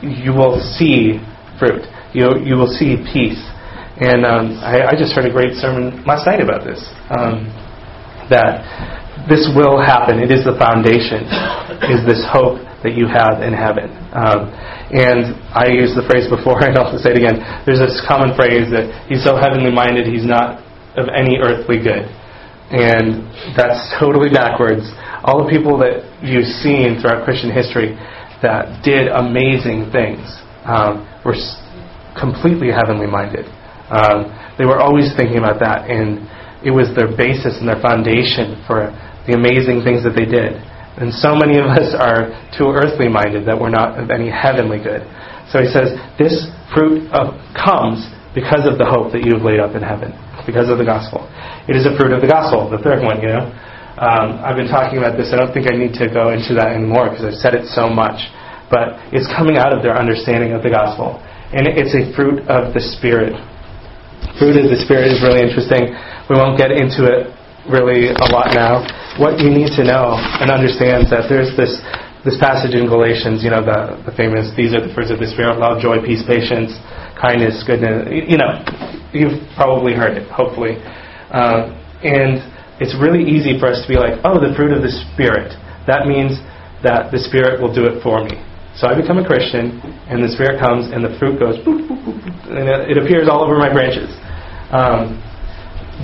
you 0.05 0.37
will 0.37 0.61
see 0.61 1.17
fruit. 1.57 1.89
You, 2.13 2.37
you 2.45 2.61
will 2.61 2.69
see 2.69 3.01
peace. 3.01 3.41
And 3.97 4.29
um, 4.29 4.61
I, 4.61 4.93
I, 4.93 4.95
just 5.01 5.17
heard 5.17 5.25
a 5.25 5.33
great 5.33 5.57
sermon 5.57 6.05
last 6.05 6.29
night 6.29 6.45
about 6.45 6.69
this. 6.69 6.85
Um, 7.09 7.49
that 8.29 8.61
this 9.25 9.49
will 9.57 9.81
happen. 9.81 10.21
It 10.21 10.29
is 10.29 10.45
the 10.45 10.61
foundation, 10.61 11.25
is 11.89 12.05
this 12.05 12.21
hope 12.29 12.61
that 12.85 12.93
you 12.93 13.09
have 13.09 13.41
in 13.41 13.57
heaven. 13.57 13.89
Um, 14.13 14.53
and 14.93 15.33
I 15.57 15.73
used 15.73 15.97
the 15.97 16.05
phrase 16.05 16.29
before, 16.29 16.61
and 16.69 16.77
I'll 16.77 16.93
say 17.01 17.17
it 17.17 17.25
again. 17.25 17.41
There's 17.65 17.81
this 17.81 18.05
common 18.05 18.37
phrase 18.37 18.69
that 18.69 19.09
he's 19.09 19.25
so 19.25 19.41
heavenly 19.41 19.73
minded, 19.73 20.05
he's 20.05 20.29
not 20.29 20.61
of 21.01 21.09
any 21.09 21.41
earthly 21.41 21.81
good. 21.81 22.05
And 22.73 23.29
that's 23.55 23.93
totally 24.01 24.33
backwards. 24.33 24.89
All 25.23 25.45
the 25.45 25.51
people 25.51 25.79
that 25.79 26.03
you've 26.25 26.49
seen 26.65 26.99
throughout 26.99 27.25
Christian 27.25 27.53
history 27.53 27.95
that 28.43 28.83
did 28.83 29.07
amazing 29.07 29.93
things 29.95 30.25
um, 30.67 31.07
were 31.23 31.39
completely 32.19 32.75
heavenly 32.75 33.07
minded. 33.07 33.47
Um, 33.93 34.33
they 34.59 34.65
were 34.65 34.81
always 34.81 35.15
thinking 35.15 35.39
about 35.39 35.61
that, 35.61 35.87
and 35.87 36.27
it 36.67 36.71
was 36.71 36.91
their 36.95 37.13
basis 37.13 37.61
and 37.61 37.69
their 37.69 37.81
foundation 37.81 38.59
for 38.67 38.91
the 39.27 39.39
amazing 39.39 39.87
things 39.87 40.03
that 40.03 40.19
they 40.19 40.27
did. 40.27 40.59
And 40.99 41.13
so 41.13 41.35
many 41.35 41.59
of 41.59 41.67
us 41.79 41.95
are 41.95 42.33
too 42.57 42.73
earthly 42.73 43.09
minded 43.09 43.47
that 43.47 43.59
we're 43.59 43.73
not 43.73 43.99
of 43.99 44.11
any 44.11 44.29
heavenly 44.29 44.83
good. 44.83 45.07
So 45.51 45.61
he 45.61 45.69
says, 45.69 45.95
this 46.19 46.49
fruit 46.73 47.11
of, 47.13 47.37
comes 47.53 48.09
because 48.33 48.65
of 48.65 48.81
the 48.81 48.89
hope 48.89 49.13
that 49.13 49.21
you 49.21 49.37
have 49.37 49.45
laid 49.45 49.61
up 49.61 49.77
in 49.77 49.85
heaven, 49.85 50.17
because 50.47 50.69
of 50.69 50.79
the 50.79 50.85
gospel. 50.85 51.27
It 51.69 51.77
is 51.77 51.87
a 51.87 51.95
fruit 51.97 52.13
of 52.13 52.21
the 52.21 52.31
gospel, 52.31 52.71
the 52.71 52.83
third 52.83 53.03
one, 53.03 53.21
you 53.23 53.31
know. 53.31 53.51
Um, 53.99 54.41
I've 54.41 54.57
been 54.57 54.73
talking 54.73 54.99
about 54.99 55.21
this. 55.21 55.31
I 55.31 55.37
don't 55.37 55.53
think 55.53 55.69
I 55.69 55.77
need 55.77 55.93
to 56.01 56.09
go 56.09 56.33
into 56.33 56.57
that 56.57 56.73
anymore 56.73 57.13
because 57.13 57.29
I've 57.29 57.41
said 57.41 57.55
it 57.55 57.69
so 57.69 57.93
much. 57.93 58.19
But 58.73 58.97
it's 59.13 59.29
coming 59.29 59.61
out 59.61 59.77
of 59.77 59.85
their 59.85 59.93
understanding 59.93 60.57
of 60.57 60.65
the 60.65 60.73
gospel. 60.73 61.21
And 61.53 61.69
it's 61.69 61.93
a 61.93 62.09
fruit 62.17 62.41
of 62.49 62.73
the 62.73 62.81
Spirit. 62.81 63.37
Fruit 64.41 64.57
of 64.57 64.73
the 64.73 64.81
Spirit 64.81 65.13
is 65.13 65.21
really 65.21 65.45
interesting. 65.45 65.93
We 66.33 66.41
won't 66.41 66.57
get 66.57 66.73
into 66.73 67.05
it 67.05 67.29
really 67.69 68.11
a 68.11 68.27
lot 68.33 68.57
now. 68.57 68.81
What 69.21 69.39
you 69.39 69.53
need 69.53 69.77
to 69.77 69.85
know 69.85 70.17
and 70.17 70.49
understand 70.49 71.05
is 71.05 71.11
that 71.13 71.29
there's 71.29 71.53
this 71.55 71.79
this 72.25 72.39
passage 72.39 72.75
in 72.79 72.87
Galatians, 72.87 73.43
you 73.43 73.51
know, 73.51 73.67
the, 73.67 73.99
the 74.07 74.15
famous, 74.15 74.55
these 74.55 74.71
are 74.71 74.83
the 74.83 74.95
fruits 74.95 75.11
of 75.11 75.19
the 75.19 75.27
Spirit, 75.27 75.59
love, 75.59 75.83
joy, 75.83 75.99
peace, 75.99 76.23
patience, 76.23 76.71
kindness, 77.19 77.67
goodness. 77.67 78.07
You 78.11 78.39
know, 78.39 78.63
you've 79.11 79.43
probably 79.59 79.95
heard 79.95 80.15
it, 80.15 80.31
hopefully. 80.31 80.79
Uh, 81.35 81.75
and 82.07 82.39
it's 82.79 82.95
really 82.95 83.27
easy 83.27 83.59
for 83.59 83.67
us 83.67 83.83
to 83.83 83.89
be 83.91 83.99
like, 83.99 84.23
oh, 84.23 84.39
the 84.39 84.55
fruit 84.55 84.71
of 84.71 84.87
the 84.87 84.93
Spirit. 85.13 85.51
That 85.91 86.07
means 86.07 86.39
that 86.87 87.11
the 87.11 87.19
Spirit 87.19 87.59
will 87.59 87.75
do 87.75 87.91
it 87.91 87.99
for 88.07 88.23
me. 88.23 88.39
So 88.79 88.87
I 88.87 88.95
become 88.95 89.19
a 89.19 89.27
Christian, 89.27 89.83
and 90.07 90.23
the 90.23 90.31
Spirit 90.31 90.63
comes, 90.63 90.95
and 90.95 91.03
the 91.03 91.19
fruit 91.19 91.43
goes, 91.43 91.59
boop, 91.67 91.91
boop, 91.91 92.01
boop, 92.07 92.19
and 92.49 92.71
it 92.87 92.97
appears 92.97 93.29
all 93.29 93.43
over 93.43 93.59
my 93.59 93.69
branches. 93.69 94.09
Um, 94.71 95.19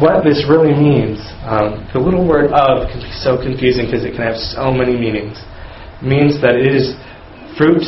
what 0.02 0.22
this 0.22 0.44
really 0.46 0.74
means, 0.74 1.18
um, 1.46 1.86
the 1.94 1.98
little 1.98 2.26
word 2.26 2.52
of 2.52 2.90
can 2.90 3.00
be 3.02 3.10
so 3.22 3.40
confusing 3.40 3.86
because 3.86 4.04
it 4.04 4.14
can 4.14 4.22
have 4.22 4.36
so 4.36 4.70
many 4.70 4.94
meanings. 4.94 5.40
Means 6.02 6.40
that 6.40 6.54
it 6.54 6.70
is 6.70 6.94
fruit 7.58 7.82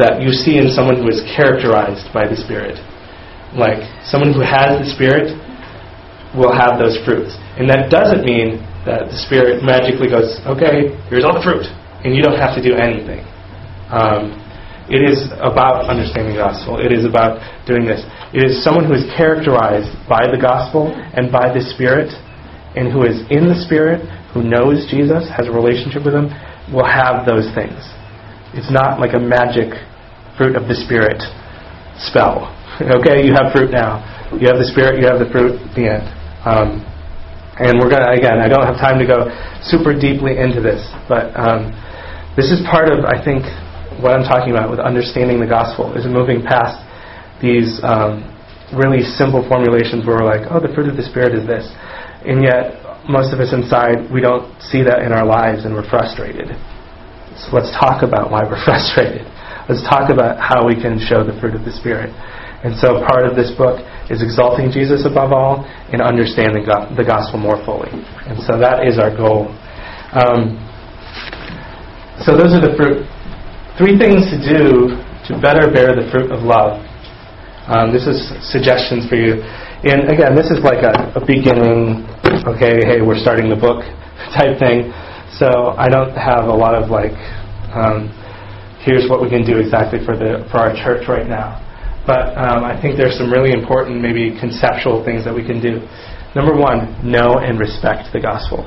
that 0.00 0.24
you 0.24 0.32
see 0.32 0.56
in 0.56 0.72
someone 0.72 0.96
who 0.96 1.08
is 1.08 1.20
characterized 1.36 2.08
by 2.12 2.24
the 2.24 2.36
Spirit. 2.36 2.80
Like 3.52 3.84
someone 4.08 4.32
who 4.32 4.40
has 4.40 4.80
the 4.80 4.88
Spirit 4.88 5.36
will 6.32 6.52
have 6.52 6.80
those 6.80 6.96
fruits. 7.04 7.36
And 7.60 7.68
that 7.68 7.92
doesn't 7.92 8.24
mean 8.24 8.64
that 8.88 9.12
the 9.12 9.18
Spirit 9.28 9.60
magically 9.60 10.08
goes, 10.08 10.40
okay, 10.48 10.96
here's 11.12 11.24
all 11.24 11.36
the 11.36 11.44
fruit, 11.44 11.68
and 12.02 12.16
you 12.16 12.24
don't 12.24 12.40
have 12.40 12.56
to 12.56 12.62
do 12.64 12.72
anything. 12.72 13.20
Um, 13.92 14.32
it 14.88 15.04
is 15.04 15.30
about 15.38 15.86
understanding 15.86 16.34
the 16.34 16.42
gospel. 16.42 16.80
It 16.80 16.90
is 16.90 17.04
about 17.04 17.38
doing 17.68 17.84
this. 17.84 18.02
It 18.34 18.42
is 18.42 18.64
someone 18.64 18.88
who 18.88 18.96
is 18.96 19.06
characterized 19.14 19.92
by 20.08 20.26
the 20.26 20.40
gospel 20.40 20.90
and 20.90 21.30
by 21.30 21.52
the 21.52 21.60
Spirit, 21.60 22.10
and 22.74 22.90
who 22.90 23.04
is 23.04 23.20
in 23.28 23.46
the 23.46 23.58
Spirit, 23.68 24.02
who 24.32 24.42
knows 24.42 24.88
Jesus, 24.88 25.28
has 25.28 25.46
a 25.46 25.52
relationship 25.52 26.02
with 26.08 26.16
Him, 26.16 26.32
will 26.70 26.86
have 26.86 27.26
those 27.26 27.48
things. 27.56 27.80
It's 28.54 28.70
not 28.70 29.00
like 29.00 29.16
a 29.16 29.22
magic 29.22 29.72
fruit 30.36 30.54
of 30.54 30.68
the 30.68 30.76
Spirit 30.76 31.18
spell. 31.98 32.52
okay, 33.00 33.24
you 33.24 33.32
have 33.32 33.50
fruit 33.50 33.72
now. 33.72 34.04
You 34.36 34.48
have 34.48 34.60
the 34.60 34.68
Spirit, 34.68 35.00
you 35.00 35.06
have 35.08 35.18
the 35.18 35.28
fruit, 35.32 35.58
the 35.74 35.88
end. 35.88 36.06
Um, 36.44 36.84
and 37.60 37.78
we're 37.78 37.92
going 37.92 38.02
to, 38.02 38.12
again, 38.12 38.40
I 38.40 38.48
don't 38.48 38.64
have 38.64 38.80
time 38.80 38.98
to 38.98 39.06
go 39.06 39.28
super 39.60 39.92
deeply 39.92 40.40
into 40.40 40.60
this, 40.64 40.80
but 41.08 41.30
um, 41.36 41.70
this 42.34 42.50
is 42.50 42.64
part 42.64 42.88
of, 42.88 43.04
I 43.04 43.20
think, 43.20 43.44
what 44.00 44.16
I'm 44.16 44.24
talking 44.24 44.50
about 44.50 44.72
with 44.72 44.80
understanding 44.80 45.38
the 45.38 45.46
gospel 45.46 45.92
is 45.94 46.08
moving 46.08 46.42
past 46.42 46.80
these 47.44 47.78
um, 47.84 48.26
really 48.74 49.04
simple 49.04 49.46
formulations 49.46 50.02
where 50.02 50.16
we're 50.16 50.26
like, 50.26 50.48
oh, 50.50 50.58
the 50.58 50.72
fruit 50.74 50.88
of 50.88 50.96
the 50.96 51.04
Spirit 51.04 51.36
is 51.36 51.46
this. 51.46 51.68
And 52.24 52.42
yet, 52.42 52.81
most 53.08 53.34
of 53.34 53.40
us 53.40 53.52
inside, 53.52 54.10
we 54.12 54.20
don't 54.20 54.46
see 54.62 54.82
that 54.82 55.02
in 55.02 55.10
our 55.10 55.26
lives 55.26 55.64
and 55.64 55.74
we're 55.74 55.88
frustrated. 55.88 56.50
So 57.34 57.56
let's 57.56 57.72
talk 57.74 58.02
about 58.02 58.30
why 58.30 58.44
we're 58.44 58.62
frustrated. 58.68 59.26
Let's 59.68 59.82
talk 59.86 60.10
about 60.10 60.38
how 60.38 60.66
we 60.66 60.74
can 60.74 60.98
show 60.98 61.22
the 61.22 61.34
fruit 61.38 61.54
of 61.54 61.64
the 61.64 61.72
Spirit. 61.72 62.10
And 62.62 62.78
so 62.78 63.02
part 63.10 63.26
of 63.26 63.34
this 63.34 63.50
book 63.58 63.82
is 64.06 64.22
exalting 64.22 64.70
Jesus 64.70 65.02
above 65.02 65.32
all 65.32 65.66
and 65.90 65.98
understanding 65.98 66.62
the 66.66 67.06
gospel 67.06 67.38
more 67.38 67.58
fully. 67.66 67.90
And 68.26 68.38
so 68.42 68.54
that 68.58 68.86
is 68.86 68.98
our 68.98 69.10
goal. 69.10 69.50
Um, 70.14 70.60
so 72.22 72.38
those 72.38 72.54
are 72.54 72.62
the 72.62 72.74
fruit 72.78 73.02
Three 73.80 73.96
things 73.96 74.28
to 74.28 74.36
do 74.36 75.00
to 75.32 75.40
better 75.40 75.72
bear 75.72 75.96
the 75.96 76.04
fruit 76.12 76.28
of 76.28 76.44
love. 76.44 76.76
Um, 77.72 77.88
this 77.88 78.04
is 78.04 78.20
suggestions 78.44 79.08
for 79.08 79.16
you. 79.16 79.40
And 79.82 80.06
again, 80.06 80.38
this 80.38 80.46
is 80.46 80.62
like 80.62 80.86
a, 80.86 81.18
a 81.18 81.22
beginning, 81.26 82.06
okay, 82.46 82.78
hey, 82.86 83.02
we're 83.02 83.18
starting 83.18 83.50
the 83.50 83.58
book 83.58 83.82
type 84.38 84.54
thing. 84.62 84.94
So 85.34 85.74
I 85.74 85.90
don't 85.90 86.14
have 86.14 86.46
a 86.46 86.54
lot 86.54 86.78
of 86.78 86.86
like, 86.86 87.18
um, 87.74 88.06
here's 88.86 89.10
what 89.10 89.18
we 89.18 89.26
can 89.26 89.42
do 89.42 89.58
exactly 89.58 89.98
for 90.06 90.14
the 90.14 90.46
for 90.54 90.62
our 90.62 90.70
church 90.70 91.10
right 91.10 91.26
now. 91.26 91.58
But 92.06 92.30
um, 92.38 92.62
I 92.62 92.78
think 92.78 92.94
there's 92.94 93.18
some 93.18 93.26
really 93.26 93.50
important, 93.50 93.98
maybe 93.98 94.38
conceptual 94.38 95.02
things 95.02 95.26
that 95.26 95.34
we 95.34 95.42
can 95.42 95.58
do. 95.58 95.82
Number 96.38 96.54
one, 96.54 96.94
know 97.02 97.42
and 97.42 97.58
respect 97.58 98.14
the 98.14 98.22
gospel. 98.22 98.62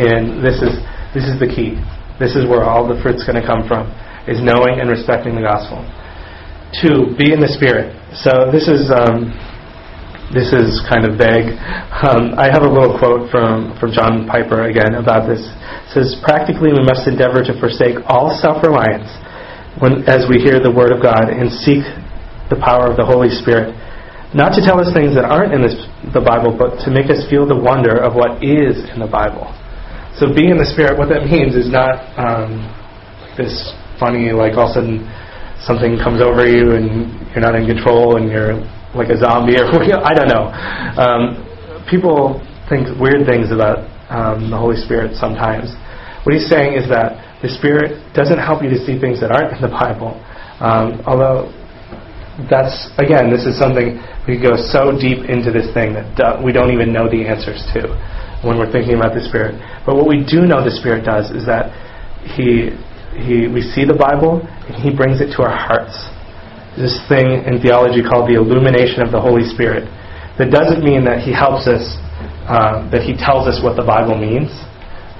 And 0.00 0.40
this 0.40 0.64
is 0.64 0.80
this 1.12 1.28
is 1.28 1.36
the 1.36 1.48
key. 1.48 1.76
This 2.16 2.40
is 2.40 2.48
where 2.48 2.64
all 2.64 2.88
the 2.88 2.96
fruit's 3.04 3.24
going 3.24 3.36
to 3.36 3.44
come 3.44 3.68
from, 3.68 3.92
is 4.24 4.40
knowing 4.40 4.80
and 4.80 4.88
respecting 4.88 5.36
the 5.36 5.44
gospel. 5.44 5.84
Two, 6.80 7.12
be 7.20 7.36
in 7.36 7.40
the 7.40 7.52
Spirit. 7.52 7.92
So 8.16 8.48
this 8.48 8.64
is 8.64 8.88
um, 8.88 9.32
this 10.30 10.54
is 10.54 10.78
kind 10.86 11.02
of 11.02 11.18
vague. 11.18 11.58
Um, 12.06 12.38
I 12.38 12.46
have 12.54 12.62
a 12.62 12.70
little 12.70 12.94
quote 12.94 13.30
from, 13.34 13.74
from 13.82 13.90
John 13.90 14.30
Piper 14.30 14.70
again 14.70 14.94
about 14.94 15.26
this. 15.26 15.42
It 15.42 15.90
says, 15.90 16.08
Practically, 16.22 16.70
we 16.70 16.86
must 16.86 17.10
endeavor 17.10 17.42
to 17.42 17.52
forsake 17.58 17.98
all 18.06 18.30
self 18.38 18.62
reliance 18.62 19.10
as 20.06 20.30
we 20.30 20.38
hear 20.38 20.62
the 20.62 20.70
Word 20.70 20.94
of 20.94 21.02
God 21.02 21.34
and 21.34 21.50
seek 21.50 21.82
the 22.46 22.58
power 22.62 22.86
of 22.86 22.94
the 22.94 23.06
Holy 23.06 23.30
Spirit. 23.30 23.74
Not 24.30 24.54
to 24.54 24.62
tell 24.62 24.78
us 24.78 24.94
things 24.94 25.18
that 25.18 25.26
aren't 25.26 25.50
in 25.50 25.66
this, 25.66 25.74
the 26.14 26.22
Bible, 26.22 26.54
but 26.54 26.78
to 26.86 26.94
make 26.94 27.10
us 27.10 27.26
feel 27.26 27.42
the 27.42 27.58
wonder 27.58 27.98
of 27.98 28.14
what 28.14 28.38
is 28.38 28.78
in 28.94 29.02
the 29.02 29.10
Bible. 29.10 29.50
So 30.14 30.30
being 30.30 30.54
in 30.54 30.58
the 30.58 30.70
Spirit, 30.70 30.94
what 30.94 31.10
that 31.10 31.26
means 31.26 31.58
is 31.58 31.66
not 31.66 31.98
um, 32.14 32.70
this 33.34 33.50
funny, 33.98 34.30
like 34.30 34.54
all 34.54 34.70
of 34.70 34.78
a 34.78 34.78
sudden 34.78 34.94
something 35.66 35.98
comes 35.98 36.22
over 36.22 36.46
you 36.46 36.78
and 36.78 37.10
you're 37.34 37.42
not 37.42 37.58
in 37.58 37.66
control 37.66 38.14
and 38.14 38.30
you're 38.30 38.54
like 38.94 39.08
a 39.08 39.18
zombie 39.18 39.56
or 39.56 39.66
I 40.04 40.14
don't 40.14 40.28
know. 40.28 40.50
Um, 40.98 41.42
people 41.88 42.42
think 42.68 42.88
weird 42.98 43.26
things 43.26 43.50
about 43.50 43.86
um, 44.10 44.50
the 44.50 44.58
Holy 44.58 44.76
Spirit 44.76 45.16
sometimes. 45.16 45.70
What 46.26 46.34
he's 46.34 46.48
saying 46.50 46.74
is 46.74 46.88
that 46.90 47.40
the 47.40 47.48
Spirit 47.48 47.96
doesn't 48.12 48.38
help 48.38 48.62
you 48.62 48.68
to 48.68 48.78
see 48.84 48.98
things 49.00 49.20
that 49.20 49.32
aren't 49.32 49.56
in 49.56 49.62
the 49.62 49.72
Bible. 49.72 50.18
Um, 50.60 51.00
although 51.06 51.48
that's 52.50 52.90
again, 52.98 53.30
this 53.30 53.46
is 53.46 53.58
something 53.58 53.96
we 54.28 54.36
go 54.36 54.56
so 54.56 54.92
deep 54.92 55.24
into 55.28 55.50
this 55.50 55.72
thing 55.72 55.94
that 55.94 56.36
we 56.36 56.52
don't 56.52 56.70
even 56.70 56.92
know 56.92 57.08
the 57.08 57.24
answers 57.26 57.64
to 57.72 57.88
when 58.44 58.58
we're 58.58 58.70
thinking 58.70 58.96
about 58.96 59.14
the 59.14 59.24
Spirit. 59.24 59.56
But 59.86 59.96
what 59.96 60.06
we 60.06 60.24
do 60.24 60.44
know 60.44 60.62
the 60.62 60.72
Spirit 60.72 61.04
does 61.04 61.30
is 61.30 61.46
that 61.46 61.72
he 62.36 62.74
he 63.16 63.48
we 63.48 63.62
see 63.62 63.84
the 63.86 63.96
Bible 63.96 64.44
and 64.68 64.76
he 64.76 64.94
brings 64.94 65.20
it 65.20 65.32
to 65.36 65.42
our 65.42 65.54
hearts. 65.54 66.09
This 66.78 66.94
thing 67.10 67.42
in 67.46 67.58
theology 67.58 68.02
called 68.02 68.30
the 68.30 68.38
illumination 68.38 69.02
of 69.02 69.10
the 69.10 69.18
Holy 69.18 69.42
Spirit. 69.42 69.90
That 70.38 70.54
doesn't 70.54 70.86
mean 70.86 71.04
that 71.04 71.20
he 71.20 71.34
helps 71.34 71.66
us, 71.66 71.82
uh, 72.46 72.86
that 72.94 73.02
he 73.02 73.18
tells 73.18 73.50
us 73.50 73.58
what 73.58 73.74
the 73.74 73.84
Bible 73.84 74.14
means. 74.14 74.48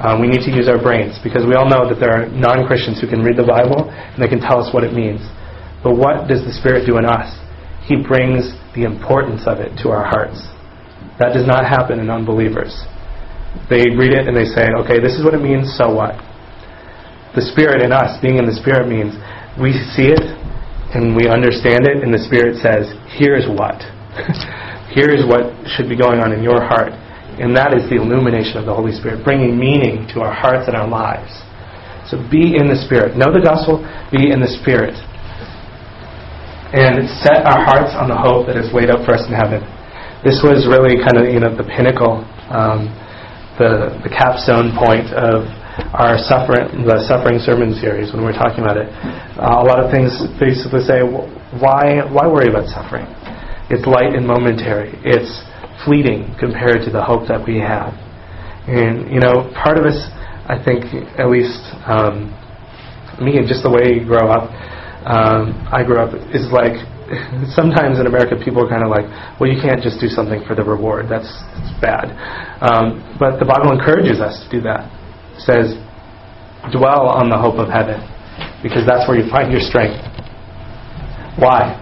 Um, 0.00 0.22
we 0.22 0.32
need 0.32 0.40
to 0.48 0.52
use 0.54 0.64
our 0.64 0.80
brains 0.80 1.20
because 1.20 1.44
we 1.44 1.52
all 1.52 1.68
know 1.68 1.84
that 1.84 2.00
there 2.00 2.14
are 2.14 2.24
non 2.32 2.64
Christians 2.64 3.02
who 3.02 3.10
can 3.10 3.20
read 3.20 3.36
the 3.36 3.44
Bible 3.44 3.90
and 3.90 4.16
they 4.16 4.30
can 4.30 4.40
tell 4.40 4.56
us 4.62 4.72
what 4.72 4.80
it 4.80 4.96
means. 4.96 5.20
But 5.84 5.96
what 5.96 6.24
does 6.24 6.40
the 6.40 6.54
Spirit 6.56 6.88
do 6.88 6.96
in 6.96 7.04
us? 7.04 7.28
He 7.84 8.00
brings 8.00 8.56
the 8.72 8.88
importance 8.88 9.44
of 9.44 9.60
it 9.60 9.76
to 9.84 9.92
our 9.92 10.06
hearts. 10.06 10.40
That 11.20 11.36
does 11.36 11.44
not 11.44 11.68
happen 11.68 12.00
in 12.00 12.08
unbelievers. 12.08 12.72
They 13.68 13.92
read 13.92 14.16
it 14.16 14.24
and 14.24 14.32
they 14.32 14.48
say, 14.48 14.72
okay, 14.86 15.04
this 15.04 15.20
is 15.20 15.24
what 15.24 15.34
it 15.34 15.42
means, 15.42 15.68
so 15.76 15.92
what? 15.92 16.16
The 17.36 17.44
Spirit 17.44 17.82
in 17.82 17.92
us, 17.92 18.16
being 18.22 18.38
in 18.38 18.46
the 18.48 18.56
Spirit, 18.56 18.88
means 18.88 19.12
we 19.60 19.76
see 19.92 20.08
it 20.08 20.39
and 20.90 21.14
we 21.14 21.30
understand 21.30 21.86
it, 21.86 22.02
and 22.02 22.10
the 22.10 22.18
Spirit 22.18 22.58
says, 22.58 22.90
here's 23.14 23.46
what. 23.46 23.78
here's 24.90 25.22
what 25.22 25.54
should 25.70 25.86
be 25.86 25.94
going 25.94 26.18
on 26.18 26.34
in 26.34 26.42
your 26.42 26.58
heart. 26.58 26.90
And 27.38 27.54
that 27.54 27.72
is 27.72 27.86
the 27.86 27.96
illumination 27.96 28.58
of 28.58 28.66
the 28.66 28.74
Holy 28.74 28.90
Spirit, 28.90 29.22
bringing 29.22 29.54
meaning 29.54 30.10
to 30.12 30.20
our 30.20 30.34
hearts 30.34 30.66
and 30.66 30.74
our 30.74 30.90
lives. 30.90 31.30
So 32.10 32.18
be 32.26 32.58
in 32.58 32.66
the 32.66 32.74
Spirit. 32.74 33.14
Know 33.14 33.30
the 33.30 33.40
gospel, 33.40 33.80
be 34.10 34.34
in 34.34 34.42
the 34.42 34.50
Spirit. 34.60 34.98
And 36.74 37.06
set 37.22 37.46
our 37.46 37.62
hearts 37.62 37.94
on 37.94 38.10
the 38.10 38.18
hope 38.18 38.50
that 38.50 38.58
is 38.58 38.74
laid 38.74 38.90
up 38.90 39.06
for 39.06 39.14
us 39.14 39.22
in 39.30 39.34
heaven. 39.34 39.62
This 40.26 40.42
was 40.42 40.66
really 40.66 40.98
kind 40.98 41.16
of, 41.16 41.30
you 41.30 41.38
know, 41.38 41.54
the 41.54 41.64
pinnacle, 41.64 42.26
um, 42.50 42.90
the, 43.62 43.94
the 44.02 44.10
capstone 44.10 44.74
point 44.74 45.14
of 45.14 45.46
our 45.92 46.18
suffering, 46.18 46.86
the 46.86 47.02
suffering 47.08 47.38
sermon 47.40 47.74
series 47.74 48.12
when 48.12 48.22
we're 48.22 48.36
talking 48.36 48.62
about 48.62 48.76
it. 48.76 48.88
Uh, 49.36 49.60
a 49.60 49.66
lot 49.66 49.80
of 49.80 49.90
things 49.90 50.12
basically 50.38 50.84
say, 50.84 51.02
why, 51.58 52.04
why 52.12 52.28
worry 52.28 52.48
about 52.48 52.68
suffering? 52.68 53.08
It's 53.70 53.86
light 53.86 54.14
and 54.14 54.26
momentary. 54.26 54.94
It's 55.02 55.30
fleeting 55.84 56.36
compared 56.38 56.84
to 56.84 56.90
the 56.90 57.02
hope 57.02 57.26
that 57.28 57.40
we 57.40 57.58
have. 57.58 57.94
And, 58.68 59.08
you 59.08 59.18
know, 59.18 59.48
part 59.56 59.78
of 59.78 59.86
us, 59.86 59.98
I 60.46 60.60
think, 60.60 60.84
at 61.18 61.30
least 61.30 61.62
um, 61.88 62.30
me 63.18 63.38
and 63.38 63.48
just 63.48 63.62
the 63.64 63.72
way 63.72 63.96
you 63.98 64.04
grow 64.04 64.28
up, 64.28 64.52
um, 65.06 65.56
I 65.72 65.82
grew 65.82 65.98
up, 65.98 66.12
is 66.36 66.52
like 66.52 66.76
sometimes 67.56 67.98
in 67.98 68.06
America 68.06 68.36
people 68.38 68.62
are 68.62 68.70
kind 68.70 68.84
of 68.84 68.90
like, 68.92 69.08
well, 69.40 69.48
you 69.50 69.58
can't 69.58 69.82
just 69.82 69.98
do 69.98 70.06
something 70.06 70.44
for 70.46 70.54
the 70.54 70.62
reward. 70.62 71.06
That's, 71.08 71.30
that's 71.56 71.74
bad. 71.80 72.12
Um, 72.60 73.02
but 73.18 73.40
the 73.40 73.48
Bible 73.48 73.72
encourages 73.72 74.20
us 74.20 74.44
to 74.44 74.48
do 74.50 74.60
that. 74.68 74.99
Says, 75.46 75.74
dwell 76.72 77.08
on 77.08 77.28
the 77.28 77.38
hope 77.38 77.56
of 77.56 77.68
heaven, 77.72 78.00
because 78.62 78.84
that's 78.84 79.08
where 79.08 79.18
you 79.18 79.28
find 79.30 79.50
your 79.50 79.64
strength. 79.64 80.00
Why? 81.40 81.76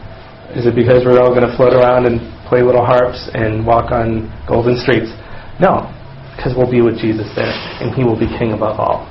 Is 0.54 0.66
it 0.66 0.74
because 0.74 1.04
we're 1.04 1.20
all 1.20 1.34
going 1.34 1.46
to 1.46 1.54
float 1.56 1.74
around 1.74 2.06
and 2.06 2.22
play 2.48 2.64
little 2.64 2.84
harps 2.84 3.28
and 3.36 3.64
walk 3.64 3.92
on 3.92 4.32
golden 4.48 4.80
streets. 4.80 5.12
No, 5.60 5.92
because 6.34 6.56
we'll 6.56 6.70
be 6.70 6.80
with 6.80 6.96
Jesus 6.96 7.28
there, 7.36 7.52
and 7.84 7.92
He 7.94 8.02
will 8.02 8.18
be 8.18 8.26
King 8.40 8.56
above 8.56 8.80
all. 8.80 9.04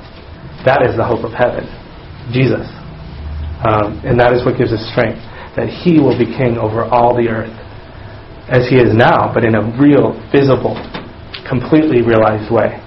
That 0.65 0.81
is 0.81 0.97
the 0.97 1.05
hope 1.05 1.21
of 1.21 1.31
heaven, 1.37 1.69
Jesus. 2.33 2.65
Um, 3.61 4.01
and 4.01 4.17
that 4.19 4.33
is 4.33 4.41
what 4.43 4.57
gives 4.57 4.73
us 4.73 4.81
strength, 4.89 5.21
that 5.53 5.69
He 5.69 6.01
will 6.01 6.17
be 6.17 6.25
King 6.25 6.57
over 6.57 6.83
all 6.89 7.13
the 7.13 7.29
earth, 7.29 7.53
as 8.49 8.65
He 8.67 8.81
is 8.81 8.89
now, 8.97 9.29
but 9.29 9.45
in 9.45 9.53
a 9.53 9.61
real, 9.77 10.17
visible, 10.33 10.73
completely 11.45 12.01
realized 12.01 12.49
way. 12.49 12.81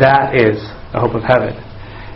That 0.00 0.32
is 0.32 0.56
the 0.92 1.00
hope 1.00 1.14
of 1.14 1.22
heaven. 1.22 1.54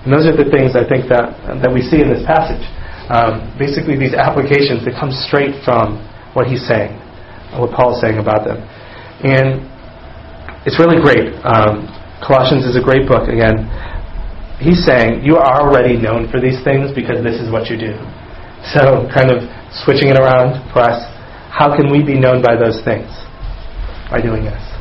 And 0.04 0.12
those 0.12 0.28
are 0.28 0.36
the 0.36 0.50
things 0.50 0.76
I 0.76 0.84
think 0.84 1.08
that, 1.08 1.32
that 1.62 1.72
we 1.72 1.80
see 1.80 2.02
in 2.02 2.12
this 2.12 2.22
passage. 2.28 2.62
Um, 3.08 3.52
basically, 3.58 3.96
these 3.96 4.14
applications 4.14 4.84
that 4.84 4.96
come 4.98 5.12
straight 5.12 5.60
from 5.64 6.00
what 6.32 6.46
he's 6.46 6.64
saying 6.66 7.04
what 7.58 7.70
Paul 7.70 7.94
is 7.94 8.00
saying 8.00 8.18
about 8.18 8.44
them. 8.46 8.58
And 9.22 9.62
it's 10.66 10.78
really 10.78 10.98
great. 10.98 11.34
Um, 11.46 11.86
Colossians 12.24 12.64
is 12.64 12.76
a 12.76 12.82
great 12.82 13.06
book. 13.06 13.28
Again, 13.28 13.68
he's 14.58 14.82
saying 14.84 15.22
you 15.22 15.36
are 15.36 15.60
already 15.60 15.96
known 15.96 16.30
for 16.30 16.40
these 16.40 16.62
things 16.64 16.90
because 16.94 17.22
this 17.22 17.38
is 17.38 17.50
what 17.50 17.68
you 17.70 17.76
do. 17.78 17.94
So, 18.72 19.06
kind 19.12 19.28
of 19.30 19.44
switching 19.84 20.08
it 20.08 20.16
around 20.16 20.56
for 20.72 20.80
us, 20.80 21.04
how 21.52 21.76
can 21.76 21.92
we 21.92 22.02
be 22.02 22.18
known 22.18 22.42
by 22.42 22.56
those 22.56 22.80
things? 22.82 23.12
By 24.10 24.20
doing 24.24 24.44
this. 24.44 24.73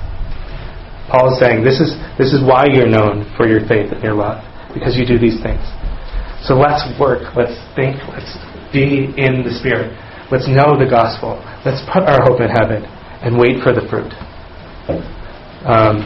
Paul 1.14 1.30
is 1.30 1.38
saying 1.38 1.62
this 1.62 1.78
is 1.78 1.94
this 2.18 2.34
is 2.34 2.42
why 2.42 2.66
you're 2.66 2.90
known 2.90 3.30
for 3.38 3.46
your 3.46 3.62
faith 3.70 3.94
and 3.94 4.02
your 4.02 4.18
love 4.18 4.42
because 4.74 4.98
you 4.98 5.06
do 5.06 5.22
these 5.22 5.38
things. 5.46 5.62
So 6.42 6.58
let's 6.58 6.82
work. 6.98 7.38
Let's 7.38 7.54
think. 7.78 8.02
Let's 8.10 8.34
be 8.74 9.14
in 9.14 9.46
the 9.46 9.54
Spirit. 9.62 9.94
Let's 10.34 10.50
know 10.50 10.74
the 10.74 10.90
gospel. 10.90 11.38
Let's 11.62 11.86
put 11.86 12.10
our 12.10 12.18
hope 12.26 12.42
in 12.42 12.50
heaven 12.50 12.82
and 13.22 13.38
wait 13.38 13.62
for 13.62 13.78
the 13.78 13.86
fruit. 13.86 14.10
Um, 15.70 16.02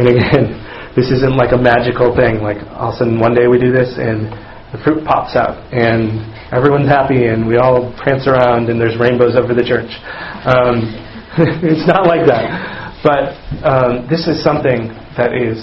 and 0.00 0.08
again, 0.08 0.56
this 0.96 1.12
isn't 1.12 1.36
like 1.36 1.52
a 1.52 1.60
magical 1.60 2.16
thing. 2.16 2.40
Like 2.40 2.64
all 2.72 2.96
of 2.96 2.96
a 2.96 3.04
sudden 3.04 3.20
one 3.20 3.36
day 3.36 3.44
we 3.44 3.60
do 3.60 3.68
this 3.76 4.00
and 4.00 4.32
the 4.72 4.80
fruit 4.80 5.04
pops 5.04 5.36
out 5.36 5.60
and 5.68 6.24
everyone's 6.48 6.88
happy 6.88 7.28
and 7.28 7.44
we 7.44 7.60
all 7.60 7.92
prance 8.00 8.24
around 8.24 8.72
and 8.72 8.80
there's 8.80 8.96
rainbows 8.96 9.36
over 9.36 9.52
the 9.52 9.68
church. 9.68 9.92
Um, 10.48 10.96
it's 11.60 11.84
not 11.84 12.08
like 12.08 12.24
that. 12.24 12.79
But 13.02 13.32
um, 13.64 14.06
this 14.08 14.28
is 14.28 14.44
something 14.44 14.92
that 15.16 15.32
is 15.32 15.56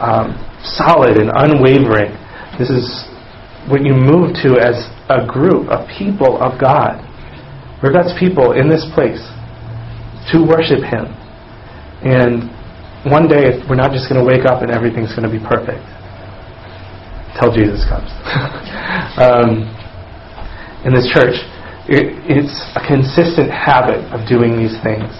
um, 0.00 0.32
solid 0.64 1.20
and 1.20 1.28
unwavering. 1.28 2.16
This 2.56 2.72
is 2.72 3.04
what 3.68 3.84
you 3.84 3.92
move 3.92 4.32
to 4.40 4.56
as 4.56 4.88
a 5.12 5.26
group, 5.28 5.68
a 5.68 5.84
people 5.98 6.40
of 6.40 6.60
God. 6.60 7.04
We're 7.82 7.92
God's 7.92 8.16
people 8.18 8.52
in 8.52 8.68
this 8.68 8.84
place 8.96 9.20
to 10.32 10.40
worship 10.40 10.80
Him. 10.80 11.12
And 12.00 12.48
one 13.12 13.28
day, 13.28 13.60
we're 13.68 13.76
not 13.76 13.92
just 13.92 14.08
going 14.08 14.20
to 14.20 14.26
wake 14.26 14.46
up 14.48 14.62
and 14.62 14.70
everything's 14.70 15.12
going 15.12 15.28
to 15.28 15.32
be 15.32 15.42
perfect 15.42 15.84
till 17.36 17.52
Jesus 17.52 17.84
comes. 17.84 18.08
um, 19.20 19.68
in 20.88 20.96
this 20.96 21.12
church, 21.12 21.36
it, 21.92 22.16
it's 22.24 22.56
a 22.72 22.80
consistent 22.80 23.52
habit 23.52 24.00
of 24.16 24.24
doing 24.24 24.56
these 24.56 24.80
things 24.80 25.12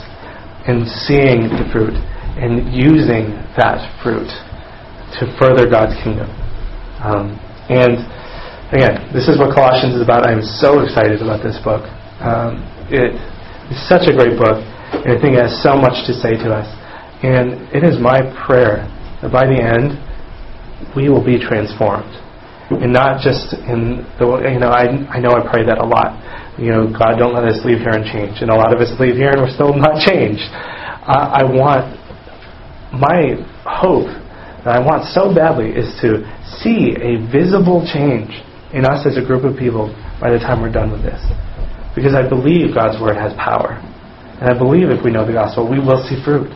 and 0.67 0.87
seeing 1.07 1.49
the 1.49 1.65
fruit 1.73 1.95
and 2.37 2.69
using 2.75 3.33
that 3.57 3.81
fruit 4.03 4.29
to 5.19 5.25
further 5.39 5.65
God's 5.71 5.97
kingdom. 6.03 6.29
Um, 7.01 7.39
and 7.71 8.03
again, 8.75 9.09
this 9.15 9.31
is 9.31 9.39
what 9.39 9.55
Colossians 9.55 9.95
is 9.95 10.03
about. 10.03 10.27
I 10.27 10.33
am 10.33 10.43
so 10.43 10.83
excited 10.83 11.23
about 11.23 11.41
this 11.43 11.57
book. 11.63 11.87
Um, 12.21 12.61
it 12.91 13.15
is 13.71 13.79
such 13.89 14.05
a 14.11 14.13
great 14.13 14.37
book, 14.37 14.61
and 14.93 15.15
I 15.15 15.19
think 15.19 15.39
it 15.39 15.43
has 15.47 15.55
so 15.63 15.79
much 15.79 16.07
to 16.07 16.13
say 16.13 16.37
to 16.37 16.49
us. 16.53 16.69
And 17.23 17.65
it 17.73 17.83
is 17.83 17.97
my 17.99 18.21
prayer 18.45 18.85
that 19.23 19.33
by 19.33 19.47
the 19.47 19.57
end, 19.57 19.97
we 20.95 21.09
will 21.09 21.25
be 21.25 21.41
transformed. 21.41 22.13
And 22.69 22.93
not 22.93 23.23
just 23.23 23.55
in 23.55 24.05
the, 24.19 24.27
you 24.53 24.59
know, 24.59 24.69
I, 24.69 24.91
I 25.09 25.19
know 25.23 25.31
I 25.31 25.41
pray 25.47 25.65
that 25.65 25.79
a 25.79 25.87
lot. 25.87 26.19
You 26.59 26.73
know, 26.73 26.83
God, 26.89 27.17
don't 27.21 27.35
let 27.35 27.45
us 27.45 27.61
leave 27.65 27.85
here 27.85 27.93
and 27.93 28.05
change. 28.05 28.41
And 28.41 28.51
a 28.51 28.57
lot 28.57 28.73
of 28.73 28.81
us 28.81 28.89
leave 28.99 29.17
here 29.17 29.31
and 29.31 29.41
we're 29.41 29.53
still 29.53 29.77
not 29.77 30.01
changed. 30.09 30.45
I, 30.51 31.41
I 31.41 31.45
want, 31.45 31.85
my 32.97 33.37
hope 33.69 34.09
that 34.65 34.73
I 34.75 34.81
want 34.81 35.05
so 35.13 35.35
badly 35.35 35.71
is 35.71 35.93
to 36.01 36.25
see 36.59 36.97
a 36.97 37.21
visible 37.29 37.85
change 37.85 38.33
in 38.73 38.85
us 38.85 39.07
as 39.07 39.21
a 39.21 39.25
group 39.25 39.45
of 39.45 39.55
people 39.55 39.93
by 40.19 40.33
the 40.33 40.41
time 40.41 40.65
we're 40.65 40.73
done 40.73 40.91
with 40.91 41.05
this. 41.05 41.21
Because 41.95 42.17
I 42.17 42.27
believe 42.27 42.75
God's 42.75 43.01
Word 43.01 43.17
has 43.17 43.37
power. 43.37 43.79
And 44.41 44.49
I 44.49 44.57
believe 44.57 44.89
if 44.89 45.05
we 45.05 45.13
know 45.13 45.25
the 45.25 45.33
gospel, 45.33 45.69
we 45.69 45.79
will 45.79 46.01
see 46.09 46.19
fruit. 46.25 46.49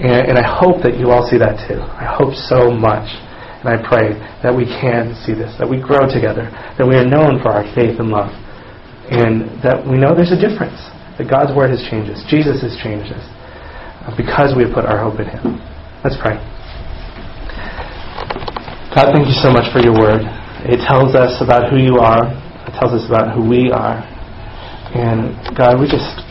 And, 0.00 0.32
and 0.32 0.36
I 0.38 0.44
hope 0.44 0.84
that 0.84 0.96
you 1.00 1.10
all 1.10 1.24
see 1.24 1.38
that 1.40 1.60
too. 1.68 1.80
I 1.80 2.04
hope 2.04 2.36
so 2.36 2.68
much. 2.72 3.08
And 3.64 3.72
I 3.72 3.80
pray 3.80 4.12
that 4.44 4.52
we 4.52 4.68
can 4.68 5.16
see 5.24 5.32
this, 5.32 5.56
that 5.56 5.64
we 5.64 5.80
grow 5.80 6.04
together, 6.04 6.52
that 6.76 6.84
we 6.84 7.00
are 7.00 7.06
known 7.06 7.40
for 7.40 7.48
our 7.48 7.64
faith 7.72 7.96
and 7.96 8.12
love, 8.12 8.28
and 9.10 9.60
that 9.60 9.84
we 9.84 10.00
know 10.00 10.14
there's 10.14 10.32
a 10.32 10.40
difference, 10.40 10.78
that 11.18 11.28
God's 11.28 11.52
Word 11.52 11.70
has 11.70 11.82
changed 11.90 12.10
us, 12.10 12.24
Jesus 12.28 12.62
has 12.64 12.76
changed 12.80 13.12
us, 13.12 13.24
uh, 14.04 14.14
because 14.16 14.56
we 14.56 14.64
have 14.64 14.72
put 14.72 14.84
our 14.84 15.00
hope 15.00 15.20
in 15.20 15.28
Him. 15.28 15.60
Let's 16.04 16.16
pray. 16.20 16.36
God, 18.94 19.10
thank 19.10 19.26
you 19.26 19.34
so 19.34 19.50
much 19.50 19.66
for 19.74 19.82
your 19.82 19.96
word. 19.96 20.22
It 20.70 20.78
tells 20.86 21.18
us 21.18 21.42
about 21.42 21.66
who 21.66 21.82
you 21.82 21.98
are, 21.98 22.30
it 22.64 22.72
tells 22.78 22.94
us 22.94 23.02
about 23.10 23.34
who 23.34 23.42
we 23.42 23.74
are. 23.74 24.00
And 24.94 25.34
God, 25.58 25.82
we 25.82 25.90
just 25.90 26.22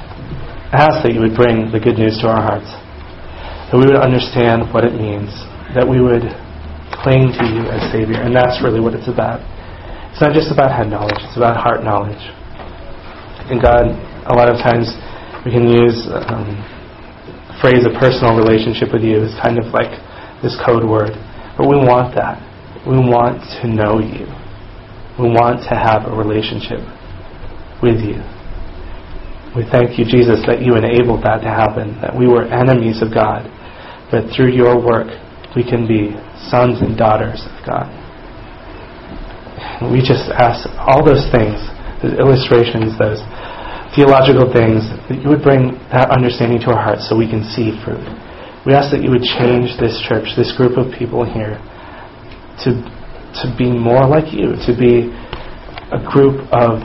ask 0.71 1.03
that 1.03 1.11
you 1.11 1.19
would 1.19 1.35
bring 1.35 1.69
the 1.75 1.77
good 1.77 1.99
news 1.99 2.17
to 2.23 2.31
our 2.31 2.39
hearts, 2.39 2.71
that 3.67 3.75
we 3.75 3.85
would 3.85 3.99
understand 3.99 4.71
what 4.71 4.87
it 4.87 4.95
means, 4.95 5.29
that 5.75 5.83
we 5.83 5.99
would 5.99 6.23
cling 7.03 7.35
to 7.35 7.43
you 7.51 7.67
as 7.67 7.83
Savior. 7.91 8.23
And 8.23 8.31
that's 8.31 8.63
really 8.63 8.79
what 8.79 8.95
it's 8.95 9.11
about. 9.11 9.43
It's 10.15 10.21
not 10.21 10.31
just 10.31 10.47
about 10.47 10.71
head 10.71 10.87
knowledge, 10.87 11.19
it's 11.19 11.35
about 11.35 11.59
heart 11.59 11.83
knowledge. 11.83 12.21
And 13.49 13.61
God, 13.61 13.91
a 14.27 14.33
lot 14.35 14.47
of 14.47 14.57
times 14.61 14.91
we 15.43 15.51
can 15.51 15.67
use 15.67 16.07
um, 16.07 16.55
the 17.51 17.55
phrase 17.59 17.83
a 17.83 17.93
personal 17.99 18.39
relationship 18.39 18.91
with 18.93 19.03
you 19.03 19.23
as 19.23 19.35
kind 19.43 19.59
of 19.59 19.71
like 19.75 19.91
this 20.41 20.55
code 20.63 20.87
word. 20.87 21.11
But 21.57 21.67
we 21.67 21.75
want 21.75 22.15
that. 22.15 22.39
We 22.87 22.97
want 22.97 23.43
to 23.61 23.67
know 23.67 23.99
you. 23.99 24.27
We 25.19 25.29
want 25.29 25.63
to 25.69 25.75
have 25.75 26.09
a 26.09 26.15
relationship 26.15 26.81
with 27.83 27.99
you. 28.01 28.19
We 29.55 29.61
thank 29.69 29.99
you, 29.99 30.05
Jesus, 30.05 30.41
that 30.49 30.65
you 30.65 30.73
enabled 30.73 31.21
that 31.23 31.45
to 31.45 31.51
happen, 31.51 32.01
that 32.01 32.15
we 32.15 32.25
were 32.25 32.41
enemies 32.49 33.03
of 33.05 33.13
God, 33.13 33.45
but 34.09 34.33
through 34.33 34.49
your 34.49 34.81
work 34.81 35.13
we 35.55 35.63
can 35.63 35.85
be 35.85 36.09
sons 36.49 36.81
and 36.81 36.97
daughters 36.97 37.45
of 37.45 37.53
God. 37.61 37.85
we 39.93 40.01
just 40.01 40.33
ask 40.33 40.65
all 40.81 41.05
those 41.05 41.29
things, 41.29 41.61
those 42.03 42.19
illustrations, 42.19 42.99
those 42.99 43.23
theological 43.95 44.51
things, 44.51 44.83
that 45.07 45.23
you 45.23 45.31
would 45.31 45.41
bring 45.41 45.79
that 45.95 46.11
understanding 46.11 46.59
to 46.67 46.75
our 46.75 46.81
hearts 46.81 47.07
so 47.07 47.15
we 47.15 47.29
can 47.29 47.47
see 47.55 47.71
fruit. 47.87 48.03
We 48.67 48.75
ask 48.75 48.91
that 48.91 49.03
you 49.03 49.11
would 49.11 49.23
change 49.23 49.79
this 49.79 49.95
church, 50.03 50.35
this 50.35 50.51
group 50.55 50.75
of 50.75 50.91
people 50.91 51.23
here, 51.23 51.59
to, 52.63 52.69
to 53.39 53.45
be 53.55 53.71
more 53.71 54.03
like 54.07 54.35
you, 54.35 54.55
to 54.67 54.71
be 54.75 55.11
a 55.91 55.99
group 55.99 56.43
of 56.51 56.83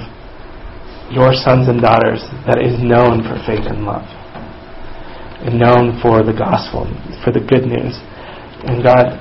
your 1.08 1.32
sons 1.32 1.68
and 1.72 1.80
daughters 1.80 2.20
that 2.44 2.60
is 2.60 2.76
known 2.76 3.24
for 3.24 3.40
faith 3.48 3.64
and 3.64 3.88
love, 3.88 4.04
and 5.40 5.56
known 5.56 5.96
for 6.04 6.20
the 6.20 6.34
gospel, 6.34 6.84
for 7.24 7.32
the 7.32 7.40
good 7.40 7.64
news. 7.64 7.96
And 8.68 8.84
God, 8.84 9.16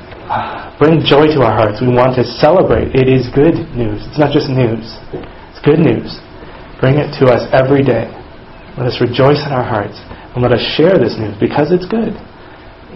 bring 0.81 0.99
joy 1.05 1.31
to 1.31 1.45
our 1.45 1.55
hearts. 1.55 1.79
We 1.79 1.93
want 1.93 2.19
to 2.19 2.25
celebrate. 2.25 2.91
It 2.91 3.07
is 3.07 3.31
good 3.31 3.55
news. 3.71 4.03
It's 4.11 4.19
not 4.19 4.35
just 4.35 4.49
news, 4.51 4.83
it's 5.57 5.65
good 5.65 5.81
news. 5.81 6.21
Bring 6.79 7.01
it 7.01 7.17
to 7.17 7.25
us 7.33 7.49
every 7.49 7.81
day. 7.81 8.05
Let 8.77 8.85
us 8.85 9.01
rejoice 9.01 9.41
in 9.41 9.49
our 9.49 9.65
hearts 9.65 9.97
and 10.37 10.43
let 10.45 10.53
us 10.53 10.61
share 10.77 11.01
this 11.01 11.17
news 11.17 11.33
because 11.41 11.73
it's 11.73 11.89
good. 11.89 12.13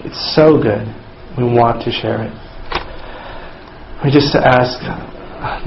It's 0.06 0.38
so 0.38 0.62
good. 0.62 0.86
We 1.38 1.50
want 1.50 1.82
to 1.86 1.92
share 1.92 2.22
it. 2.22 2.34
We 4.06 4.14
just 4.14 4.36
ask 4.38 4.78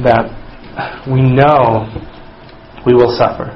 that 0.07 0.31
we 1.11 1.19
know 1.23 1.91
we 2.87 2.95
will 2.95 3.11
suffer. 3.11 3.51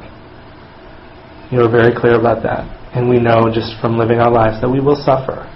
You 1.55 1.63
are 1.63 1.71
very 1.71 1.95
clear 1.95 2.19
about 2.19 2.43
that. 2.43 2.67
And 2.95 3.09
we 3.09 3.21
know 3.21 3.47
just 3.55 3.79
from 3.81 3.99
living 3.99 4.19
our 4.19 4.31
lives 4.31 4.61
that 4.61 4.69
we 4.69 4.81
will 4.81 4.99
suffer. 4.99 5.47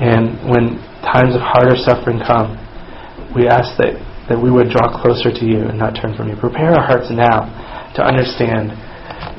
And 0.00 0.48
when 0.48 0.80
times 1.04 1.34
of 1.34 1.42
harder 1.44 1.76
suffering 1.76 2.20
come, 2.24 2.56
we 3.36 3.48
ask 3.48 3.76
that, 3.76 4.00
that 4.28 4.38
we 4.38 4.50
would 4.50 4.70
draw 4.70 4.86
closer 5.02 5.30
to 5.30 5.44
you 5.44 5.66
and 5.66 5.78
not 5.78 5.98
turn 5.98 6.14
from 6.14 6.28
you. 6.28 6.36
Prepare 6.36 6.78
our 6.78 6.84
hearts 6.86 7.10
now 7.10 7.50
to 7.96 8.00
understand 8.02 8.70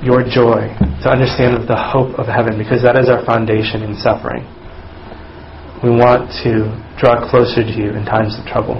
your 0.03 0.23
joy, 0.23 0.67
to 1.03 1.07
understand 1.07 1.55
the 1.67 1.79
hope 1.79 2.19
of 2.19 2.27
heaven, 2.27 2.59
because 2.59 2.83
that 2.83 2.99
is 2.99 3.07
our 3.07 3.23
foundation 3.23 3.83
in 3.83 3.95
suffering. 3.95 4.43
We 5.83 5.91
want 5.91 6.31
to 6.43 6.71
draw 6.99 7.19
closer 7.27 7.63
to 7.63 7.73
you 7.73 7.95
in 7.95 8.03
times 8.03 8.35
of 8.39 8.43
trouble. 8.47 8.79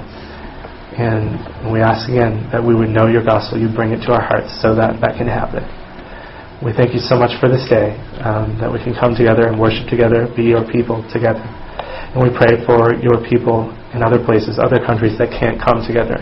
And 0.94 1.72
we 1.72 1.82
ask 1.82 2.08
again 2.08 2.48
that 2.52 2.62
we 2.62 2.76
would 2.76 2.92
know 2.92 3.08
your 3.08 3.24
gospel, 3.24 3.58
you 3.58 3.68
bring 3.72 3.92
it 3.92 4.06
to 4.06 4.14
our 4.14 4.22
hearts 4.22 4.54
so 4.62 4.76
that 4.76 5.02
that 5.02 5.18
can 5.18 5.28
happen. 5.28 5.64
We 6.64 6.72
thank 6.72 6.94
you 6.94 7.04
so 7.04 7.20
much 7.20 7.36
for 7.42 7.50
this 7.50 7.68
day, 7.68 7.98
um, 8.24 8.56
that 8.60 8.72
we 8.72 8.80
can 8.80 8.94
come 8.96 9.16
together 9.16 9.48
and 9.48 9.60
worship 9.60 9.90
together, 9.90 10.32
be 10.36 10.44
your 10.44 10.64
people 10.64 11.04
together. 11.12 11.44
And 12.14 12.22
we 12.22 12.30
pray 12.30 12.62
for 12.66 12.94
your 13.02 13.22
people 13.26 13.74
in 13.94 14.02
other 14.06 14.22
places, 14.22 14.62
other 14.62 14.82
countries 14.82 15.18
that 15.18 15.34
can't 15.34 15.58
come 15.58 15.82
together 15.86 16.22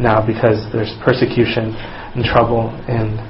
now 0.00 0.24
because 0.24 0.64
there's 0.72 0.92
persecution 1.04 1.72
and 2.16 2.24
trouble 2.24 2.72
and 2.88 3.20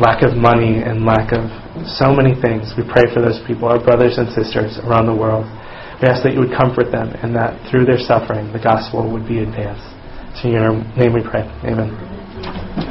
lack 0.00 0.22
of 0.22 0.36
money 0.36 0.82
and 0.82 1.04
lack 1.04 1.32
of 1.32 1.48
so 1.86 2.12
many 2.12 2.34
things. 2.40 2.72
We 2.76 2.84
pray 2.84 3.12
for 3.12 3.20
those 3.20 3.40
people, 3.46 3.68
our 3.68 3.82
brothers 3.82 4.18
and 4.18 4.28
sisters 4.32 4.78
around 4.84 5.06
the 5.06 5.16
world. 5.16 5.44
We 6.02 6.08
ask 6.08 6.24
that 6.24 6.34
you 6.34 6.40
would 6.40 6.56
comfort 6.56 6.90
them 6.90 7.08
and 7.22 7.34
that 7.36 7.54
through 7.70 7.86
their 7.86 8.00
suffering 8.00 8.52
the 8.52 8.60
gospel 8.60 9.10
would 9.12 9.28
be 9.28 9.40
advanced. 9.40 9.86
So 10.40 10.48
In 10.48 10.54
your 10.54 10.72
name 10.96 11.14
we 11.14 11.22
pray. 11.22 11.46
Amen. 11.64 12.83